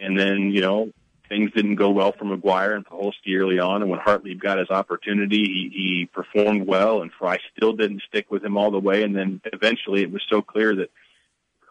And 0.00 0.18
then, 0.18 0.50
you 0.50 0.61
know, 0.61 0.92
things 1.28 1.50
didn't 1.52 1.76
go 1.76 1.90
well 1.90 2.12
for 2.12 2.24
McGwire 2.24 2.76
and 2.76 2.84
Poholsky 2.84 3.38
early 3.38 3.58
on, 3.58 3.82
and 3.82 3.90
when 3.90 4.00
Hartlieb 4.00 4.40
got 4.40 4.58
his 4.58 4.70
opportunity, 4.70 5.42
he, 5.44 5.70
he 5.72 6.08
performed 6.12 6.66
well, 6.66 7.02
and 7.02 7.10
Fry 7.12 7.38
still 7.56 7.72
didn't 7.72 8.02
stick 8.08 8.30
with 8.30 8.44
him 8.44 8.56
all 8.56 8.70
the 8.70 8.80
way. 8.80 9.02
And 9.02 9.16
then 9.16 9.40
eventually, 9.52 10.02
it 10.02 10.12
was 10.12 10.22
so 10.28 10.42
clear 10.42 10.74
that 10.76 10.90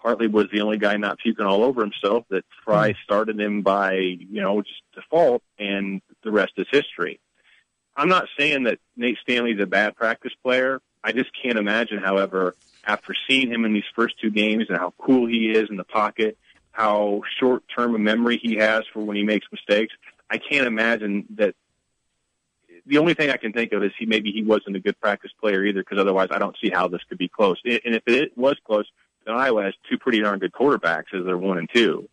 Hartlieb 0.04 0.32
was 0.32 0.48
the 0.52 0.62
only 0.62 0.78
guy 0.78 0.98
not 0.98 1.20
puking 1.20 1.46
all 1.46 1.64
over 1.64 1.82
himself 1.82 2.26
that 2.30 2.46
Fry 2.64 2.92
mm-hmm. 2.92 3.04
started 3.04 3.40
him 3.40 3.62
by 3.62 3.94
you 3.94 4.42
know 4.42 4.62
just 4.62 4.82
default, 4.94 5.44
and 5.58 6.02
the 6.24 6.32
rest 6.32 6.54
is 6.58 6.68
history. 6.72 7.20
I'm 7.96 8.10
not 8.10 8.28
saying 8.38 8.64
that 8.64 8.80
Nate 8.98 9.18
Stanley's 9.22 9.62
a 9.62 9.68
bad 9.68 9.96
practice 9.96 10.34
player. 10.42 10.82
I 11.04 11.12
just 11.12 11.30
can't 11.40 11.60
imagine, 11.60 12.00
however, 12.00 12.56
after 12.86 13.14
seeing 13.28 13.52
him 13.52 13.66
in 13.66 13.74
these 13.74 13.84
first 13.96 14.20
two 14.20 14.32
games 14.32 14.66
and 14.70 14.78
how 14.78 14.94
cool 14.98 15.28
he 15.28 15.52
is 15.52 15.70
in 15.70 15.78
the 15.78 15.84
pocket 15.84 16.38
how 16.74 17.22
short 17.40 17.64
term 17.74 17.96
a 17.96 18.00
memory 18.00 18.38
he 18.42 18.56
has 18.56 18.84
for 18.92 19.00
when 19.00 19.16
he 19.16 19.24
makes 19.24 19.48
mistakes. 19.52 19.94
I 20.30 20.38
can't 20.38 20.68
imagine 20.68 21.26
that. 21.36 21.56
The 22.86 22.98
only 22.98 23.14
thing 23.14 23.30
I 23.30 23.38
can 23.38 23.54
think 23.54 23.72
of 23.72 23.82
is 23.82 23.92
he 23.98 24.06
maybe 24.06 24.32
he 24.32 24.44
wasn't 24.44 24.76
a 24.76 24.80
good 24.80 25.00
practice 25.00 25.32
player 25.40 25.64
either, 25.64 25.82
because 25.82 26.00
otherwise 26.00 26.28
I 26.32 26.40
don't 26.40 26.58
see 26.62 26.70
how 26.70 26.90
this 26.90 27.02
could 27.08 27.18
be 27.18 27.30
close. 27.30 27.58
And 27.64 27.96
if 27.96 28.04
it 28.08 28.38
was 28.38 28.58
close, 28.66 28.86
then 29.26 29.36
Iowa 29.36 29.64
has 29.64 29.74
two 29.90 29.98
pretty 29.98 30.20
darn 30.20 30.40
good 30.40 30.52
quarterbacks 30.52 31.14
as 31.14 31.24
they're 31.26 31.38
one 31.38 31.58
and 31.60 31.70
two. 31.74 32.10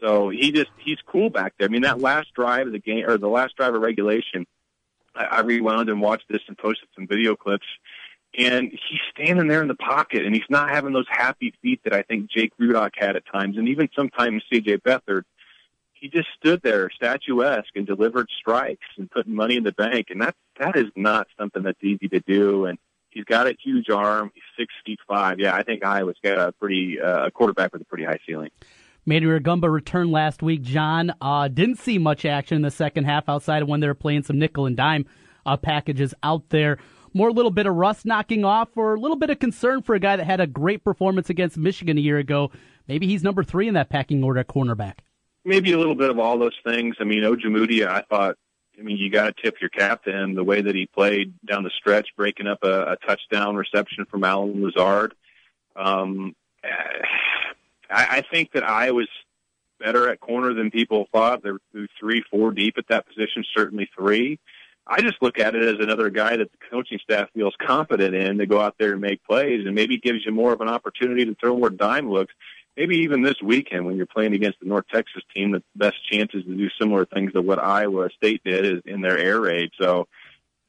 So 0.00 0.30
he 0.30 0.52
just 0.52 0.70
he's 0.78 0.98
cool 1.06 1.28
back 1.28 1.54
there. 1.58 1.68
I 1.68 1.70
mean, 1.70 1.82
that 1.82 2.00
last 2.00 2.32
drive 2.34 2.68
of 2.68 2.72
the 2.72 2.78
game 2.78 3.04
or 3.06 3.18
the 3.18 3.28
last 3.28 3.56
drive 3.56 3.74
of 3.74 3.82
regulation, 3.82 4.46
I, 5.14 5.24
I 5.24 5.40
rewound 5.40 5.88
and 5.90 6.00
watched 6.00 6.28
this 6.30 6.42
and 6.46 6.56
posted 6.56 6.88
some 6.94 7.06
video 7.06 7.34
clips 7.34 7.66
and 8.38 8.70
he's 8.70 9.00
standing 9.10 9.48
there 9.48 9.60
in 9.62 9.68
the 9.68 9.74
pocket 9.74 10.24
and 10.24 10.34
he's 10.34 10.44
not 10.48 10.70
having 10.70 10.92
those 10.92 11.08
happy 11.10 11.52
feet 11.60 11.80
that 11.84 11.92
I 11.92 12.02
think 12.02 12.30
Jake 12.30 12.52
Rudock 12.58 12.92
had 12.96 13.16
at 13.16 13.26
times 13.26 13.58
and 13.58 13.68
even 13.68 13.88
sometimes 13.94 14.44
CJ 14.50 14.80
Beathard. 14.82 15.22
He 15.92 16.08
just 16.08 16.28
stood 16.38 16.62
there 16.62 16.88
statuesque 16.94 17.74
and 17.74 17.84
delivered 17.84 18.28
strikes 18.38 18.86
and 18.96 19.10
putting 19.10 19.34
money 19.34 19.56
in 19.56 19.64
the 19.64 19.72
bank 19.72 20.06
and 20.10 20.22
that 20.22 20.36
that 20.60 20.76
is 20.76 20.86
not 20.94 21.26
something 21.36 21.64
that's 21.64 21.82
easy 21.82 22.08
to 22.08 22.20
do 22.20 22.66
and 22.66 22.78
he's 23.10 23.24
got 23.24 23.48
a 23.48 23.56
huge 23.60 23.90
arm. 23.90 24.30
He's 24.32 24.44
six 24.56 24.72
feet 24.86 25.00
five. 25.08 25.40
Yeah, 25.40 25.54
I 25.54 25.64
think 25.64 25.84
Iowa's 25.84 26.16
got 26.22 26.38
a 26.38 26.52
pretty 26.52 27.00
uh, 27.00 27.26
a 27.26 27.30
quarterback 27.32 27.72
with 27.72 27.82
a 27.82 27.86
pretty 27.86 28.04
high 28.04 28.20
ceiling. 28.24 28.50
Manny 29.04 29.26
Rugamba 29.26 29.72
returned 29.72 30.12
last 30.12 30.42
week. 30.42 30.62
John 30.62 31.12
uh, 31.20 31.48
didn't 31.48 31.78
see 31.78 31.98
much 31.98 32.24
action 32.24 32.56
in 32.56 32.62
the 32.62 32.70
second 32.70 33.04
half 33.04 33.28
outside 33.28 33.62
of 33.62 33.68
when 33.68 33.80
they 33.80 33.88
were 33.88 33.94
playing 33.94 34.22
some 34.22 34.38
nickel 34.38 34.66
and 34.66 34.76
dime 34.76 35.06
uh, 35.46 35.56
packages 35.56 36.14
out 36.22 36.48
there 36.50 36.78
more 37.18 37.28
a 37.28 37.32
little 37.32 37.50
bit 37.50 37.66
of 37.66 37.74
rust 37.74 38.06
knocking 38.06 38.44
off 38.44 38.68
or 38.76 38.94
a 38.94 39.00
little 39.00 39.16
bit 39.16 39.28
of 39.28 39.38
concern 39.40 39.82
for 39.82 39.94
a 39.94 39.98
guy 39.98 40.16
that 40.16 40.24
had 40.24 40.40
a 40.40 40.46
great 40.46 40.84
performance 40.84 41.28
against 41.28 41.58
Michigan 41.58 41.98
a 41.98 42.00
year 42.00 42.16
ago? 42.16 42.50
Maybe 42.86 43.06
he's 43.06 43.22
number 43.22 43.42
three 43.42 43.68
in 43.68 43.74
that 43.74 43.90
packing 43.90 44.22
order 44.22 44.40
at 44.40 44.46
cornerback. 44.46 45.00
Maybe 45.44 45.72
a 45.72 45.78
little 45.78 45.96
bit 45.96 46.10
of 46.10 46.18
all 46.18 46.38
those 46.38 46.56
things. 46.64 46.96
I 47.00 47.04
mean, 47.04 47.24
Ojemudia, 47.24 47.88
I 47.88 48.02
thought, 48.02 48.36
I 48.78 48.82
mean, 48.82 48.96
you 48.96 49.10
got 49.10 49.36
to 49.36 49.42
tip 49.42 49.60
your 49.60 49.70
cap 49.70 50.04
to 50.04 50.12
him 50.12 50.34
the 50.34 50.44
way 50.44 50.62
that 50.62 50.74
he 50.74 50.86
played 50.86 51.34
down 51.44 51.64
the 51.64 51.70
stretch, 51.76 52.08
breaking 52.16 52.46
up 52.46 52.62
a, 52.62 52.92
a 52.92 52.96
touchdown 53.04 53.56
reception 53.56 54.04
from 54.04 54.22
Allen 54.24 54.62
Lazard. 54.62 55.14
Um, 55.74 56.36
I, 57.90 58.18
I 58.18 58.24
think 58.30 58.52
that 58.52 58.62
I 58.62 58.92
was 58.92 59.08
better 59.80 60.08
at 60.08 60.20
corner 60.20 60.54
than 60.54 60.70
people 60.70 61.08
thought. 61.12 61.42
They're 61.42 61.58
three, 61.98 62.22
four 62.30 62.52
deep 62.52 62.78
at 62.78 62.88
that 62.88 63.06
position, 63.06 63.44
certainly 63.56 63.88
three. 63.96 64.38
I 64.88 65.02
just 65.02 65.20
look 65.20 65.38
at 65.38 65.54
it 65.54 65.62
as 65.62 65.84
another 65.84 66.08
guy 66.08 66.36
that 66.36 66.50
the 66.50 66.58
coaching 66.70 66.98
staff 67.02 67.28
feels 67.34 67.54
confident 67.60 68.14
in 68.14 68.38
to 68.38 68.46
go 68.46 68.60
out 68.60 68.76
there 68.78 68.92
and 68.92 69.00
make 69.00 69.22
plays 69.24 69.66
and 69.66 69.74
maybe 69.74 69.98
gives 69.98 70.24
you 70.24 70.32
more 70.32 70.52
of 70.52 70.60
an 70.60 70.68
opportunity 70.68 71.26
to 71.26 71.34
throw 71.34 71.56
more 71.56 71.70
dime 71.70 72.10
looks. 72.10 72.32
Maybe 72.76 72.98
even 72.98 73.22
this 73.22 73.42
weekend 73.42 73.84
when 73.84 73.96
you're 73.96 74.06
playing 74.06 74.34
against 74.34 74.60
the 74.60 74.66
North 74.66 74.86
Texas 74.92 75.22
team, 75.34 75.50
the 75.50 75.62
best 75.74 75.96
chances 76.10 76.44
to 76.44 76.56
do 76.56 76.68
similar 76.80 77.04
things 77.04 77.32
to 77.32 77.42
what 77.42 77.58
Iowa 77.58 78.08
State 78.16 78.40
did 78.44 78.64
is 78.64 78.82
in 78.86 79.02
their 79.02 79.18
air 79.18 79.40
raid. 79.40 79.70
So 79.80 80.06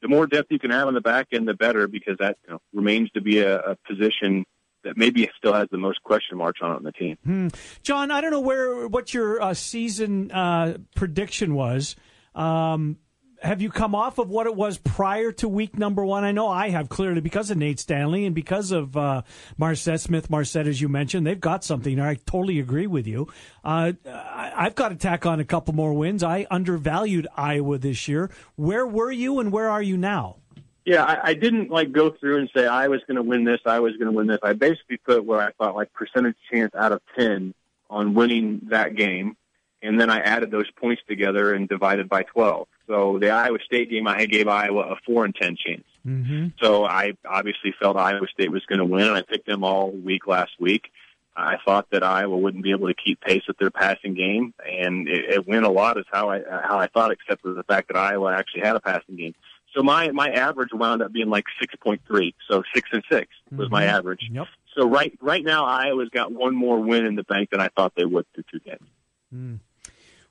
the 0.02 0.08
more 0.08 0.26
depth 0.26 0.50
you 0.50 0.58
can 0.58 0.70
have 0.70 0.88
on 0.88 0.94
the 0.94 1.00
back 1.00 1.28
end, 1.32 1.48
the 1.48 1.54
better 1.54 1.86
because 1.86 2.16
that 2.18 2.36
you 2.44 2.54
know, 2.54 2.60
remains 2.74 3.10
to 3.12 3.20
be 3.20 3.38
a, 3.38 3.60
a 3.60 3.76
position 3.88 4.44
that 4.82 4.96
maybe 4.96 5.28
still 5.36 5.52
has 5.52 5.68
the 5.70 5.78
most 5.78 6.02
question 6.02 6.38
marks 6.38 6.60
on 6.62 6.72
it 6.72 6.76
on 6.76 6.82
the 6.82 6.92
team. 6.92 7.16
Hmm. 7.24 7.48
John, 7.82 8.10
I 8.10 8.20
don't 8.20 8.30
know 8.30 8.40
where 8.40 8.88
what 8.88 9.14
your 9.14 9.40
uh, 9.40 9.54
season 9.54 10.30
uh, 10.30 10.78
prediction 10.94 11.54
was. 11.54 11.96
Um, 12.34 12.98
have 13.42 13.62
you 13.62 13.70
come 13.70 13.94
off 13.94 14.18
of 14.18 14.28
what 14.28 14.46
it 14.46 14.54
was 14.54 14.78
prior 14.78 15.32
to 15.32 15.48
week 15.48 15.78
number 15.78 16.04
one? 16.04 16.24
I 16.24 16.32
know 16.32 16.48
I 16.48 16.70
have 16.70 16.88
clearly 16.88 17.20
because 17.20 17.50
of 17.50 17.58
Nate 17.58 17.80
Stanley 17.80 18.26
and 18.26 18.34
because 18.34 18.70
of 18.70 18.96
uh, 18.96 19.22
Marsette 19.56 20.00
Smith 20.00 20.30
Marsette, 20.30 20.66
as 20.66 20.80
you 20.80 20.88
mentioned. 20.88 21.26
They've 21.26 21.40
got 21.40 21.64
something. 21.64 21.98
I 22.00 22.14
totally 22.14 22.60
agree 22.60 22.86
with 22.86 23.06
you. 23.06 23.28
Uh, 23.64 23.92
I've 24.06 24.74
got 24.74 24.90
to 24.90 24.94
tack 24.96 25.26
on 25.26 25.40
a 25.40 25.44
couple 25.44 25.74
more 25.74 25.92
wins. 25.92 26.22
I 26.22 26.46
undervalued 26.50 27.26
Iowa 27.36 27.78
this 27.78 28.08
year. 28.08 28.30
Where 28.56 28.86
were 28.86 29.10
you 29.10 29.40
and 29.40 29.50
where 29.50 29.68
are 29.68 29.82
you 29.82 29.96
now? 29.96 30.36
Yeah, 30.84 31.04
I, 31.04 31.30
I 31.30 31.34
didn't 31.34 31.70
like 31.70 31.92
go 31.92 32.10
through 32.10 32.38
and 32.38 32.50
say 32.54 32.66
I 32.66 32.88
was 32.88 33.00
going 33.06 33.16
to 33.16 33.22
win 33.22 33.44
this. 33.44 33.60
I 33.66 33.80
was 33.80 33.92
going 33.96 34.06
to 34.06 34.12
win 34.12 34.26
this. 34.26 34.38
I 34.42 34.54
basically 34.54 34.96
put 34.96 35.24
what 35.24 35.40
I 35.40 35.50
thought 35.58 35.76
like 35.76 35.92
percentage 35.92 36.36
chance 36.50 36.74
out 36.74 36.92
of 36.92 37.00
ten 37.16 37.54
on 37.90 38.14
winning 38.14 38.62
that 38.70 38.96
game, 38.96 39.36
and 39.82 40.00
then 40.00 40.10
I 40.10 40.20
added 40.20 40.50
those 40.50 40.70
points 40.72 41.02
together 41.08 41.54
and 41.54 41.68
divided 41.68 42.08
by 42.08 42.22
twelve. 42.22 42.68
So 42.86 43.18
the 43.18 43.30
Iowa 43.30 43.58
State 43.64 43.90
game, 43.90 44.06
I 44.06 44.26
gave 44.26 44.48
Iowa 44.48 44.82
a 44.82 44.96
four 45.06 45.24
and 45.24 45.34
ten 45.34 45.56
chance. 45.56 45.84
Mm-hmm. 46.06 46.48
So 46.62 46.84
I 46.84 47.12
obviously 47.24 47.72
felt 47.80 47.96
Iowa 47.96 48.26
State 48.32 48.50
was 48.50 48.64
going 48.66 48.80
to 48.80 48.84
win, 48.84 49.06
and 49.06 49.16
I 49.16 49.22
picked 49.22 49.46
them 49.46 49.64
all 49.64 49.90
week 49.90 50.26
last 50.26 50.52
week. 50.58 50.90
I 51.36 51.56
thought 51.64 51.86
that 51.92 52.02
Iowa 52.02 52.36
wouldn't 52.36 52.64
be 52.64 52.72
able 52.72 52.88
to 52.88 52.94
keep 52.94 53.20
pace 53.20 53.42
with 53.46 53.56
their 53.58 53.70
passing 53.70 54.14
game, 54.14 54.52
and 54.66 55.08
it, 55.08 55.24
it 55.30 55.46
went 55.46 55.64
a 55.64 55.70
lot 55.70 55.98
is 55.98 56.04
how 56.10 56.30
I 56.30 56.42
how 56.62 56.78
I 56.78 56.88
thought, 56.88 57.12
except 57.12 57.42
for 57.42 57.54
the 57.54 57.62
fact 57.62 57.88
that 57.88 57.96
Iowa 57.96 58.34
actually 58.34 58.62
had 58.62 58.76
a 58.76 58.80
passing 58.80 59.16
game. 59.16 59.34
So 59.74 59.82
my 59.82 60.10
my 60.10 60.28
average 60.30 60.70
wound 60.72 61.00
up 61.02 61.12
being 61.12 61.30
like 61.30 61.44
six 61.60 61.74
point 61.76 62.02
three. 62.06 62.34
So 62.48 62.62
six 62.74 62.88
and 62.92 63.04
six 63.10 63.28
was 63.50 63.66
mm-hmm. 63.66 63.72
my 63.72 63.84
average. 63.84 64.28
Yep. 64.30 64.48
So 64.76 64.88
right 64.88 65.16
right 65.20 65.44
now 65.44 65.64
Iowa's 65.64 66.08
got 66.08 66.32
one 66.32 66.54
more 66.54 66.80
win 66.80 67.06
in 67.06 67.14
the 67.14 67.24
bank 67.24 67.50
than 67.50 67.60
I 67.60 67.68
thought 67.68 67.92
they 67.96 68.04
would 68.04 68.26
through 68.34 68.44
two 68.50 68.58
games. 68.58 68.88
Mm. 69.34 69.60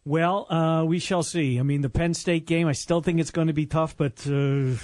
Well, 0.05 0.51
uh, 0.51 0.85
we 0.85 0.99
shall 0.99 1.23
see. 1.23 1.59
I 1.59 1.63
mean, 1.63 1.81
the 1.81 1.89
Penn 1.89 2.13
State 2.13 2.47
game, 2.47 2.67
I 2.67 2.71
still 2.71 3.01
think 3.01 3.19
it's 3.19 3.31
going 3.31 3.47
to 3.47 3.53
be 3.53 3.65
tough, 3.65 3.95
but 3.97 4.25
uh, 4.25 4.75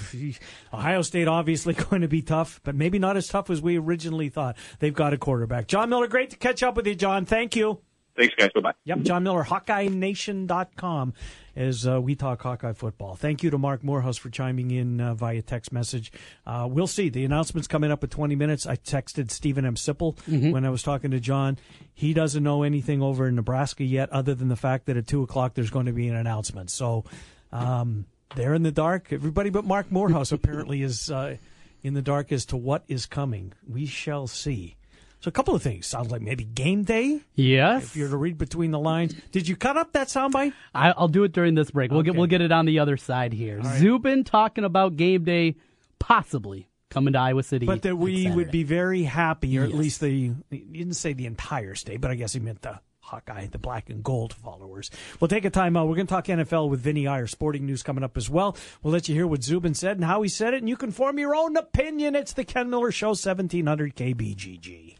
Ohio 0.72 1.02
State 1.02 1.26
obviously 1.26 1.74
going 1.90 2.02
to 2.02 2.08
be 2.08 2.22
tough, 2.22 2.60
but 2.64 2.74
maybe 2.74 2.98
not 2.98 3.16
as 3.16 3.26
tough 3.26 3.50
as 3.50 3.62
we 3.62 3.78
originally 3.78 4.28
thought. 4.28 4.56
They've 4.78 4.94
got 4.94 5.14
a 5.14 5.18
quarterback. 5.18 5.68
John 5.68 5.88
Miller, 5.88 6.06
great 6.06 6.30
to 6.30 6.36
catch 6.36 6.62
up 6.62 6.76
with 6.76 6.86
you, 6.86 6.94
John. 6.94 7.24
Thank 7.24 7.56
you. 7.56 7.80
Thanks, 8.16 8.34
guys. 8.34 8.50
Bye 8.54 8.60
bye. 8.60 8.72
Yep, 8.84 9.00
John 9.00 9.22
Miller, 9.24 9.44
HawkeyeNation.com 9.44 11.12
as 11.54 11.86
uh, 11.86 12.00
we 12.00 12.14
talk 12.14 12.42
Hawkeye 12.42 12.72
football. 12.72 13.14
Thank 13.14 13.42
you 13.42 13.50
to 13.50 13.58
Mark 13.58 13.82
Morehouse 13.82 14.16
for 14.16 14.28
chiming 14.30 14.70
in 14.70 15.00
uh, 15.00 15.14
via 15.14 15.42
text 15.42 15.72
message. 15.72 16.12
Uh, 16.46 16.66
we'll 16.70 16.86
see. 16.86 17.08
The 17.08 17.24
announcement's 17.24 17.66
coming 17.68 17.90
up 17.90 18.04
in 18.04 18.10
20 18.10 18.34
minutes. 18.36 18.66
I 18.66 18.76
texted 18.76 19.30
Steven 19.30 19.64
M. 19.64 19.74
Sipple 19.74 20.16
Mhm. 20.28 20.52
when 20.52 20.64
I 20.64 20.70
was 20.70 20.82
talking 20.82 21.10
to 21.12 21.20
John. 21.20 21.58
He 21.94 22.12
doesn't 22.12 22.42
know 22.42 22.62
anything 22.62 23.02
over 23.02 23.26
in 23.26 23.34
Nebraska 23.36 23.84
yet, 23.84 24.10
other 24.10 24.34
than 24.34 24.48
the 24.48 24.56
fact 24.56 24.86
that 24.86 24.96
at 24.96 25.06
2 25.06 25.22
o'clock 25.22 25.54
there's 25.54 25.70
going 25.70 25.86
to 25.86 25.92
be 25.92 26.08
an 26.08 26.16
announcement. 26.16 26.70
So 26.70 27.04
um, 27.52 28.06
they're 28.34 28.54
in 28.54 28.62
the 28.62 28.72
dark. 28.72 29.12
Everybody 29.12 29.50
but 29.50 29.64
Mark 29.64 29.90
Morehouse 29.90 30.32
apparently 30.32 30.82
is 30.82 31.10
uh, 31.10 31.36
in 31.82 31.94
the 31.94 32.02
dark 32.02 32.32
as 32.32 32.44
to 32.46 32.56
what 32.56 32.84
is 32.88 33.06
coming. 33.06 33.52
We 33.66 33.86
shall 33.86 34.26
see. 34.26 34.76
So 35.20 35.28
a 35.28 35.32
couple 35.32 35.54
of 35.54 35.62
things. 35.62 35.86
Sounds 35.86 36.10
like 36.10 36.22
maybe 36.22 36.44
game 36.44 36.84
day. 36.84 37.20
Yes. 37.34 37.84
If 37.84 37.96
you're 37.96 38.08
to 38.08 38.16
read 38.16 38.38
between 38.38 38.70
the 38.70 38.78
lines. 38.78 39.14
Did 39.32 39.48
you 39.48 39.56
cut 39.56 39.76
up 39.76 39.92
that 39.92 40.08
soundbite? 40.08 40.52
I, 40.74 40.92
I'll 40.92 41.08
do 41.08 41.24
it 41.24 41.32
during 41.32 41.54
this 41.54 41.70
break. 41.70 41.90
We'll 41.90 42.02
get 42.02 42.14
we'll 42.14 42.26
get 42.26 42.42
it 42.42 42.52
on 42.52 42.66
the 42.66 42.78
other 42.78 42.96
side 42.96 43.32
here. 43.32 43.58
right. 43.58 43.78
Zubin 43.78 44.24
talking 44.24 44.64
about 44.64 44.96
game 44.96 45.24
day 45.24 45.56
possibly 45.98 46.68
coming 46.90 47.14
to 47.14 47.18
Iowa 47.18 47.42
City. 47.42 47.66
But 47.66 47.82
that 47.82 47.96
we 47.96 48.30
would 48.30 48.50
be 48.50 48.62
very 48.62 49.02
happy, 49.02 49.58
or 49.58 49.64
at 49.64 49.74
least 49.74 50.00
the 50.00 50.32
he 50.50 50.58
didn't 50.58 50.94
say 50.94 51.12
the 51.12 51.26
entire 51.26 51.74
state, 51.74 52.00
but 52.00 52.10
I 52.10 52.14
guess 52.14 52.32
he 52.32 52.40
meant 52.40 52.62
the 52.62 52.80
Hawkeye, 53.06 53.46
the 53.46 53.58
black 53.58 53.88
and 53.88 54.02
gold 54.02 54.34
followers. 54.34 54.90
We'll 55.20 55.28
take 55.28 55.44
a 55.44 55.50
time 55.50 55.76
out. 55.76 55.86
We're 55.86 55.94
going 55.94 56.08
to 56.08 56.12
talk 56.12 56.26
NFL 56.26 56.68
with 56.68 56.80
Vinny 56.80 57.06
Iyer. 57.06 57.28
Sporting 57.28 57.64
news 57.64 57.84
coming 57.84 58.02
up 58.02 58.16
as 58.16 58.28
well. 58.28 58.56
We'll 58.82 58.92
let 58.92 59.08
you 59.08 59.14
hear 59.14 59.28
what 59.28 59.44
Zubin 59.44 59.74
said 59.74 59.96
and 59.96 60.04
how 60.04 60.22
he 60.22 60.28
said 60.28 60.54
it, 60.54 60.58
and 60.58 60.68
you 60.68 60.76
can 60.76 60.90
form 60.90 61.18
your 61.18 61.34
own 61.34 61.56
opinion. 61.56 62.16
It's 62.16 62.32
the 62.32 62.44
Ken 62.44 62.68
Miller 62.68 62.90
Show, 62.90 63.10
1700 63.10 63.94
KBGG. 63.94 64.96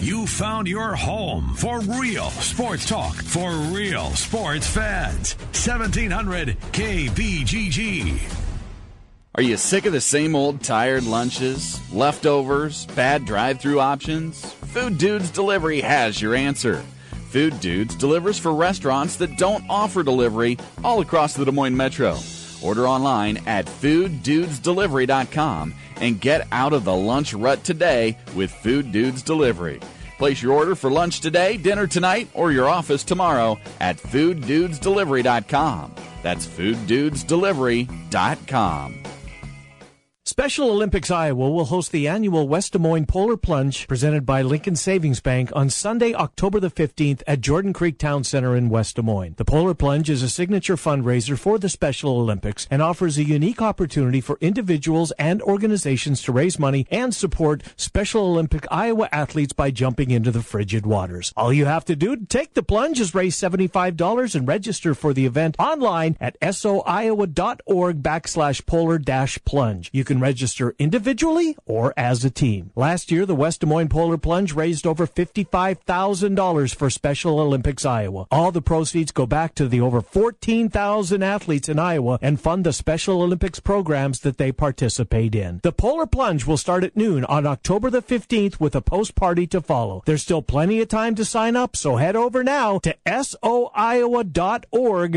You 0.00 0.26
found 0.26 0.68
your 0.68 0.94
home 0.94 1.54
for 1.54 1.80
real 1.80 2.30
sports 2.30 2.86
talk 2.86 3.14
for 3.14 3.50
real 3.50 4.10
sports 4.10 4.66
fans. 4.66 5.34
1700 5.52 6.56
KBGG. 6.72 8.34
Are 9.34 9.42
you 9.42 9.56
sick 9.56 9.86
of 9.86 9.92
the 9.92 10.00
same 10.00 10.34
old 10.34 10.62
tired 10.62 11.04
lunches, 11.04 11.80
leftovers, 11.92 12.86
bad 12.86 13.24
drive 13.24 13.60
through 13.60 13.80
options? 13.80 14.52
Food 14.52 14.98
Dudes 14.98 15.30
Delivery 15.30 15.80
has 15.80 16.20
your 16.20 16.34
answer. 16.34 16.84
Food 17.28 17.60
Dudes 17.60 17.94
delivers 17.94 18.38
for 18.38 18.54
restaurants 18.54 19.16
that 19.16 19.36
don't 19.36 19.62
offer 19.68 20.02
delivery 20.02 20.56
all 20.82 21.00
across 21.00 21.34
the 21.34 21.44
Des 21.44 21.52
Moines 21.52 21.76
Metro. 21.76 22.16
Order 22.62 22.88
online 22.88 23.36
at 23.46 23.66
fooddudesdelivery.com 23.66 25.74
and 26.00 26.18
get 26.20 26.48
out 26.50 26.72
of 26.72 26.84
the 26.84 26.94
lunch 26.94 27.34
rut 27.34 27.62
today 27.64 28.16
with 28.34 28.50
Food 28.50 28.90
Dudes 28.92 29.20
Delivery. 29.22 29.80
Place 30.16 30.40
your 30.42 30.54
order 30.54 30.74
for 30.74 30.90
lunch 30.90 31.20
today, 31.20 31.58
dinner 31.58 31.86
tonight, 31.86 32.28
or 32.34 32.50
your 32.50 32.68
office 32.68 33.04
tomorrow 33.04 33.56
at 33.78 33.98
fooddudesdelivery.com. 33.98 35.94
That's 36.22 36.46
fooddudesdelivery.com. 36.46 39.02
Special 40.38 40.70
Olympics 40.70 41.10
Iowa 41.10 41.50
will 41.50 41.64
host 41.64 41.90
the 41.90 42.06
annual 42.06 42.46
West 42.46 42.72
Des 42.72 42.78
Moines 42.78 43.06
Polar 43.06 43.36
Plunge 43.36 43.88
presented 43.88 44.24
by 44.24 44.40
Lincoln 44.40 44.76
Savings 44.76 45.18
Bank 45.18 45.50
on 45.52 45.68
Sunday, 45.68 46.14
October 46.14 46.60
the 46.60 46.70
15th 46.70 47.24
at 47.26 47.40
Jordan 47.40 47.72
Creek 47.72 47.98
Town 47.98 48.22
Center 48.22 48.54
in 48.54 48.68
West 48.68 48.94
Des 48.94 49.02
Moines. 49.02 49.34
The 49.36 49.44
Polar 49.44 49.74
Plunge 49.74 50.08
is 50.08 50.22
a 50.22 50.28
signature 50.28 50.76
fundraiser 50.76 51.36
for 51.36 51.58
the 51.58 51.68
Special 51.68 52.16
Olympics 52.16 52.68
and 52.70 52.80
offers 52.80 53.18
a 53.18 53.24
unique 53.24 53.60
opportunity 53.60 54.20
for 54.20 54.38
individuals 54.40 55.10
and 55.18 55.42
organizations 55.42 56.22
to 56.22 56.30
raise 56.30 56.56
money 56.56 56.86
and 56.88 57.12
support 57.12 57.64
Special 57.74 58.22
Olympic 58.22 58.64
Iowa 58.70 59.08
athletes 59.10 59.52
by 59.52 59.72
jumping 59.72 60.12
into 60.12 60.30
the 60.30 60.44
frigid 60.44 60.86
waters. 60.86 61.32
All 61.36 61.52
you 61.52 61.64
have 61.64 61.84
to 61.86 61.96
do 61.96 62.14
to 62.14 62.24
take 62.26 62.54
the 62.54 62.62
plunge 62.62 63.00
is 63.00 63.12
raise 63.12 63.36
$75 63.36 64.36
and 64.36 64.46
register 64.46 64.94
for 64.94 65.12
the 65.12 65.26
event 65.26 65.56
online 65.58 66.16
at 66.20 66.40
soiowa.org 66.40 68.02
backslash 68.04 68.64
polar 68.66 68.98
dash 68.98 69.44
plunge. 69.44 69.90
You 69.92 70.04
can 70.04 70.27
register 70.28 70.74
individually 70.78 71.56
or 71.64 71.94
as 71.96 72.22
a 72.22 72.28
team. 72.28 72.70
Last 72.76 73.10
year, 73.10 73.24
the 73.24 73.34
West 73.34 73.60
Des 73.60 73.66
Moines 73.66 73.88
Polar 73.88 74.18
Plunge 74.18 74.52
raised 74.52 74.86
over 74.86 75.06
$55,000 75.06 76.74
for 76.74 76.90
Special 76.90 77.40
Olympics 77.40 77.86
Iowa. 77.86 78.26
All 78.30 78.52
the 78.52 78.60
proceeds 78.60 79.10
go 79.10 79.24
back 79.24 79.54
to 79.54 79.66
the 79.66 79.80
over 79.80 80.02
14,000 80.02 81.22
athletes 81.22 81.70
in 81.70 81.78
Iowa 81.78 82.18
and 82.20 82.38
fund 82.38 82.64
the 82.64 82.74
Special 82.74 83.22
Olympics 83.22 83.58
programs 83.58 84.20
that 84.20 84.36
they 84.36 84.52
participate 84.52 85.34
in. 85.34 85.60
The 85.62 85.72
Polar 85.72 86.06
Plunge 86.06 86.44
will 86.44 86.58
start 86.58 86.84
at 86.84 86.94
noon 86.94 87.24
on 87.24 87.46
October 87.46 87.88
the 87.88 88.02
15th 88.02 88.60
with 88.60 88.76
a 88.76 88.82
post 88.82 89.14
party 89.14 89.46
to 89.46 89.62
follow. 89.62 90.02
There's 90.04 90.22
still 90.22 90.42
plenty 90.42 90.82
of 90.82 90.88
time 90.88 91.14
to 91.14 91.24
sign 91.24 91.56
up, 91.56 91.74
so 91.74 91.96
head 91.96 92.16
over 92.16 92.44
now 92.44 92.80
to 92.80 92.94
soiowa.org 93.06 94.32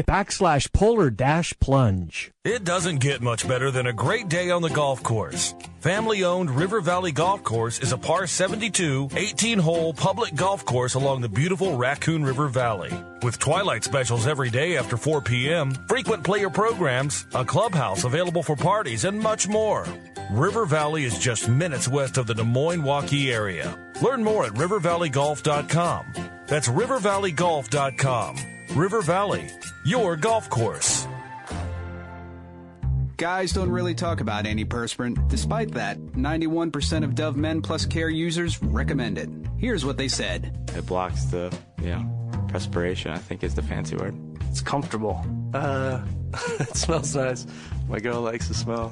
backslash 0.05 0.71
polar 0.71 1.09
dash 1.09 1.53
plunge. 1.59 2.31
It 2.43 2.63
doesn't 2.63 3.01
get 3.01 3.21
much 3.21 3.47
better 3.47 3.69
than 3.69 3.85
a 3.85 3.93
great 3.93 4.27
day 4.27 4.49
on 4.49 4.63
the 4.63 4.69
golf 4.71 5.03
course. 5.03 5.53
Family 5.79 6.23
owned 6.23 6.49
River 6.49 6.81
Valley 6.81 7.11
Golf 7.11 7.43
Course 7.43 7.77
is 7.77 7.91
a 7.91 7.99
par 7.99 8.25
72, 8.25 9.09
18 9.15 9.59
hole 9.59 9.93
public 9.93 10.33
golf 10.33 10.65
course 10.65 10.95
along 10.95 11.21
the 11.21 11.29
beautiful 11.29 11.77
Raccoon 11.77 12.23
River 12.23 12.47
Valley. 12.47 12.91
With 13.21 13.37
twilight 13.37 13.83
specials 13.83 14.25
every 14.25 14.49
day 14.49 14.75
after 14.75 14.97
4 14.97 15.21
p.m., 15.21 15.71
frequent 15.87 16.23
player 16.23 16.49
programs, 16.49 17.27
a 17.35 17.45
clubhouse 17.45 18.05
available 18.05 18.41
for 18.41 18.55
parties, 18.55 19.05
and 19.05 19.19
much 19.19 19.47
more. 19.47 19.85
River 20.31 20.65
Valley 20.65 21.03
is 21.03 21.19
just 21.19 21.47
minutes 21.47 21.87
west 21.87 22.17
of 22.17 22.25
the 22.25 22.33
Des 22.33 22.43
Moines 22.43 22.81
Waukee 22.81 23.31
area. 23.31 23.77
Learn 24.01 24.23
more 24.23 24.45
at 24.45 24.53
rivervalleygolf.com. 24.53 26.13
That's 26.47 26.69
rivervalleygolf.com. 26.69 28.35
River 28.75 29.01
Valley, 29.03 29.47
your 29.85 30.15
golf 30.15 30.49
course. 30.49 31.05
Guys 33.21 33.53
don't 33.53 33.69
really 33.69 33.93
talk 33.93 34.19
about 34.19 34.45
antiperspirant. 34.45 35.27
Despite 35.27 35.73
that, 35.73 35.99
91% 35.99 37.03
of 37.03 37.13
Dove 37.13 37.37
Men 37.37 37.61
Plus 37.61 37.85
Care 37.85 38.09
users 38.09 38.59
recommend 38.63 39.19
it. 39.19 39.29
Here's 39.59 39.85
what 39.85 39.95
they 39.95 40.07
said. 40.07 40.57
It 40.75 40.87
blocks 40.87 41.25
the, 41.25 41.55
you 41.83 41.89
know, 41.89 42.47
perspiration, 42.47 43.11
I 43.11 43.19
think 43.19 43.43
is 43.43 43.53
the 43.53 43.61
fancy 43.61 43.95
word. 43.95 44.15
It's 44.49 44.59
comfortable. 44.59 45.23
Uh, 45.53 46.01
it 46.61 46.75
smells 46.75 47.15
nice. 47.15 47.45
My 47.87 47.99
girl 47.99 48.21
likes 48.21 48.47
the 48.47 48.55
smell. 48.55 48.91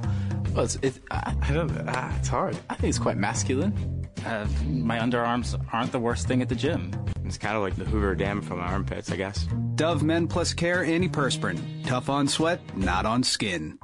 Well, 0.53 0.65
it's, 0.65 0.75
it, 0.83 0.99
I, 1.09 1.35
I 1.41 1.51
don't 1.51 1.73
know. 1.73 1.85
Ah, 1.87 2.15
it's 2.19 2.27
hard. 2.27 2.55
I 2.69 2.75
think 2.75 2.89
it's 2.91 2.99
quite 2.99 3.17
masculine. 3.17 3.98
Uh, 4.25 4.47
my 4.67 4.99
underarms 4.99 5.59
aren't 5.71 5.91
the 5.91 5.99
worst 5.99 6.27
thing 6.27 6.41
at 6.41 6.49
the 6.49 6.55
gym. 6.55 6.93
It's 7.25 7.37
kind 7.37 7.55
of 7.55 7.61
like 7.61 7.75
the 7.75 7.85
Hoover 7.85 8.15
Dam 8.15 8.41
from 8.41 8.57
my 8.59 8.65
armpits, 8.65 9.11
I 9.11 9.15
guess. 9.15 9.47
Dove 9.75 10.03
Men 10.03 10.27
Plus 10.27 10.53
Care 10.53 10.83
Antiperspirant. 10.83 11.85
Tough 11.85 12.09
on 12.09 12.27
sweat, 12.27 12.59
not 12.75 13.05
on 13.05 13.23
skin. 13.23 13.77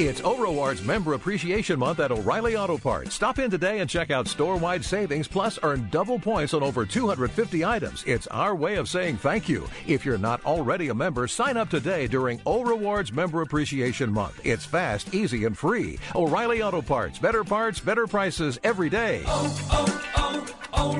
It's 0.00 0.22
O'Rewards 0.22 0.84
Member 0.84 1.14
Appreciation 1.14 1.76
Month 1.76 1.98
at 1.98 2.12
O'Reilly 2.12 2.56
Auto 2.56 2.78
Parts. 2.78 3.12
Stop 3.16 3.40
in 3.40 3.50
today 3.50 3.80
and 3.80 3.90
check 3.90 4.12
out 4.12 4.28
store-wide 4.28 4.84
savings, 4.84 5.26
plus 5.26 5.58
earn 5.64 5.88
double 5.90 6.20
points 6.20 6.54
on 6.54 6.62
over 6.62 6.86
250 6.86 7.64
items. 7.64 8.04
It's 8.06 8.28
our 8.28 8.54
way 8.54 8.76
of 8.76 8.88
saying 8.88 9.16
thank 9.16 9.48
you. 9.48 9.68
If 9.88 10.04
you're 10.04 10.16
not 10.16 10.44
already 10.46 10.86
a 10.90 10.94
member, 10.94 11.26
sign 11.26 11.56
up 11.56 11.68
today 11.68 12.06
during 12.06 12.40
O'Rewards 12.46 13.12
Member 13.12 13.42
Appreciation 13.42 14.12
Month. 14.12 14.40
It's 14.44 14.64
fast, 14.64 15.12
easy, 15.12 15.46
and 15.46 15.58
free. 15.58 15.98
O'Reilly 16.14 16.62
Auto 16.62 16.80
Parts. 16.80 17.18
Better 17.18 17.42
parts, 17.42 17.80
better 17.80 18.06
prices 18.06 18.60
every 18.62 18.90
day. 18.90 19.24
Oh, 19.26 19.98
oh, 20.14 20.54
oh, 20.74 20.94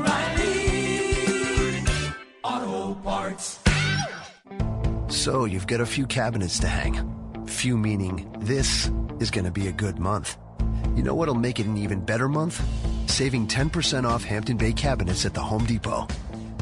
O'Reilly 2.43 2.75
Auto 2.75 2.95
Parts. 3.01 3.61
So 5.07 5.45
you've 5.45 5.69
got 5.69 5.81
a 5.81 5.87
few 5.87 6.05
cabinets 6.09 6.59
to 6.59 6.67
hang. 6.67 7.18
Few 7.59 7.77
meaning 7.77 8.33
this 8.39 8.89
is 9.19 9.33
going 9.33 9.45
to 9.45 9.51
be 9.51 9.67
a 9.67 9.73
good 9.73 9.99
month. 9.99 10.37
You 10.95 11.03
know 11.03 11.17
what'll 11.17 11.35
make 11.35 11.59
it 11.59 11.67
an 11.67 11.77
even 11.77 11.99
better 11.99 12.29
month? 12.29 12.63
Saving 13.11 13.49
10% 13.49 14.05
off 14.05 14.23
Hampton 14.23 14.57
Bay 14.57 14.73
cabinets 14.73 15.27
at 15.27 15.35
the 15.35 15.43
Home 15.43 15.65
Depot. 15.65 16.07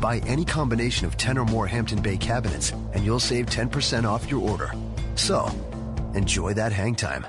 Buy 0.01 0.21
any 0.21 0.43
combination 0.43 1.07
of 1.07 1.19
10 1.19 1.37
or 1.37 1.45
more 1.45 1.67
Hampton 1.67 2.01
Bay 2.01 2.17
cabinets 2.17 2.73
and 2.95 3.05
you'll 3.05 3.21
save 3.21 3.45
10% 3.45 4.05
off 4.05 4.31
your 4.31 4.41
order. 4.41 4.73
So, 5.17 5.51
enjoy 6.15 6.55
that 6.55 6.73
hang 6.73 6.95
time. 6.95 7.27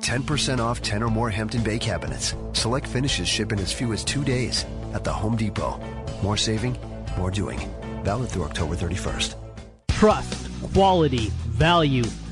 10% 0.00 0.58
off 0.58 0.82
10 0.82 1.04
or 1.04 1.08
more 1.08 1.30
Hampton 1.30 1.62
Bay 1.62 1.78
cabinets. 1.78 2.34
Select 2.54 2.88
finishes 2.88 3.28
ship 3.28 3.52
in 3.52 3.60
as 3.60 3.72
few 3.72 3.92
as 3.92 4.02
two 4.02 4.24
days 4.24 4.66
at 4.94 5.04
the 5.04 5.12
Home 5.12 5.36
Depot. 5.36 5.80
More 6.24 6.36
saving, 6.36 6.76
more 7.16 7.30
doing. 7.30 7.70
Valid 8.02 8.30
through 8.30 8.46
October 8.46 8.74
31st. 8.74 9.36
Trust, 9.90 10.72
quality, 10.72 11.28
value. 11.46 12.02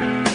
Uh, 0.00 0.30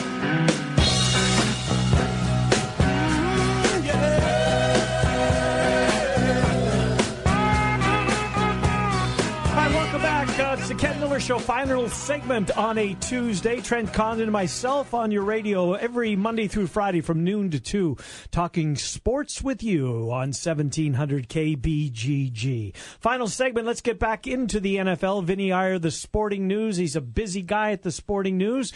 Show 11.26 11.39
final 11.39 11.89
segment 11.89 12.55
on 12.55 12.78
a 12.78 12.93
Tuesday. 12.95 13.59
Trent 13.59 13.91
Condon 13.91 14.24
and 14.24 14.32
myself 14.32 14.93
on 14.93 15.09
your 15.09 15.24
radio 15.24 15.74
every 15.74 16.16
Monday 16.16 16.47
through 16.47 16.68
Friday 16.68 17.01
from 17.01 17.24
noon 17.24 17.49
to 17.49 17.59
2, 17.59 17.97
talking 18.30 18.76
sports 18.76 19.41
with 19.41 19.63
you 19.63 19.88
on 20.11 20.34
1700 20.34 21.28
KBGG. 21.28 22.76
Final 22.99 23.28
segment, 23.28 23.66
let's 23.66 23.82
get 23.82 23.97
back 23.97 24.28
into 24.28 24.59
the 24.59 24.76
NFL. 24.76 25.24
Vinny 25.24 25.51
Iyer, 25.51 25.80
the 25.80 25.89
sporting 25.89 26.47
news. 26.47 26.78
He's 26.78 26.95
a 26.95 27.01
busy 27.01 27.41
guy 27.41 27.72
at 27.72 27.82
the 27.82 27.91
sporting 27.91 28.38
news. 28.38 28.72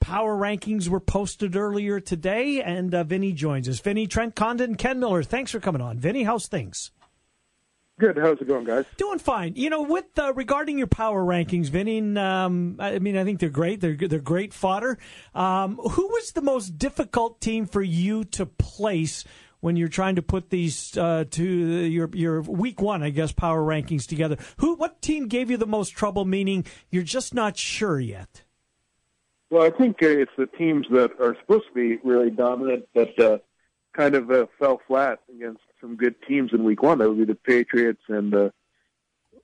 Power 0.00 0.36
rankings 0.36 0.88
were 0.88 1.00
posted 1.00 1.54
earlier 1.56 2.00
today, 2.00 2.62
and 2.62 2.94
uh, 2.94 3.04
Vinny 3.04 3.32
joins 3.32 3.68
us. 3.68 3.80
Vinny, 3.80 4.06
Trent 4.06 4.34
Condon, 4.34 4.74
Ken 4.74 4.98
Miller, 4.98 5.22
thanks 5.22 5.52
for 5.52 5.60
coming 5.60 5.82
on. 5.82 5.98
Vinny, 5.98 6.24
how's 6.24 6.46
things? 6.46 6.90
Good. 8.00 8.16
How's 8.16 8.40
it 8.40 8.48
going, 8.48 8.64
guys? 8.64 8.86
Doing 8.96 9.18
fine. 9.18 9.52
You 9.56 9.68
know, 9.68 9.82
with 9.82 10.18
uh, 10.18 10.32
regarding 10.32 10.78
your 10.78 10.86
power 10.86 11.22
rankings, 11.22 11.68
Vinny, 11.68 11.98
um, 12.16 12.76
I 12.78 12.98
mean, 12.98 13.14
I 13.14 13.24
think 13.24 13.40
they're 13.40 13.50
great. 13.50 13.82
They're 13.82 13.94
they're 13.94 14.20
great 14.20 14.54
fodder. 14.54 14.98
Um, 15.34 15.76
who 15.76 16.08
was 16.08 16.32
the 16.32 16.40
most 16.40 16.78
difficult 16.78 17.42
team 17.42 17.66
for 17.66 17.82
you 17.82 18.24
to 18.24 18.46
place 18.46 19.24
when 19.60 19.76
you're 19.76 19.88
trying 19.88 20.16
to 20.16 20.22
put 20.22 20.48
these 20.48 20.96
uh, 20.96 21.24
to 21.32 21.44
your 21.44 22.08
your 22.14 22.40
week 22.40 22.80
one, 22.80 23.02
I 23.02 23.10
guess, 23.10 23.32
power 23.32 23.62
rankings 23.62 24.06
together? 24.06 24.38
Who, 24.56 24.76
what 24.76 25.02
team 25.02 25.28
gave 25.28 25.50
you 25.50 25.58
the 25.58 25.66
most 25.66 25.90
trouble? 25.90 26.24
Meaning, 26.24 26.64
you're 26.90 27.02
just 27.02 27.34
not 27.34 27.58
sure 27.58 28.00
yet. 28.00 28.44
Well, 29.50 29.64
I 29.64 29.70
think 29.70 30.00
uh, 30.00 30.06
it's 30.06 30.32
the 30.38 30.46
teams 30.46 30.86
that 30.90 31.20
are 31.20 31.36
supposed 31.40 31.66
to 31.66 31.74
be 31.74 31.96
really 32.04 32.30
dominant 32.30 32.84
that 32.94 33.18
uh, 33.18 33.38
kind 33.96 34.14
of 34.14 34.30
uh, 34.30 34.46
fell 34.60 34.80
flat 34.86 35.18
against 35.34 35.62
some 35.80 35.96
good 35.96 36.14
teams 36.26 36.52
in 36.52 36.62
week 36.62 36.82
one. 36.82 36.98
That 36.98 37.08
would 37.08 37.18
be 37.18 37.24
the 37.24 37.34
Patriots 37.34 38.02
and 38.08 38.32
uh, 38.32 38.50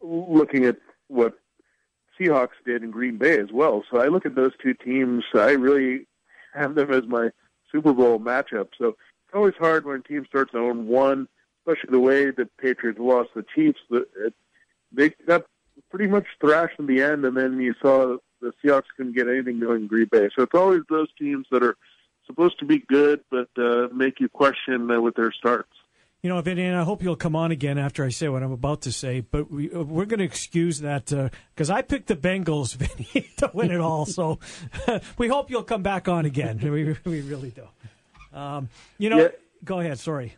looking 0.01 0.65
at 0.65 0.77
what 1.09 1.35
Seahawks 2.19 2.55
did 2.65 2.85
in 2.85 2.93
Green 2.93 3.19
Bay 3.19 3.39
as 3.39 3.51
well. 3.53 3.83
So 3.91 3.99
I 3.99 4.07
look 4.07 4.25
at 4.25 4.37
those 4.37 4.53
two 4.63 4.75
teams. 4.75 5.25
I 5.35 5.51
really 5.51 6.07
have 6.55 6.77
them 6.77 6.93
as 6.93 7.03
my 7.09 7.31
Super 7.73 7.93
Bowl 7.93 8.21
matchup. 8.21 8.69
So 8.79 8.89
it's 8.89 9.35
always 9.35 9.55
hard 9.59 9.85
when 9.85 9.97
a 9.97 10.03
team 10.03 10.25
starts 10.29 10.53
to 10.53 10.59
own 10.59 10.87
one, 10.87 11.27
especially 11.61 11.91
the 11.91 12.01
way 12.01 12.31
the 12.31 12.49
Patriots 12.61 13.01
lost 13.01 13.31
the 13.35 13.45
Chiefs. 13.55 13.81
The, 13.91 14.07
it, 14.17 14.35
they 14.93 15.11
got 15.27 15.47
pretty 15.91 16.07
much 16.07 16.27
thrashed 16.41 16.79
in 16.79 16.87
the 16.87 17.03
end, 17.03 17.25
and 17.25 17.37
then 17.37 17.61
you 17.61 17.75
saw 17.83 18.19
the 18.41 18.53
Seahawks 18.62 18.84
couldn't 18.97 19.14
get 19.16 19.28
anything 19.28 19.61
going 19.61 19.82
in 19.82 19.87
Green 19.87 20.09
Bay. 20.11 20.28
So 20.37 20.43
it's 20.43 20.55
always 20.55 20.82
those 20.89 21.09
teams 21.18 21.47
that 21.51 21.62
are 21.62 21.76
supposed 22.26 22.59
to 22.59 22.64
be 22.64 22.78
good, 22.80 23.20
but 23.30 23.49
uh, 23.57 23.89
make 23.95 24.20
you 24.20 24.28
question 24.28 24.91
uh, 24.91 25.01
with 25.01 25.14
their 25.14 25.32
starts. 25.32 25.70
You 26.22 26.30
know, 26.30 26.41
Vinny, 26.41 26.68
I 26.68 26.82
hope 26.82 27.03
you'll 27.03 27.14
come 27.14 27.37
on 27.37 27.53
again 27.53 27.78
after 27.78 28.05
I 28.05 28.09
say 28.09 28.28
what 28.28 28.43
I'm 28.43 28.51
about 28.51 28.82
to 28.82 28.93
say, 28.93 29.20
but 29.20 29.49
we, 29.51 29.70
uh, 29.70 29.82
we're 29.82 30.07
going 30.07 30.18
to 30.18 30.24
excuse 30.24 30.80
that 30.80 31.05
because 31.55 31.70
uh, 31.70 31.74
I 31.74 31.82
picked 31.82 32.09
the 32.09 32.16
Bengals, 32.16 32.74
Vinny, 33.14 33.28
to 33.37 33.51
win 33.55 33.70
it 33.70 33.80
all. 33.80 34.07
So 34.07 34.41
we 35.18 35.28
hope 35.28 35.51
you'll 35.51 35.62
come 35.62 35.82
back 35.82 36.09
on 36.09 36.24
again. 36.26 36.59
We, 36.62 36.97
we 37.05 37.20
really 37.20 37.51
do. 37.53 37.68
Um, 38.37 38.68
you 38.99 39.09
know, 39.11 39.18
Yeah. 39.20 39.28
go 39.64 39.78
ahead. 39.80 39.99
Sorry. 40.01 40.34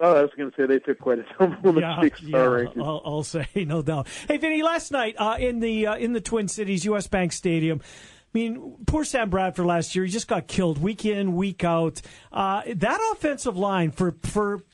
Oh, 0.00 0.12
I 0.16 0.22
was 0.22 0.30
going 0.36 0.50
to 0.50 0.56
say 0.56 0.66
they 0.66 0.80
took 0.80 0.98
quite 0.98 1.20
a 1.20 1.24
tumble 1.38 1.70
in 1.70 1.76
Yeah, 1.78 1.96
the 1.96 2.02
six 2.02 2.22
yeah, 2.22 2.28
star 2.28 2.48
rankings. 2.48 2.84
I'll, 2.84 3.02
I'll 3.04 3.22
say 3.22 3.46
no 3.54 3.82
doubt. 3.82 4.08
Hey, 4.28 4.36
Vinny, 4.38 4.62
last 4.62 4.90
night 4.90 5.14
uh, 5.18 5.36
in 5.38 5.60
the 5.60 5.86
uh, 5.86 5.96
in 5.96 6.12
the 6.12 6.20
Twin 6.20 6.48
Cities, 6.48 6.84
U.S. 6.86 7.06
Bank 7.06 7.32
Stadium. 7.32 7.80
I 7.82 8.38
mean, 8.38 8.76
poor 8.86 9.04
Sam 9.04 9.30
Bradford 9.30 9.66
last 9.66 9.94
year. 9.94 10.04
He 10.04 10.10
just 10.10 10.26
got 10.26 10.48
killed 10.48 10.78
week 10.78 11.04
in, 11.04 11.36
week 11.36 11.62
out. 11.62 12.00
Uh, 12.32 12.62
that 12.74 13.00
offensive 13.12 13.56
line 13.56 13.92
for 13.92 14.16
for 14.24 14.64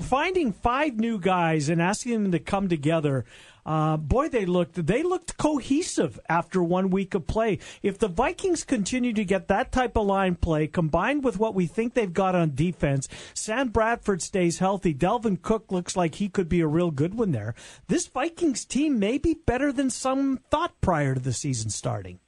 finding 0.00 0.52
five 0.52 0.96
new 0.96 1.18
guys 1.18 1.68
and 1.68 1.82
asking 1.82 2.22
them 2.22 2.32
to 2.32 2.38
come 2.38 2.68
together. 2.68 3.24
Uh, 3.66 3.96
boy, 3.96 4.28
they 4.28 4.46
looked 4.46 4.86
they 4.86 5.02
looked 5.02 5.36
cohesive 5.36 6.18
after 6.28 6.62
one 6.62 6.90
week 6.90 7.14
of 7.14 7.26
play. 7.26 7.58
If 7.82 7.98
the 7.98 8.08
Vikings 8.08 8.64
continue 8.64 9.12
to 9.12 9.24
get 9.24 9.48
that 9.48 9.72
type 9.72 9.96
of 9.96 10.06
line 10.06 10.36
play 10.36 10.66
combined 10.66 11.24
with 11.24 11.38
what 11.38 11.54
we 11.54 11.66
think 11.66 11.94
they've 11.94 12.12
got 12.12 12.34
on 12.34 12.54
defense, 12.54 13.08
Sam 13.34 13.68
Bradford 13.68 14.22
stays 14.22 14.58
healthy. 14.58 14.94
Dalvin 14.94 15.40
Cook 15.40 15.70
looks 15.70 15.96
like 15.96 16.16
he 16.16 16.28
could 16.28 16.48
be 16.48 16.60
a 16.60 16.66
real 16.66 16.90
good 16.90 17.14
one 17.14 17.32
there. 17.32 17.54
This 17.88 18.06
Vikings 18.06 18.64
team 18.64 18.98
may 18.98 19.18
be 19.18 19.34
better 19.34 19.72
than 19.72 19.90
some 19.90 20.40
thought 20.50 20.80
prior 20.80 21.14
to 21.14 21.20
the 21.20 21.32
season 21.32 21.70
starting. 21.70 22.20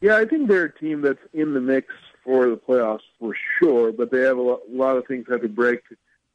Yeah, 0.00 0.16
I 0.16 0.24
think 0.24 0.48
they're 0.48 0.64
a 0.64 0.78
team 0.78 1.00
that's 1.00 1.22
in 1.32 1.54
the 1.54 1.60
mix 1.60 1.86
for 2.24 2.48
the 2.48 2.56
playoffs 2.56 3.00
for 3.18 3.34
sure, 3.58 3.92
but 3.92 4.10
they 4.10 4.20
have 4.20 4.36
a 4.36 4.42
lo- 4.42 4.60
lot 4.68 4.96
of 4.96 5.06
things 5.06 5.26
have 5.28 5.42
to 5.42 5.48
break 5.48 5.80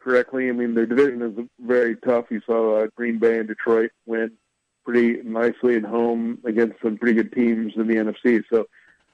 correctly. 0.08 0.48
I 0.48 0.54
mean, 0.54 0.74
their 0.74 0.86
division 0.86 1.22
is 1.22 1.46
very 1.60 1.98
tough. 1.98 2.26
You 2.30 2.42
saw 2.46 2.78
uh, 2.78 2.88
Green 2.96 3.20
Bay 3.20 3.40
and 3.40 3.48
Detroit 3.48 3.92
win 4.06 4.32
pretty 4.86 5.22
nicely 5.22 5.76
at 5.76 5.84
home 5.84 6.40
against 6.46 6.82
some 6.82 6.98
pretty 6.98 7.22
good 7.22 7.34
teams 7.34 7.74
in 7.76 7.88
the 7.88 7.96
NFC. 7.96 8.42
So 8.50 8.68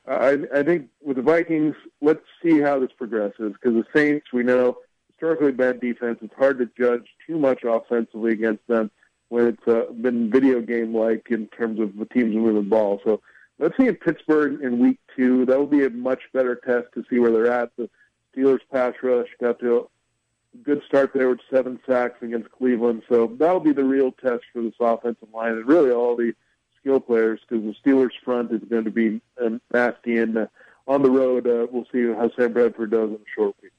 I, 0.08 0.38
I 0.54 0.62
think 0.62 0.90
with 1.04 1.18
the 1.18 1.24
Vikings, 1.24 1.76
let's 2.00 2.22
see 2.44 2.62
how 2.62 2.80
this 2.80 2.92
progresses 2.96 3.54
because 3.54 3.74
the 3.74 3.86
Saints, 3.96 4.28
we 4.32 4.44
know, 4.44 4.78
historically 5.10 5.52
bad 5.52 5.82
defense. 5.82 6.20
It's 6.22 6.36
hard 6.36 6.60
to 6.60 6.70
judge 6.78 7.08
too 7.26 7.40
much 7.40 7.64
offensively 7.64 8.34
against 8.34 8.68
them 8.68 8.92
when 9.30 9.48
it's 9.48 9.68
uh, 9.68 9.92
been 9.94 10.30
video 10.30 10.62
game 10.62 10.96
like 10.96 11.32
in 11.32 11.48
terms 11.48 11.80
of 11.80 11.98
the 11.98 12.06
teams 12.06 12.36
moving 12.36 12.54
the 12.54 12.62
ball. 12.62 13.02
So 13.04 13.20
let's 13.58 13.76
see 13.78 13.88
in 13.88 13.96
Pittsburgh 13.96 14.62
in 14.62 14.78
week 14.78 15.00
two. 15.16 15.48
That 15.48 15.58
will 15.58 15.66
be 15.66 15.86
a 15.86 15.90
much 15.90 16.22
better 16.34 16.54
test 16.54 16.94
to 16.94 17.04
see 17.10 17.18
where 17.18 17.32
they're 17.32 17.52
at. 17.52 17.72
The 17.78 17.90
Steelers 18.36 18.60
pass 18.72 18.94
rush 19.02 19.30
got 19.42 19.60
to 19.62 19.90
good 20.64 20.82
start 20.88 21.12
there 21.14 21.30
with 21.30 21.40
seven 21.52 21.80
sacks 21.88 22.22
against 22.22 22.52
Cleveland. 22.52 23.04
So 23.10 23.36
that'll 23.40 23.60
be 23.60 23.74
the 23.74 23.84
real 23.84 24.12
test 24.12 24.44
for 24.52 24.62
this 24.62 24.74
offensive 24.80 25.30
line 25.34 25.54
and 25.54 25.68
really 25.68 25.92
all 25.92 26.16
the 26.16 26.34
skill 26.80 27.00
players 27.00 27.40
because 27.48 27.64
the 27.64 27.76
Steelers 27.84 28.12
front 28.24 28.52
is 28.52 28.62
going 28.70 28.86
to 28.86 28.92
be 28.92 29.22
um, 29.44 29.62
nasty. 29.74 30.18
And 30.18 30.38
uh, 30.38 30.48
on 30.88 31.02
the 31.02 31.12
road, 31.12 31.48
uh, 31.48 31.68
we'll 31.72 31.88
see 31.92 32.06
how 32.08 32.30
Sam 32.38 32.54
Bradford 32.54 32.92
does 32.92 33.10
in 33.10 33.16
a 33.16 33.34
short 33.36 33.56
week. 33.62 33.72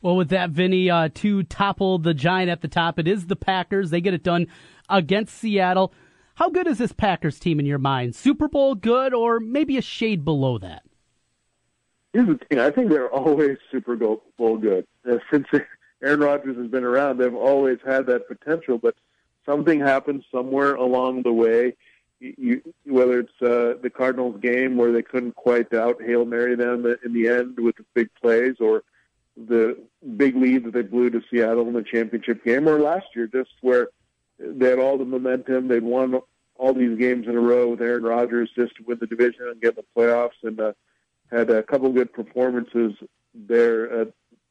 Well, 0.00 0.16
with 0.16 0.28
that, 0.28 0.50
Vinny, 0.50 0.88
uh, 0.88 1.08
to 1.14 1.42
topple 1.42 1.98
the 1.98 2.14
giant 2.14 2.50
at 2.50 2.60
the 2.60 2.68
top, 2.68 3.00
it 3.00 3.08
is 3.08 3.26
the 3.26 3.36
Packers. 3.36 3.90
They 3.90 4.00
get 4.00 4.14
it 4.14 4.22
done 4.22 4.46
against 4.88 5.36
Seattle. 5.36 5.92
How 6.36 6.50
good 6.50 6.68
is 6.68 6.78
this 6.78 6.92
Packers 6.92 7.40
team 7.40 7.58
in 7.58 7.66
your 7.66 7.78
mind? 7.78 8.14
Super 8.14 8.46
Bowl 8.46 8.76
good, 8.76 9.12
or 9.12 9.40
maybe 9.40 9.76
a 9.76 9.82
shade 9.82 10.24
below 10.24 10.56
that? 10.58 10.84
Here's 12.12 12.28
the 12.28 12.38
thing: 12.48 12.60
I 12.60 12.70
think 12.70 12.90
they're 12.90 13.10
always 13.10 13.58
Super 13.72 13.96
Bowl 13.96 14.56
good. 14.56 14.86
Uh, 15.10 15.16
since 15.32 15.48
Aaron 16.02 16.20
Rodgers 16.20 16.56
has 16.56 16.68
been 16.68 16.84
around, 16.84 17.18
they've 17.18 17.34
always 17.34 17.78
had 17.84 18.06
that 18.06 18.28
potential. 18.28 18.78
But 18.78 18.94
something 19.44 19.80
happened 19.80 20.24
somewhere 20.30 20.74
along 20.74 21.22
the 21.22 21.32
way. 21.32 21.74
You, 22.20 22.62
whether 22.84 23.20
it's 23.20 23.42
uh, 23.42 23.80
the 23.80 23.90
Cardinals 23.90 24.40
game 24.40 24.76
where 24.76 24.90
they 24.90 25.02
couldn't 25.02 25.36
quite 25.36 25.72
out 25.72 26.02
hail 26.02 26.24
mary 26.24 26.56
them 26.56 26.84
in 27.04 27.12
the 27.12 27.28
end 27.28 27.58
with 27.60 27.76
the 27.76 27.84
big 27.94 28.10
plays, 28.20 28.56
or 28.58 28.82
the 29.36 29.78
big 30.16 30.34
lead 30.34 30.64
that 30.64 30.72
they 30.72 30.82
blew 30.82 31.10
to 31.10 31.22
Seattle 31.30 31.68
in 31.68 31.74
the 31.74 31.82
championship 31.82 32.44
game, 32.44 32.68
or 32.68 32.80
last 32.80 33.06
year 33.14 33.28
just 33.28 33.50
where 33.60 33.88
they 34.38 34.68
had 34.68 34.80
all 34.80 34.98
the 34.98 35.04
momentum. 35.04 35.68
They'd 35.68 35.82
won 35.82 36.20
all 36.56 36.74
these 36.74 36.98
games 36.98 37.28
in 37.28 37.36
a 37.36 37.40
row 37.40 37.68
with 37.68 37.80
Aaron 37.80 38.02
Rodgers 38.02 38.50
just 38.54 38.74
to 38.76 38.82
win 38.82 38.98
the 39.00 39.06
division 39.06 39.48
and 39.48 39.60
get 39.60 39.76
the 39.76 39.84
playoffs, 39.96 40.42
and 40.42 40.58
uh, 40.58 40.72
had 41.30 41.50
a 41.50 41.62
couple 41.62 41.92
good 41.92 42.12
performances 42.12 42.94
there. 43.32 44.00
Uh, 44.00 44.04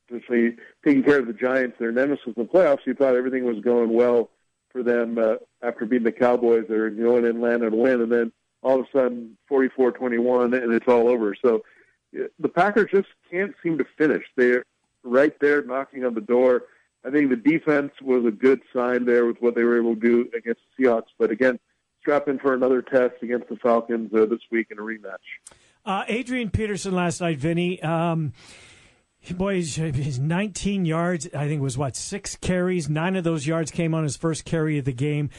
especially 0.09 0.55
taking 0.83 1.03
care 1.03 1.19
of 1.19 1.27
the 1.27 1.33
Giants, 1.33 1.77
their 1.79 1.91
nemesis 1.91 2.27
in 2.27 2.33
the 2.35 2.43
playoffs. 2.45 2.85
You 2.85 2.93
thought 2.93 3.15
everything 3.15 3.45
was 3.45 3.59
going 3.59 3.93
well 3.93 4.29
for 4.71 4.83
them 4.83 5.17
uh, 5.17 5.35
after 5.61 5.85
beating 5.85 6.05
the 6.05 6.11
Cowboys. 6.11 6.65
They're 6.67 6.89
going 6.89 7.25
in, 7.25 7.41
landing 7.41 7.73
a 7.73 7.75
win, 7.75 8.01
and 8.01 8.11
then 8.11 8.31
all 8.61 8.79
of 8.79 8.85
a 8.85 8.97
sudden, 8.97 9.37
44-21, 9.49 10.61
and 10.61 10.73
it's 10.73 10.87
all 10.87 11.07
over. 11.07 11.35
So 11.41 11.63
the 12.11 12.49
Packers 12.49 12.89
just 12.91 13.07
can't 13.29 13.53
seem 13.61 13.77
to 13.77 13.85
finish. 13.97 14.23
They're 14.35 14.65
right 15.03 15.37
there 15.39 15.63
knocking 15.63 16.05
on 16.05 16.13
the 16.13 16.21
door. 16.21 16.63
I 17.05 17.11
think 17.11 17.29
the 17.29 17.35
defense 17.35 17.93
was 18.01 18.25
a 18.25 18.31
good 18.31 18.61
sign 18.73 19.05
there 19.05 19.25
with 19.25 19.37
what 19.39 19.55
they 19.55 19.63
were 19.63 19.77
able 19.77 19.95
to 19.95 20.01
do 20.01 20.29
against 20.35 20.61
the 20.77 20.83
Seahawks. 20.83 21.07
But 21.17 21.31
again, 21.31 21.59
strap 22.01 22.27
in 22.27 22.39
for 22.39 22.53
another 22.53 22.81
test 22.81 23.15
against 23.21 23.49
the 23.49 23.55
Falcons 23.57 24.13
uh, 24.13 24.25
this 24.25 24.39
week 24.51 24.67
in 24.71 24.79
a 24.79 24.81
rematch. 24.81 25.17
Uh, 25.85 26.03
Adrian 26.07 26.49
Peterson 26.49 26.93
last 26.93 27.21
night, 27.21 27.37
Vinny. 27.37 27.81
Um, 27.81 28.33
boy, 29.35 29.55
his 29.55 30.19
19 30.19 30.85
yards, 30.85 31.27
I 31.33 31.47
think 31.47 31.61
was 31.61 31.77
what, 31.77 31.95
six 31.95 32.35
carries. 32.35 32.89
Nine 32.89 33.15
of 33.15 33.23
those 33.23 33.47
yards 33.47 33.71
came 33.71 33.93
on 33.93 34.03
his 34.03 34.17
first 34.17 34.45
carry 34.45 34.77
of 34.77 34.85
the 34.85 34.93
game. 34.93 35.29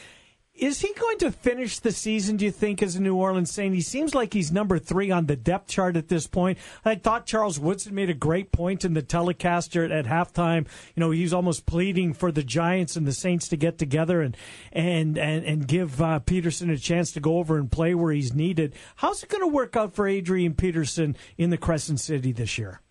Is 0.59 0.81
he 0.81 0.93
going 0.93 1.17
to 1.19 1.31
finish 1.31 1.79
the 1.79 1.93
season, 1.93 2.35
do 2.35 2.43
you 2.43 2.51
think, 2.51 2.83
as 2.83 2.97
a 2.97 3.01
New 3.01 3.15
Orleans 3.15 3.49
Saint? 3.49 3.73
He 3.73 3.79
seems 3.79 4.13
like 4.13 4.33
he's 4.33 4.51
number 4.51 4.77
three 4.77 5.09
on 5.09 5.25
the 5.25 5.37
depth 5.37 5.69
chart 5.69 5.95
at 5.95 6.09
this 6.09 6.27
point. 6.27 6.57
I 6.83 6.95
thought 6.95 7.25
Charles 7.25 7.57
Woodson 7.57 7.95
made 7.95 8.09
a 8.09 8.13
great 8.13 8.51
point 8.51 8.83
in 8.83 8.93
the 8.93 9.01
telecaster 9.01 9.89
at 9.89 10.05
halftime. 10.05 10.67
You 10.95 10.99
know, 10.99 11.11
he 11.11 11.23
was 11.23 11.33
almost 11.33 11.65
pleading 11.65 12.13
for 12.13 12.29
the 12.29 12.43
Giants 12.43 12.97
and 12.97 13.07
the 13.07 13.13
Saints 13.13 13.47
to 13.47 13.55
get 13.55 13.77
together 13.77 14.21
and 14.21 14.35
and 14.73 15.17
and, 15.17 15.45
and 15.45 15.65
give 15.65 16.01
uh, 16.01 16.19
Peterson 16.19 16.69
a 16.69 16.77
chance 16.77 17.13
to 17.13 17.21
go 17.21 17.37
over 17.37 17.57
and 17.57 17.71
play 17.71 17.95
where 17.95 18.11
he's 18.11 18.33
needed. 18.33 18.75
How's 18.97 19.23
it 19.23 19.29
going 19.29 19.43
to 19.43 19.47
work 19.47 19.77
out 19.77 19.93
for 19.93 20.09
Adrian 20.09 20.55
Peterson 20.55 21.15
in 21.37 21.51
the 21.51 21.57
Crescent 21.57 22.01
City 22.01 22.33
this 22.33 22.57
year? 22.57 22.81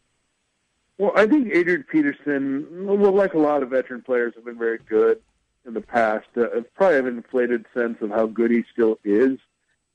Well, 0.98 1.12
I 1.14 1.26
think 1.26 1.52
Adrian 1.52 1.84
Peterson, 1.84 2.66
well, 2.86 3.12
like 3.12 3.34
a 3.34 3.38
lot 3.38 3.62
of 3.62 3.70
veteran 3.70 4.02
players, 4.02 4.34
have 4.34 4.44
been 4.44 4.58
very 4.58 4.78
good 4.78 5.20
in 5.64 5.74
the 5.74 5.80
past. 5.80 6.26
Uh, 6.36 6.62
probably 6.74 6.98
an 6.98 7.06
inflated 7.06 7.66
sense 7.72 7.98
of 8.00 8.10
how 8.10 8.26
good 8.26 8.50
he 8.50 8.64
still 8.72 8.98
is. 9.04 9.38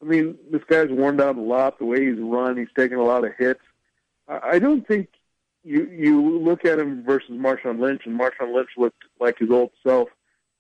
I 0.02 0.06
mean, 0.06 0.38
this 0.50 0.64
guy's 0.66 0.90
worn 0.90 1.18
down 1.18 1.38
a 1.38 1.42
lot. 1.42 1.78
The 1.78 1.86
way 1.86 2.06
he's 2.06 2.20
run, 2.20 2.58
he's 2.58 2.72
taken 2.76 2.98
a 2.98 3.04
lot 3.04 3.26
of 3.26 3.34
hits. 3.38 3.60
I, 4.30 4.40
I 4.44 4.60
don't 4.60 4.88
think 4.88 5.10
you 5.66 5.90
you 5.90 6.40
look 6.40 6.64
at 6.66 6.80
him 6.80 7.04
versus 7.04 7.32
Marshawn 7.32 7.80
Lynch, 7.80 8.04
and 8.06 8.18
Marshawn 8.18 8.54
Lynch 8.54 8.70
looked 8.78 9.04
like 9.20 9.40
his 9.40 9.50
old 9.50 9.72
self 9.86 10.10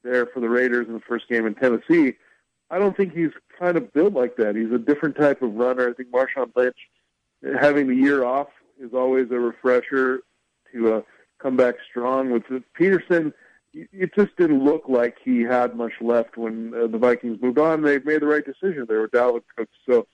there 0.04 0.26
for 0.26 0.42
the 0.42 0.50
Raiders 0.50 0.88
in 0.88 0.94
the 0.94 1.00
first 1.00 1.30
game 1.30 1.46
in 1.46 1.56
Tennessee. 1.56 2.16
I 2.70 2.80
don't 2.80 2.98
think 2.98 3.14
he's 3.14 3.32
kind 3.58 3.78
of 3.78 3.94
built 3.94 4.14
like 4.14 4.36
that. 4.38 4.56
He's 4.56 4.72
a 4.72 4.78
different 4.78 5.16
type 5.16 5.42
of 5.42 5.54
runner. 5.54 5.90
I 5.90 5.94
think 5.94 6.12
Marshawn 6.12 6.52
Lynch 6.56 6.78
having 7.60 7.88
the 7.88 7.96
year 7.96 8.26
off 8.26 8.48
is 8.80 8.94
always 8.94 9.32
a 9.32 9.40
refresher 9.40 10.22
to 10.74 10.96
uh, 10.96 11.02
come 11.40 11.56
back 11.56 11.76
strong. 11.90 12.32
With 12.32 12.44
Peterson, 12.74 13.34
it 13.74 14.14
just 14.16 14.36
didn't 14.38 14.64
look 14.64 14.84
like 14.88 15.18
he 15.24 15.42
had 15.42 15.76
much 15.76 15.94
left 16.02 16.38
when 16.38 16.74
uh, 16.74 16.88
the 16.88 16.98
Vikings 16.98 17.42
moved 17.42 17.58
on. 17.58 17.82
They 17.82 18.00
made 18.00 18.22
the 18.22 18.28
right 18.28 18.46
decision 18.46 18.86
there 18.88 19.02
with 19.02 19.12
Dalvin 19.12 19.42
Cook. 19.56 19.70
So 19.90 20.08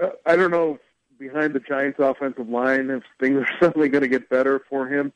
uh, 0.00 0.10
I 0.24 0.36
don't 0.36 0.50
know 0.50 0.78
behind 1.18 1.54
the 1.54 1.60
Giants' 1.60 1.98
offensive 1.98 2.48
line 2.48 2.90
if 2.90 3.02
things 3.20 3.38
are 3.38 3.48
suddenly 3.60 3.88
going 3.88 4.02
to 4.02 4.08
get 4.08 4.28
better 4.28 4.62
for 4.68 4.88
him. 4.88 5.12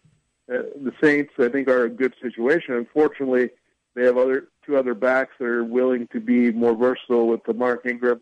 Uh, 0.53 0.63
the 0.83 0.93
Saints, 1.03 1.33
I 1.39 1.49
think, 1.49 1.69
are 1.69 1.85
a 1.85 1.91
good 1.91 2.15
situation. 2.21 2.75
Unfortunately, 2.75 3.51
they 3.95 4.05
have 4.05 4.17
other 4.17 4.49
two 4.65 4.77
other 4.77 4.95
backs 4.95 5.33
that 5.39 5.47
are 5.47 5.65
willing 5.65 6.07
to 6.09 6.21
be 6.21 6.53
more 6.53 6.75
versatile 6.75 7.27
with 7.27 7.43
the 7.45 7.55
Mark 7.55 7.87
Ingram 7.87 8.21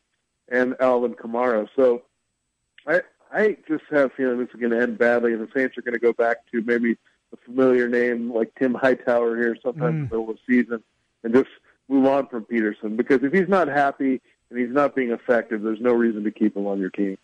and 0.50 0.74
Alvin 0.80 1.14
Kamara. 1.14 1.68
So 1.76 2.02
I 2.86 3.02
I 3.32 3.56
just 3.68 3.84
have 3.90 4.06
a 4.06 4.14
feeling 4.14 4.38
this 4.38 4.48
is 4.54 4.60
going 4.60 4.72
to 4.72 4.80
end 4.80 4.98
badly, 4.98 5.32
and 5.32 5.40
the 5.40 5.50
Saints 5.54 5.76
are 5.76 5.82
going 5.82 5.94
to 5.94 6.00
go 6.00 6.12
back 6.12 6.38
to 6.52 6.62
maybe 6.62 6.96
a 7.32 7.36
familiar 7.44 7.88
name 7.88 8.32
like 8.32 8.52
Tim 8.58 8.74
Hightower 8.74 9.36
here 9.36 9.56
sometime 9.62 9.82
mm. 9.82 9.90
in 9.90 10.08
the 10.08 10.16
middle 10.16 10.30
of 10.30 10.38
the 10.46 10.54
season 10.62 10.82
and 11.22 11.34
just 11.34 11.50
move 11.88 12.06
on 12.06 12.26
from 12.28 12.44
Peterson 12.44 12.96
because 12.96 13.22
if 13.22 13.32
he's 13.32 13.48
not 13.48 13.68
happy 13.68 14.20
and 14.50 14.58
he's 14.58 14.70
not 14.70 14.94
being 14.94 15.10
effective, 15.10 15.62
there's 15.62 15.80
no 15.80 15.92
reason 15.92 16.24
to 16.24 16.30
keep 16.30 16.56
him 16.56 16.66
on 16.66 16.78
your 16.78 16.90
team. 16.90 17.18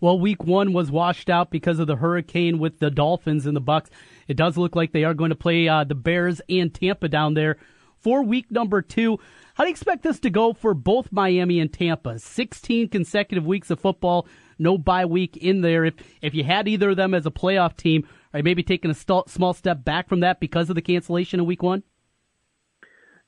Well, 0.00 0.18
week 0.18 0.44
one 0.44 0.72
was 0.72 0.92
washed 0.92 1.28
out 1.28 1.50
because 1.50 1.80
of 1.80 1.88
the 1.88 1.96
hurricane 1.96 2.58
with 2.58 2.78
the 2.78 2.90
Dolphins 2.90 3.46
and 3.46 3.56
the 3.56 3.60
Bucks. 3.60 3.90
It 4.28 4.36
does 4.36 4.56
look 4.56 4.76
like 4.76 4.92
they 4.92 5.04
are 5.04 5.14
going 5.14 5.30
to 5.30 5.36
play 5.36 5.66
uh, 5.66 5.84
the 5.84 5.96
Bears 5.96 6.40
and 6.48 6.72
Tampa 6.72 7.08
down 7.08 7.34
there 7.34 7.56
for 7.96 8.22
week 8.22 8.50
number 8.50 8.80
two. 8.80 9.18
How 9.54 9.64
do 9.64 9.68
you 9.68 9.72
expect 9.72 10.04
this 10.04 10.20
to 10.20 10.30
go 10.30 10.52
for 10.52 10.72
both 10.72 11.10
Miami 11.10 11.58
and 11.58 11.72
Tampa? 11.72 12.20
16 12.20 12.88
consecutive 12.90 13.44
weeks 13.44 13.70
of 13.70 13.80
football, 13.80 14.28
no 14.58 14.78
bye 14.78 15.06
week 15.06 15.36
in 15.36 15.60
there. 15.60 15.84
If 15.84 15.94
if 16.22 16.34
you 16.34 16.44
had 16.44 16.68
either 16.68 16.90
of 16.90 16.96
them 16.96 17.14
as 17.14 17.26
a 17.26 17.30
playoff 17.30 17.76
team, 17.76 18.06
are 18.32 18.38
you 18.38 18.44
maybe 18.44 18.62
taking 18.62 18.90
a 18.90 18.94
st- 18.94 19.28
small 19.28 19.54
step 19.54 19.84
back 19.84 20.08
from 20.08 20.20
that 20.20 20.40
because 20.40 20.68
of 20.68 20.74
the 20.74 20.82
cancellation 20.82 21.40
in 21.40 21.46
week 21.46 21.62
one? 21.62 21.82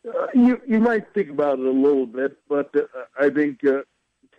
Uh, 0.07 0.27
you 0.35 0.61
you 0.67 0.81
might 0.81 1.13
think 1.13 1.31
about 1.31 1.59
it 1.59 1.65
a 1.65 1.71
little 1.71 2.07
bit, 2.07 2.39
but 2.49 2.75
uh, 2.75 2.83
I 3.19 3.29
think 3.31 3.65
uh, 3.65 3.83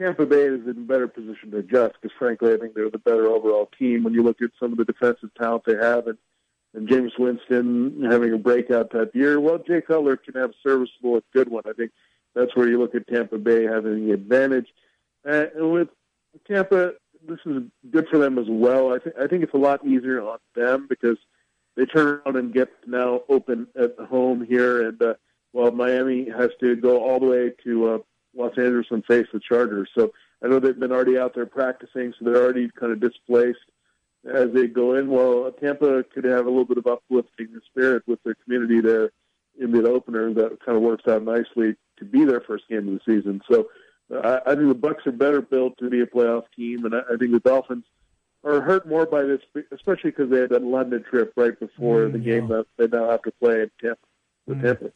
Tampa 0.02 0.26
Bay 0.26 0.46
is 0.46 0.64
in 0.66 0.70
a 0.70 0.74
better 0.74 1.08
position 1.08 1.52
to 1.52 1.58
adjust 1.58 1.96
because, 2.02 2.16
frankly, 2.18 2.54
I 2.54 2.58
think 2.58 2.74
they're 2.74 2.89
the 2.89 2.98
better 2.98 3.28
overall 3.28 3.70
team 3.78 4.04
when 4.04 4.14
you 4.14 4.24
look 4.24 4.42
at 4.42 4.50
some 4.60 4.72
of 4.72 4.78
the 4.80 4.86
defensive 4.86 5.30
talent 5.36 5.64
they 5.66 5.76
have 5.76 6.08
and, 6.08 6.18
and 6.74 6.88
Jameis 6.88 7.20
Winston 7.20 8.04
having 8.10 8.34
a 8.34 8.38
breakout 8.38 8.89
type 8.89 9.12
year. 9.14 9.39
Well, 9.39 9.60
Jay 9.60 9.82
Cutler 9.82 10.18
can 10.18 10.34
have 10.34 10.52
a 10.52 10.68
serviceable, 10.68 11.22
good 11.34 11.50
one. 11.50 11.64
I 11.68 11.74
think 11.74 11.92
that's 12.34 12.56
where 12.56 12.68
you 12.68 12.80
look 12.80 12.96
at 12.96 13.08
Tampa 13.08 13.38
Bay 13.38 13.66
having 13.66 14.08
the 14.08 14.14
advantage. 14.14 14.68
Uh, 15.24 15.46
and 15.56 15.72
with 15.72 15.89
Tampa, 16.48 16.94
this 17.28 17.40
is 17.46 17.64
good 17.92 18.08
for 18.10 18.18
them 18.18 18.38
as 18.38 18.48
well. 18.50 18.94
I 18.94 19.00
think 19.00 19.16
I 19.18 19.28
think 19.28 19.44
it's 19.44 19.54
a 19.54 19.58
lot 19.58 19.86
easier 19.86 20.22
on 20.22 20.40
them 20.56 20.88
because 20.90 21.18
they 21.76 21.86
turn 21.86 22.22
around 22.26 22.36
and 22.36 22.54
get 22.54 22.70
now 22.88 23.22
open 23.30 23.68
at 23.80 23.96
home 24.10 24.44
here, 24.44 24.88
and 24.88 25.02
uh, 25.02 25.14
while 25.52 25.72
Miami 25.72 26.30
has 26.30 26.50
to 26.60 26.76
go 26.76 27.04
all 27.04 27.20
the 27.20 27.26
way 27.26 27.52
to 27.64 27.90
uh, 27.90 27.98
Los 28.36 28.58
Angeles 28.58 28.88
and 28.92 29.06
face 29.06 29.28
the 29.32 29.40
Chargers. 29.40 29.90
So 29.96 30.14
I 30.44 30.48
know 30.48 30.60
they've 30.60 30.78
been 30.80 30.92
already 30.92 31.18
out 31.18 31.36
there 31.36 31.46
practicing, 31.46 32.14
so 32.18 32.26
they're 32.26 32.42
already 32.42 32.70
kind 32.70 32.92
of 32.92 33.00
displaced 33.00 33.60
as 34.26 34.52
they 34.54 34.68
go 34.68 34.96
in. 34.96 35.10
Well, 35.10 35.52
Tampa 35.52 36.04
could 36.04 36.24
have 36.26 36.46
a 36.46 36.50
little 36.50 36.66
bit 36.66 36.78
of 36.78 36.88
uplifting 36.88 37.48
the 37.54 37.62
spirit 37.66 38.04
with 38.08 38.22
their 38.24 38.36
community 38.36 38.80
there 38.82 39.12
in 39.60 39.72
the 39.72 39.88
opener 39.90 40.34
that 40.34 40.64
kind 40.64 40.78
of 40.78 40.84
works 40.84 41.08
out 41.08 41.24
nicely 41.24 41.76
to 41.98 42.06
be 42.06 42.26
their 42.26 42.42
first 42.42 42.68
game 42.70 42.88
of 42.88 42.94
the 42.94 43.02
season. 43.06 43.42
So 43.50 43.68
I, 44.12 44.41
I 44.45 44.55
think 44.55 44.68
the 44.68 44.76
Bucks 44.76 45.07
are 45.07 45.12
better 45.12 45.41
built 45.41 45.78
to 45.80 45.89
be 45.89 46.01
a 46.01 46.05
playoff 46.05 46.45
team, 46.55 46.86
and 46.86 46.95
I, 46.95 46.99
I 47.14 47.18
think 47.18 47.32
the 47.32 47.39
Dolphins 47.39 47.86
are 48.43 48.62
hurt 48.62 48.88
more 48.88 49.05
by 49.05 49.24
this, 49.24 49.41
especially 49.72 50.12
because 50.12 50.30
they 50.30 50.39
had 50.39 50.49
that 50.49 50.64
London 50.64 51.03
trip 51.03 51.34
right 51.36 51.57
before 51.59 52.01
mm, 52.01 52.14
the 52.14 52.20
game 52.20 52.47
yeah. 52.47 52.57
that 52.57 52.66
they 52.78 52.97
now 52.97 53.09
have 53.09 53.22
to 53.24 53.32
play 53.32 53.62
in 53.62 53.72
Tampa. 53.80 53.99
Mm. 54.49 54.62
Tampa. 54.62 54.91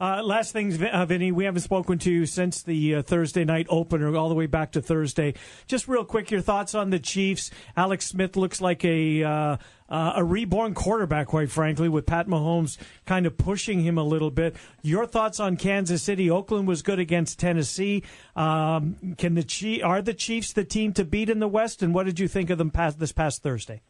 Uh, 0.00 0.22
last 0.22 0.52
things, 0.52 0.80
uh, 0.82 1.06
Vinny, 1.06 1.32
we 1.32 1.44
haven't 1.44 1.62
spoken 1.62 1.98
to 1.98 2.10
you 2.10 2.26
since 2.26 2.62
the 2.62 2.96
uh, 2.96 3.02
Thursday 3.02 3.44
night 3.44 3.66
opener, 3.70 4.14
all 4.16 4.28
the 4.28 4.34
way 4.34 4.46
back 4.46 4.72
to 4.72 4.82
Thursday. 4.82 5.34
Just 5.66 5.88
real 5.88 6.04
quick, 6.04 6.30
your 6.30 6.40
thoughts 6.40 6.74
on 6.74 6.90
the 6.90 6.98
Chiefs? 6.98 7.50
Alex 7.76 8.06
Smith 8.06 8.36
looks 8.36 8.60
like 8.60 8.84
a 8.84 9.22
uh, 9.22 9.56
uh, 9.88 10.12
a 10.16 10.24
reborn 10.24 10.74
quarterback, 10.74 11.28
quite 11.28 11.50
frankly, 11.50 11.88
with 11.88 12.06
Pat 12.06 12.26
Mahomes 12.26 12.76
kind 13.06 13.26
of 13.26 13.36
pushing 13.36 13.80
him 13.80 13.96
a 13.96 14.02
little 14.02 14.30
bit. 14.30 14.56
Your 14.82 15.06
thoughts 15.06 15.38
on 15.38 15.56
Kansas 15.56 16.02
City? 16.02 16.30
Oakland 16.30 16.66
was 16.66 16.82
good 16.82 16.98
against 16.98 17.38
Tennessee. 17.38 18.02
Um, 18.34 19.14
can 19.18 19.34
the 19.34 19.44
Chief, 19.44 19.84
are 19.84 20.02
the 20.02 20.14
Chiefs 20.14 20.52
the 20.52 20.64
team 20.64 20.92
to 20.94 21.04
beat 21.04 21.30
in 21.30 21.38
the 21.38 21.48
West? 21.48 21.82
And 21.82 21.94
what 21.94 22.06
did 22.06 22.18
you 22.18 22.28
think 22.28 22.50
of 22.50 22.58
them 22.58 22.70
past, 22.70 22.98
this 22.98 23.12
past 23.12 23.42
Thursday? 23.42 23.82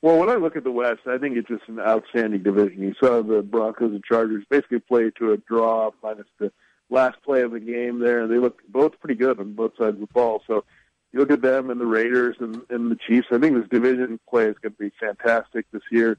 Well, 0.00 0.18
when 0.18 0.28
I 0.28 0.36
look 0.36 0.56
at 0.56 0.62
the 0.62 0.70
West, 0.70 1.00
I 1.06 1.18
think 1.18 1.36
it's 1.36 1.48
just 1.48 1.68
an 1.68 1.80
outstanding 1.80 2.42
division. 2.42 2.82
You 2.82 2.94
saw 3.00 3.20
the 3.20 3.42
Broncos 3.42 3.90
and 3.90 4.04
Chargers 4.04 4.44
basically 4.48 4.78
play 4.78 5.10
to 5.18 5.32
a 5.32 5.36
draw, 5.38 5.90
minus 6.02 6.26
the 6.38 6.52
last 6.88 7.20
play 7.22 7.42
of 7.42 7.50
the 7.50 7.60
game 7.60 7.98
there, 7.98 8.20
and 8.20 8.32
they 8.32 8.38
look 8.38 8.60
both 8.68 8.98
pretty 9.00 9.16
good 9.16 9.40
on 9.40 9.54
both 9.54 9.72
sides 9.76 9.94
of 9.94 10.00
the 10.00 10.06
ball. 10.06 10.42
So 10.46 10.64
you 11.12 11.18
look 11.18 11.32
at 11.32 11.42
them 11.42 11.70
and 11.70 11.80
the 11.80 11.86
Raiders 11.86 12.36
and, 12.38 12.62
and 12.70 12.90
the 12.90 12.98
Chiefs. 13.08 13.28
I 13.32 13.38
think 13.38 13.56
this 13.56 13.68
division 13.68 14.20
play 14.30 14.44
is 14.44 14.56
going 14.62 14.74
to 14.74 14.78
be 14.78 14.92
fantastic 15.00 15.66
this 15.72 15.82
year. 15.90 16.16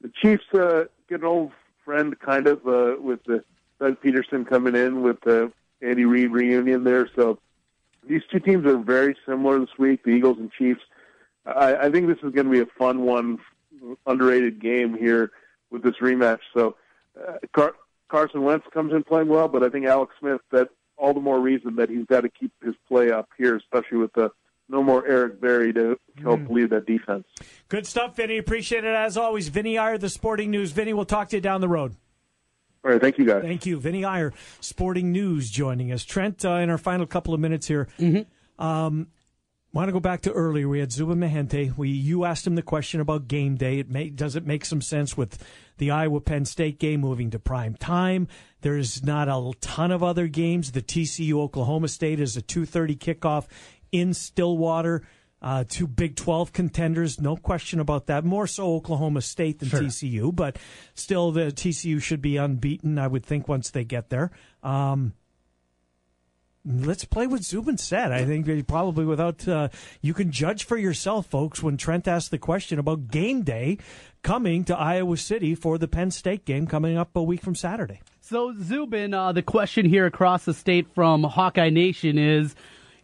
The 0.00 0.10
Chiefs 0.20 0.44
uh, 0.52 0.84
get 1.08 1.20
an 1.20 1.26
old 1.26 1.52
friend, 1.84 2.18
kind 2.18 2.48
of, 2.48 2.66
uh, 2.66 2.96
with 3.00 3.22
the 3.24 3.44
Doug 3.78 4.00
Pederson 4.02 4.48
coming 4.48 4.74
in 4.74 5.02
with 5.02 5.20
the 5.20 5.52
Andy 5.80 6.06
Reid 6.06 6.32
reunion 6.32 6.82
there. 6.82 7.08
So 7.14 7.38
these 8.08 8.22
two 8.30 8.40
teams 8.40 8.66
are 8.66 8.78
very 8.78 9.16
similar 9.26 9.60
this 9.60 9.78
week, 9.78 10.02
the 10.02 10.10
Eagles 10.10 10.38
and 10.38 10.50
Chiefs. 10.52 10.82
I, 11.46 11.76
I 11.76 11.90
think 11.90 12.06
this 12.06 12.18
is 12.18 12.32
going 12.32 12.46
to 12.46 12.50
be 12.50 12.60
a 12.60 12.66
fun 12.78 13.02
one, 13.02 13.38
underrated 14.06 14.60
game 14.60 14.96
here 14.96 15.32
with 15.70 15.82
this 15.82 15.96
rematch. 16.00 16.40
So 16.54 16.76
uh, 17.18 17.38
Car- 17.52 17.74
Carson 18.08 18.42
Wentz 18.42 18.66
comes 18.72 18.92
in 18.92 19.02
playing 19.02 19.28
well, 19.28 19.48
but 19.48 19.62
I 19.62 19.68
think 19.68 19.86
Alex 19.86 20.14
Smith, 20.20 20.40
that 20.50 20.68
all 20.96 21.14
the 21.14 21.20
more 21.20 21.40
reason 21.40 21.76
that 21.76 21.90
he's 21.90 22.06
got 22.06 22.20
to 22.20 22.28
keep 22.28 22.52
his 22.62 22.74
play 22.86 23.10
up 23.10 23.28
here, 23.36 23.56
especially 23.56 23.98
with 23.98 24.12
the 24.12 24.30
no 24.68 24.82
more 24.82 25.06
Eric 25.06 25.40
Berry 25.40 25.72
to 25.74 25.98
help 26.22 26.40
mm. 26.40 26.50
lead 26.50 26.70
that 26.70 26.86
defense. 26.86 27.26
Good 27.68 27.86
stuff, 27.86 28.16
Vinny. 28.16 28.38
Appreciate 28.38 28.84
it 28.84 28.94
as 28.94 29.16
always. 29.16 29.48
Vinny 29.48 29.76
Iyer, 29.76 29.98
the 29.98 30.08
Sporting 30.08 30.50
News. 30.50 30.72
Vinny, 30.72 30.94
we'll 30.94 31.04
talk 31.04 31.28
to 31.30 31.36
you 31.36 31.40
down 31.42 31.60
the 31.60 31.68
road. 31.68 31.94
All 32.84 32.90
right, 32.90 33.00
thank 33.00 33.18
you, 33.18 33.24
guys. 33.24 33.42
Thank 33.42 33.66
you. 33.66 33.78
Vinny 33.78 34.04
Iyer, 34.04 34.32
Sporting 34.60 35.12
News, 35.12 35.50
joining 35.50 35.92
us. 35.92 36.04
Trent, 36.04 36.44
uh, 36.44 36.54
in 36.54 36.70
our 36.70 36.78
final 36.78 37.06
couple 37.06 37.32
of 37.34 37.40
minutes 37.40 37.68
here, 37.68 37.88
mm-hmm. 37.98 38.64
um, 38.64 39.08
want 39.72 39.88
to 39.88 39.92
go 39.92 40.00
back 40.00 40.20
to 40.22 40.32
earlier. 40.32 40.68
We 40.68 40.80
had 40.80 40.92
Zubin 40.92 41.18
Mehenti. 41.18 41.76
We 41.76 41.88
you 41.88 42.24
asked 42.24 42.46
him 42.46 42.54
the 42.54 42.62
question 42.62 43.00
about 43.00 43.28
game 43.28 43.56
day. 43.56 43.78
It 43.78 43.90
may, 43.90 44.10
does 44.10 44.36
it 44.36 44.46
make 44.46 44.64
some 44.64 44.82
sense 44.82 45.16
with 45.16 45.42
the 45.78 45.90
Iowa 45.90 46.20
Penn 46.20 46.44
State 46.44 46.78
game 46.78 47.00
moving 47.00 47.30
to 47.30 47.38
prime 47.38 47.74
time? 47.76 48.28
There's 48.60 49.02
not 49.02 49.28
a 49.28 49.52
ton 49.60 49.90
of 49.90 50.02
other 50.02 50.28
games. 50.28 50.72
The 50.72 50.82
TCU 50.82 51.34
Oklahoma 51.34 51.88
State 51.88 52.20
is 52.20 52.36
a 52.36 52.42
2:30 52.42 52.96
kickoff 52.98 53.46
in 53.90 54.14
Stillwater. 54.14 55.02
Uh, 55.40 55.64
two 55.68 55.88
Big 55.88 56.14
12 56.14 56.52
contenders, 56.52 57.20
no 57.20 57.34
question 57.34 57.80
about 57.80 58.06
that. 58.06 58.24
More 58.24 58.46
so 58.46 58.74
Oklahoma 58.76 59.20
State 59.20 59.58
than 59.58 59.70
sure. 59.70 59.80
TCU, 59.80 60.32
but 60.32 60.56
still 60.94 61.32
the 61.32 61.46
TCU 61.46 62.00
should 62.00 62.22
be 62.22 62.36
unbeaten, 62.36 62.96
I 62.96 63.08
would 63.08 63.26
think, 63.26 63.48
once 63.48 63.70
they 63.70 63.82
get 63.82 64.08
there. 64.08 64.30
Um, 64.62 65.14
let's 66.64 67.04
play 67.04 67.26
what 67.26 67.42
Zubin 67.42 67.78
said. 67.78 68.12
I 68.12 68.24
think 68.24 68.66
probably 68.66 69.04
without 69.04 69.46
uh, 69.48 69.68
you 70.00 70.14
can 70.14 70.30
judge 70.30 70.64
for 70.64 70.76
yourself, 70.76 71.26
folks. 71.26 71.62
When 71.62 71.76
Trent 71.76 72.06
asked 72.06 72.30
the 72.30 72.38
question 72.38 72.78
about 72.78 73.08
game 73.08 73.42
day 73.42 73.78
coming 74.22 74.64
to 74.64 74.76
Iowa 74.76 75.16
City 75.16 75.54
for 75.54 75.78
the 75.78 75.88
Penn 75.88 76.10
State 76.10 76.44
game 76.44 76.66
coming 76.66 76.96
up 76.96 77.14
a 77.16 77.22
week 77.22 77.42
from 77.42 77.54
Saturday. 77.54 78.00
So 78.20 78.54
Zubin, 78.60 79.14
uh, 79.14 79.32
the 79.32 79.42
question 79.42 79.86
here 79.86 80.06
across 80.06 80.44
the 80.44 80.54
state 80.54 80.86
from 80.94 81.24
Hawkeye 81.24 81.70
Nation 81.70 82.18
is. 82.18 82.54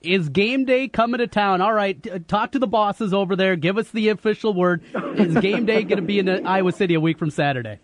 Is 0.01 0.29
game 0.29 0.65
day 0.65 0.87
coming 0.87 1.19
to 1.19 1.27
town? 1.27 1.61
All 1.61 1.73
right, 1.73 2.01
t- 2.01 2.17
talk 2.29 2.53
to 2.53 2.61
the 2.61 2.69
bosses 2.69 3.13
over 3.13 3.35
there. 3.35 3.57
Give 3.57 3.79
us 3.79 3.91
the 3.91 4.11
official 4.11 4.55
word. 4.55 4.81
Is 5.17 5.37
game 5.39 5.67
day 5.67 5.83
going 5.83 5.97
to 5.97 6.03
be 6.03 6.21
in 6.21 6.47
Iowa 6.47 6.71
City 6.71 6.95
a 6.95 7.01
week 7.01 7.19
from 7.19 7.31
Saturday? 7.31 7.81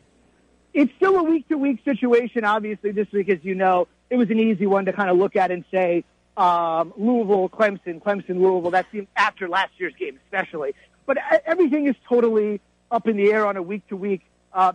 It's 0.72 0.92
still 0.94 1.16
a 1.16 1.24
week 1.24 1.48
to 1.48 1.58
week 1.58 1.80
situation, 1.84 2.44
obviously, 2.44 2.92
this 2.92 3.08
week, 3.12 3.28
as 3.30 3.40
you 3.42 3.56
know 3.56 3.88
it 4.14 4.18
was 4.18 4.30
an 4.30 4.38
easy 4.38 4.66
one 4.66 4.84
to 4.84 4.92
kind 4.92 5.10
of 5.10 5.16
look 5.16 5.36
at 5.36 5.50
and 5.50 5.64
say 5.70 6.04
um, 6.36 6.92
Louisville, 6.96 7.48
Clemson, 7.48 8.00
Clemson, 8.00 8.40
Louisville. 8.40 8.70
That's 8.70 8.88
after 9.16 9.48
last 9.48 9.72
year's 9.78 9.94
game, 9.98 10.18
especially. 10.24 10.74
But 11.06 11.18
everything 11.44 11.86
is 11.86 11.96
totally 12.08 12.60
up 12.90 13.08
in 13.08 13.16
the 13.16 13.30
air 13.32 13.46
on 13.46 13.56
a 13.56 13.62
week 13.62 13.86
to 13.88 13.96
week 13.96 14.22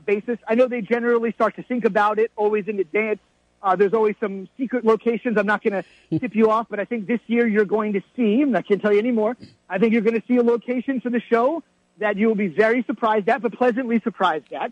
basis. 0.05 0.37
I 0.47 0.55
know 0.55 0.67
they 0.67 0.81
generally 0.81 1.31
start 1.31 1.55
to 1.55 1.63
think 1.63 1.85
about 1.85 2.19
it 2.19 2.31
always 2.35 2.67
in 2.67 2.79
advance. 2.79 3.19
Uh, 3.61 3.75
there's 3.75 3.93
always 3.93 4.15
some 4.19 4.47
secret 4.57 4.85
locations. 4.85 5.37
I'm 5.37 5.45
not 5.45 5.63
going 5.63 5.83
to 6.11 6.19
tip 6.19 6.35
you 6.35 6.49
off, 6.49 6.67
but 6.69 6.79
I 6.79 6.85
think 6.85 7.07
this 7.07 7.19
year 7.27 7.47
you're 7.47 7.65
going 7.65 7.93
to 7.93 8.01
see, 8.15 8.41
and 8.41 8.55
I 8.57 8.61
can't 8.61 8.81
tell 8.81 8.93
you 8.93 8.99
anymore, 8.99 9.37
I 9.69 9.77
think 9.77 9.93
you're 9.93 10.01
going 10.01 10.19
to 10.19 10.27
see 10.27 10.37
a 10.37 10.43
location 10.43 11.01
for 11.01 11.09
the 11.09 11.21
show 11.29 11.63
that 11.99 12.17
you 12.17 12.27
will 12.27 12.35
be 12.35 12.47
very 12.47 12.83
surprised 12.83 13.27
at, 13.29 13.41
but 13.41 13.53
pleasantly 13.53 13.99
surprised 14.01 14.51
at. 14.53 14.71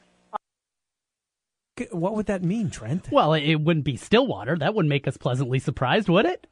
What 1.91 2.15
would 2.15 2.27
that 2.27 2.43
mean, 2.43 2.69
Trent? 2.69 3.09
Well, 3.11 3.33
it 3.33 3.55
wouldn't 3.55 3.85
be 3.85 3.97
Stillwater. 3.97 4.57
That 4.57 4.73
wouldn't 4.73 4.89
make 4.89 5.07
us 5.07 5.17
pleasantly 5.17 5.59
surprised, 5.59 6.09
would 6.09 6.25
it? 6.25 6.47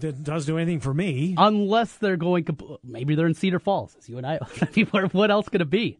It 0.00 0.22
does 0.22 0.46
do 0.46 0.58
anything 0.58 0.80
for 0.80 0.94
me. 0.94 1.34
Unless 1.36 1.94
they're 1.96 2.16
going, 2.16 2.46
maybe 2.84 3.14
they're 3.14 3.26
in 3.26 3.34
Cedar 3.34 3.58
Falls, 3.58 3.96
you 4.06 4.18
and 4.18 4.26
I. 4.26 4.36
what 5.12 5.30
else 5.30 5.48
could 5.48 5.60
it 5.60 5.70
be? 5.70 5.98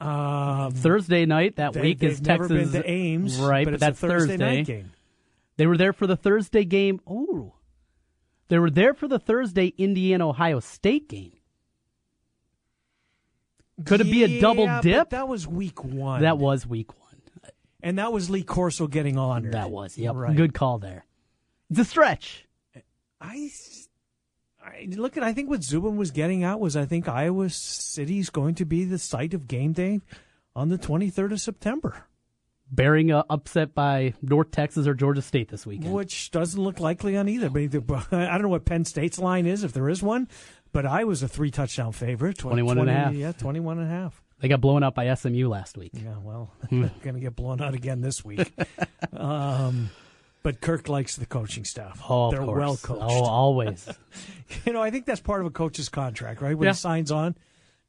Um, 0.00 0.72
Thursday 0.72 1.26
night 1.26 1.56
that 1.56 1.72
they, 1.72 1.80
week 1.80 2.02
is 2.02 2.20
never 2.20 2.48
Texas. 2.48 2.72
Been 2.72 2.82
to 2.82 2.90
Ames, 2.90 3.38
right? 3.38 3.64
But, 3.64 3.72
but 3.72 3.80
that's 3.80 3.98
Thursday, 3.98 4.36
Thursday. 4.36 4.56
night 4.56 4.66
game. 4.66 4.92
They 5.56 5.66
were 5.66 5.76
there 5.76 5.92
for 5.92 6.06
the 6.06 6.16
Thursday 6.16 6.64
game. 6.64 7.00
Oh, 7.06 7.54
they 8.48 8.58
were 8.58 8.70
there 8.70 8.94
for 8.94 9.08
the 9.08 9.18
Thursday 9.18 9.72
Indiana 9.78 10.28
Ohio 10.28 10.60
State 10.60 11.08
game. 11.08 11.32
Could 13.84 14.00
it 14.00 14.06
yeah, 14.06 14.26
be 14.26 14.38
a 14.38 14.40
double 14.40 14.80
dip? 14.82 15.10
that 15.10 15.28
was 15.28 15.46
week 15.46 15.82
one. 15.84 16.22
That 16.22 16.38
was 16.38 16.66
week 16.66 16.92
one. 16.98 17.03
And 17.84 17.98
that 17.98 18.14
was 18.14 18.30
Lee 18.30 18.42
Corso 18.42 18.86
getting 18.86 19.18
honored. 19.18 19.52
That 19.52 19.70
was, 19.70 19.98
yep. 19.98 20.14
Right. 20.14 20.34
Good 20.34 20.54
call 20.54 20.78
there. 20.78 21.04
It's 21.70 21.78
a 21.78 21.84
stretch. 21.84 22.46
I, 23.20 23.50
I 24.64 24.88
look 24.90 25.18
at. 25.18 25.22
I 25.22 25.34
think 25.34 25.50
what 25.50 25.62
Zubin 25.62 25.98
was 25.98 26.10
getting 26.10 26.44
at 26.44 26.58
was 26.58 26.76
I 26.76 26.86
think 26.86 27.08
Iowa 27.08 27.50
City 27.50 28.18
is 28.18 28.30
going 28.30 28.54
to 28.56 28.64
be 28.64 28.84
the 28.84 28.98
site 28.98 29.34
of 29.34 29.46
game 29.46 29.72
day 29.72 30.00
on 30.56 30.70
the 30.70 30.78
23rd 30.78 31.32
of 31.32 31.40
September. 31.42 32.06
Bearing 32.70 33.10
a 33.10 33.26
upset 33.28 33.74
by 33.74 34.14
North 34.22 34.50
Texas 34.50 34.86
or 34.86 34.94
Georgia 34.94 35.20
State 35.20 35.50
this 35.50 35.66
weekend, 35.66 35.92
which 35.92 36.30
doesn't 36.30 36.60
look 36.60 36.80
likely 36.80 37.18
on 37.18 37.28
either. 37.28 37.48
I 38.10 38.32
don't 38.32 38.42
know 38.42 38.48
what 38.48 38.64
Penn 38.64 38.86
State's 38.86 39.18
line 39.18 39.44
is, 39.44 39.62
if 39.62 39.74
there 39.74 39.90
is 39.90 40.02
one, 40.02 40.26
but 40.72 40.86
I 40.86 41.04
was 41.04 41.22
a 41.22 41.28
three 41.28 41.50
touchdown 41.50 41.92
favorite. 41.92 42.38
20, 42.38 42.62
21 42.62 42.78
and 42.78 42.88
a 42.88 42.92
half. 42.94 43.14
Yeah, 43.14 43.32
21 43.32 43.78
and 43.78 43.86
a 43.86 43.90
half. 43.90 44.23
They 44.40 44.48
got 44.48 44.60
blown 44.60 44.82
out 44.82 44.94
by 44.94 45.12
SMU 45.14 45.48
last 45.48 45.78
week. 45.78 45.92
Yeah, 45.94 46.16
well, 46.22 46.52
they're 46.70 46.90
going 47.02 47.14
to 47.14 47.20
get 47.20 47.36
blown 47.36 47.60
out 47.60 47.74
again 47.74 48.00
this 48.00 48.24
week. 48.24 48.52
um, 49.16 49.90
but 50.42 50.60
Kirk 50.60 50.88
likes 50.88 51.16
the 51.16 51.26
coaching 51.26 51.64
staff. 51.64 52.02
Oh, 52.08 52.30
they're 52.30 52.44
well 52.44 52.76
coached. 52.76 53.02
Oh, 53.02 53.24
always. 53.24 53.88
you 54.66 54.72
know, 54.72 54.82
I 54.82 54.90
think 54.90 55.06
that's 55.06 55.20
part 55.20 55.40
of 55.40 55.46
a 55.46 55.50
coach's 55.50 55.88
contract, 55.88 56.42
right? 56.42 56.56
When 56.56 56.66
yeah. 56.66 56.72
he 56.72 56.76
signs 56.76 57.10
on, 57.10 57.36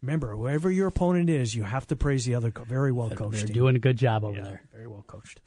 remember, 0.02 0.34
whoever 0.34 0.72
your 0.72 0.88
opponent 0.88 1.30
is, 1.30 1.54
you 1.54 1.64
have 1.64 1.88
to 1.88 1.96
praise 1.96 2.26
the 2.26 2.36
other. 2.36 2.52
Co- 2.52 2.64
very 2.64 2.91
well 2.91 3.10
coached. 3.10 3.38
They're 3.38 3.48
team. 3.48 3.54
doing 3.54 3.76
a 3.76 3.80
good 3.80 3.98
job 3.98 4.24
over 4.24 4.38
yeah, 4.38 4.43
there. 4.43 4.62
Very 4.72 4.88
well 4.88 5.04
coached. 5.06 5.41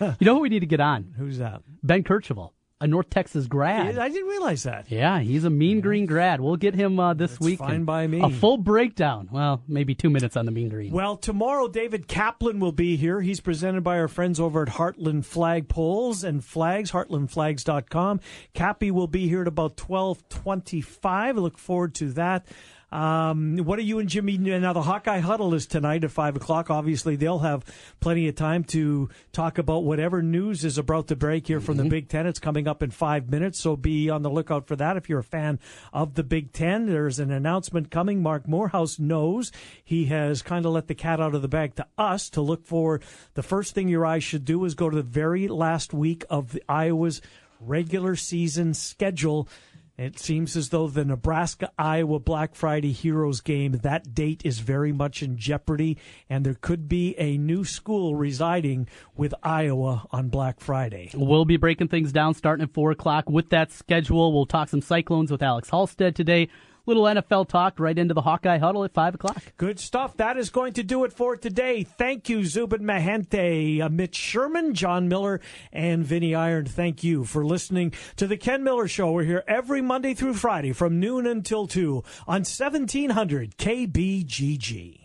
you 0.00 0.26
know 0.26 0.34
who 0.34 0.40
we 0.40 0.50
need 0.50 0.60
to 0.60 0.66
get 0.66 0.80
on? 0.80 1.14
Who's 1.16 1.38
that? 1.38 1.62
Ben 1.82 2.02
Kercheval 2.02 2.50
a 2.80 2.86
North 2.86 3.08
Texas 3.08 3.46
grad. 3.46 3.98
I 3.98 4.08
didn't 4.08 4.28
realize 4.28 4.64
that. 4.64 4.90
Yeah, 4.90 5.20
he's 5.20 5.44
a 5.44 5.50
Mean 5.50 5.80
Green 5.80 6.06
grad. 6.06 6.40
We'll 6.40 6.56
get 6.56 6.74
him 6.74 6.98
uh, 6.98 7.14
this 7.14 7.32
That's 7.32 7.40
week. 7.40 7.58
Fine 7.58 7.84
by 7.84 8.06
me. 8.06 8.20
A 8.20 8.28
full 8.28 8.56
breakdown. 8.56 9.28
Well, 9.30 9.62
maybe 9.68 9.94
two 9.94 10.10
minutes 10.10 10.36
on 10.36 10.44
the 10.44 10.50
Mean 10.50 10.68
Green. 10.68 10.92
Well, 10.92 11.16
tomorrow 11.16 11.68
David 11.68 12.08
Kaplan 12.08 12.60
will 12.60 12.72
be 12.72 12.96
here. 12.96 13.20
He's 13.20 13.40
presented 13.40 13.82
by 13.82 13.98
our 13.98 14.08
friends 14.08 14.40
over 14.40 14.62
at 14.62 14.68
Heartland 14.68 15.24
Flag 15.24 15.68
Poles 15.68 16.24
and 16.24 16.44
Flags, 16.44 16.90
heartlandflags.com. 16.90 18.20
Cappy 18.54 18.90
will 18.90 19.08
be 19.08 19.28
here 19.28 19.42
at 19.42 19.48
about 19.48 19.80
1225. 19.80 21.36
I 21.36 21.40
look 21.40 21.58
forward 21.58 21.94
to 21.96 22.12
that. 22.12 22.46
Um, 22.94 23.56
what 23.56 23.80
are 23.80 23.82
you 23.82 23.98
and 23.98 24.08
Jimmy? 24.08 24.38
Now 24.38 24.72
the 24.72 24.80
Hawkeye 24.80 25.18
Huddle 25.18 25.52
is 25.54 25.66
tonight 25.66 26.04
at 26.04 26.12
five 26.12 26.36
o'clock. 26.36 26.70
Obviously, 26.70 27.16
they'll 27.16 27.40
have 27.40 27.64
plenty 27.98 28.28
of 28.28 28.36
time 28.36 28.62
to 28.66 29.08
talk 29.32 29.58
about 29.58 29.82
whatever 29.82 30.22
news 30.22 30.64
is 30.64 30.78
about 30.78 31.08
to 31.08 31.16
break 31.16 31.48
here 31.48 31.60
from 31.60 31.74
mm-hmm. 31.74 31.84
the 31.84 31.90
Big 31.90 32.08
Ten. 32.08 32.28
It's 32.28 32.38
coming 32.38 32.68
up 32.68 32.84
in 32.84 32.92
five 32.92 33.28
minutes, 33.28 33.58
so 33.58 33.74
be 33.74 34.10
on 34.10 34.22
the 34.22 34.30
lookout 34.30 34.68
for 34.68 34.76
that. 34.76 34.96
If 34.96 35.08
you're 35.08 35.18
a 35.18 35.24
fan 35.24 35.58
of 35.92 36.14
the 36.14 36.22
Big 36.22 36.52
Ten, 36.52 36.86
there's 36.86 37.18
an 37.18 37.32
announcement 37.32 37.90
coming. 37.90 38.22
Mark 38.22 38.46
Morehouse 38.46 39.00
knows 39.00 39.50
he 39.82 40.04
has 40.04 40.42
kind 40.42 40.64
of 40.64 40.70
let 40.70 40.86
the 40.86 40.94
cat 40.94 41.20
out 41.20 41.34
of 41.34 41.42
the 41.42 41.48
bag 41.48 41.74
to 41.74 41.86
us 41.98 42.30
to 42.30 42.40
look 42.40 42.64
for. 42.64 43.00
The 43.34 43.42
first 43.42 43.74
thing 43.74 43.88
your 43.88 44.06
eyes 44.06 44.22
should 44.22 44.44
do 44.44 44.64
is 44.64 44.76
go 44.76 44.88
to 44.88 44.96
the 44.96 45.02
very 45.02 45.48
last 45.48 45.92
week 45.92 46.24
of 46.30 46.52
the 46.52 46.62
Iowa's 46.68 47.20
regular 47.58 48.14
season 48.14 48.72
schedule 48.72 49.48
It 49.96 50.18
seems 50.18 50.56
as 50.56 50.70
though 50.70 50.88
the 50.88 51.04
Nebraska 51.04 51.70
Iowa 51.78 52.18
Black 52.18 52.56
Friday 52.56 52.90
Heroes 52.90 53.40
game, 53.40 53.72
that 53.82 54.12
date 54.12 54.42
is 54.44 54.58
very 54.58 54.92
much 54.92 55.22
in 55.22 55.36
jeopardy, 55.36 55.98
and 56.28 56.44
there 56.44 56.56
could 56.60 56.88
be 56.88 57.14
a 57.16 57.38
new 57.38 57.64
school 57.64 58.16
residing 58.16 58.88
with 59.16 59.32
Iowa 59.44 60.08
on 60.10 60.30
Black 60.30 60.58
Friday. 60.58 61.10
We'll 61.14 61.44
be 61.44 61.58
breaking 61.58 61.88
things 61.88 62.10
down 62.10 62.34
starting 62.34 62.64
at 62.64 62.74
4 62.74 62.90
o'clock 62.90 63.30
with 63.30 63.50
that 63.50 63.70
schedule. 63.70 64.32
We'll 64.32 64.46
talk 64.46 64.68
some 64.68 64.82
Cyclones 64.82 65.30
with 65.30 65.44
Alex 65.44 65.70
Halsted 65.70 66.16
today 66.16 66.48
little 66.86 67.04
NFL 67.04 67.48
talk 67.48 67.78
right 67.78 67.98
into 67.98 68.14
the 68.14 68.22
Hawkeye 68.22 68.58
huddle 68.58 68.84
at 68.84 68.92
5 68.92 69.14
o'clock. 69.14 69.42
Good 69.56 69.78
stuff. 69.78 70.16
That 70.16 70.36
is 70.36 70.50
going 70.50 70.74
to 70.74 70.82
do 70.82 71.04
it 71.04 71.12
for 71.12 71.36
today. 71.36 71.84
Thank 71.84 72.28
you, 72.28 72.44
Zubin 72.44 72.82
Mehenti, 72.82 73.80
uh, 73.80 73.88
Mitch 73.88 74.16
Sherman, 74.16 74.74
John 74.74 75.08
Miller, 75.08 75.40
and 75.72 76.04
Vinny 76.04 76.34
Iyer. 76.34 76.64
Thank 76.64 77.04
you 77.04 77.24
for 77.24 77.44
listening 77.44 77.92
to 78.16 78.26
The 78.26 78.36
Ken 78.36 78.62
Miller 78.62 78.88
Show. 78.88 79.12
We're 79.12 79.24
here 79.24 79.44
every 79.46 79.82
Monday 79.82 80.14
through 80.14 80.34
Friday 80.34 80.72
from 80.72 81.00
noon 81.00 81.26
until 81.26 81.66
2 81.66 82.02
on 82.26 82.40
1700 82.44 83.56
KBGG. 83.56 85.03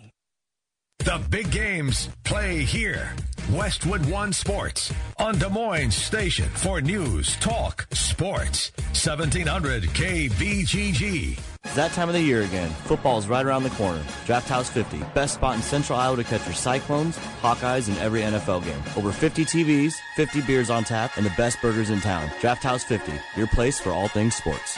The 1.00 1.22
big 1.30 1.50
games 1.52 2.10
play 2.24 2.64
here. 2.64 3.14
Westwood 3.52 4.06
One 4.12 4.32
Sports 4.32 4.93
on 5.18 5.39
Des 5.39 5.50
Moines 5.50 5.95
Station 5.95 6.47
for 6.50 6.82
news, 6.82 7.36
talk, 7.38 7.88
sports. 7.93 8.72
1700 8.93 9.84
KBGG. 9.84 11.39
It's 11.64 11.76
that 11.76 11.91
time 11.93 12.10
of 12.10 12.14
the 12.16 12.22
year 12.22 12.41
again. 12.41 12.70
Football's 12.84 13.28
right 13.28 13.45
around 13.45 13.64
the 13.64 13.70
corner. 13.72 14.04
Draft 14.26 14.50
House 14.50 14.70
50, 14.70 15.00
best 15.16 15.36
spot 15.36 15.56
in 15.56 15.62
Central 15.62 15.97
Iowa 15.97 16.18
to 16.18 16.24
catch 16.24 16.45
your 16.45 16.54
Cyclones, 16.54 17.18
Hawkeyes, 17.41 17.88
and 17.88 17.97
every 18.00 18.22
NFL 18.22 18.64
game. 18.66 18.84
Over 18.95 19.12
50 19.12 19.45
TVs, 19.45 19.93
50 20.16 20.41
beers 20.41 20.70
on 20.70 20.84
tap, 20.84 21.18
and 21.18 21.26
the 21.26 21.34
best 21.38 21.62
burgers 21.62 21.89
in 21.89 22.02
town. 22.02 22.30
Draft 22.41 22.62
House 22.64 22.84
50, 22.84 23.14
your 23.36 23.47
place 23.47 23.80
for 23.80 23.91
all 23.91 24.10
things 24.10 24.36
sports. 24.36 24.78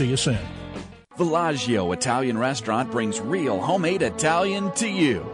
See 0.01 0.07
you 0.07 0.17
soon. 0.17 0.39
Villaggio 1.19 1.93
Italian 1.93 2.35
Restaurant 2.35 2.89
brings 2.89 3.19
real 3.19 3.61
homemade 3.61 4.01
Italian 4.01 4.71
to 4.71 4.89
you. 4.89 5.23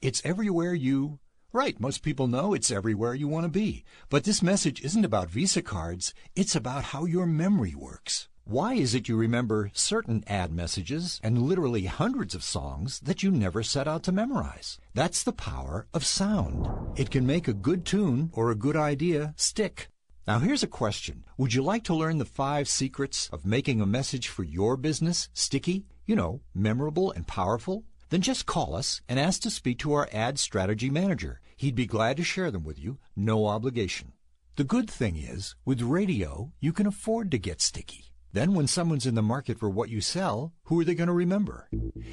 It's 0.00 0.22
everywhere 0.24 0.74
you. 0.74 1.18
Right, 1.52 1.80
most 1.80 2.04
people 2.04 2.28
know 2.28 2.54
it's 2.54 2.70
everywhere 2.70 3.14
you 3.14 3.26
want 3.26 3.46
to 3.46 3.50
be. 3.50 3.84
But 4.10 4.22
this 4.22 4.44
message 4.44 4.80
isn't 4.82 5.04
about 5.04 5.28
Visa 5.28 5.60
cards, 5.60 6.14
it's 6.36 6.54
about 6.54 6.84
how 6.84 7.04
your 7.04 7.26
memory 7.26 7.74
works. 7.74 8.28
Why 8.44 8.74
is 8.74 8.94
it 8.94 9.08
you 9.08 9.16
remember 9.16 9.72
certain 9.74 10.22
ad 10.28 10.52
messages 10.52 11.18
and 11.24 11.42
literally 11.42 11.86
hundreds 11.86 12.36
of 12.36 12.44
songs 12.44 13.00
that 13.00 13.24
you 13.24 13.32
never 13.32 13.64
set 13.64 13.88
out 13.88 14.04
to 14.04 14.12
memorize? 14.12 14.78
That's 14.94 15.24
the 15.24 15.32
power 15.32 15.88
of 15.92 16.06
sound. 16.06 16.68
It 16.96 17.10
can 17.10 17.26
make 17.26 17.48
a 17.48 17.52
good 17.52 17.84
tune 17.84 18.30
or 18.32 18.52
a 18.52 18.54
good 18.54 18.76
idea 18.76 19.34
stick. 19.36 19.88
Now 20.28 20.38
here's 20.38 20.62
a 20.62 20.68
question. 20.68 21.24
Would 21.38 21.54
you 21.54 21.62
like 21.62 21.82
to 21.84 21.94
learn 21.94 22.18
the 22.18 22.24
five 22.24 22.68
secrets 22.68 23.28
of 23.32 23.44
making 23.44 23.80
a 23.80 23.86
message 23.86 24.28
for 24.28 24.44
your 24.44 24.76
business 24.76 25.28
sticky, 25.32 25.86
you 26.06 26.14
know, 26.14 26.40
memorable 26.54 27.10
and 27.10 27.26
powerful? 27.26 27.82
Then 28.10 28.22
just 28.22 28.46
call 28.46 28.74
us 28.74 29.00
and 29.08 29.18
ask 29.18 29.42
to 29.42 29.50
speak 29.50 29.78
to 29.80 29.92
our 29.92 30.08
ad 30.12 30.38
strategy 30.38 30.90
manager. 30.90 31.40
He'd 31.56 31.74
be 31.74 31.86
glad 31.86 32.16
to 32.16 32.24
share 32.24 32.50
them 32.50 32.64
with 32.64 32.78
you, 32.78 32.98
no 33.14 33.46
obligation. 33.46 34.12
The 34.56 34.64
good 34.64 34.90
thing 34.90 35.16
is, 35.16 35.54
with 35.64 35.82
radio, 35.82 36.52
you 36.60 36.72
can 36.72 36.86
afford 36.86 37.30
to 37.30 37.38
get 37.38 37.60
sticky. 37.60 38.06
Then 38.32 38.54
when 38.54 38.66
someone's 38.66 39.06
in 39.06 39.14
the 39.14 39.22
market 39.22 39.58
for 39.58 39.70
what 39.70 39.88
you 39.88 40.00
sell, 40.00 40.52
who 40.64 40.80
are 40.80 40.84
they 40.84 40.94
going 40.94 41.08
to 41.08 41.12
remember? 41.12 41.68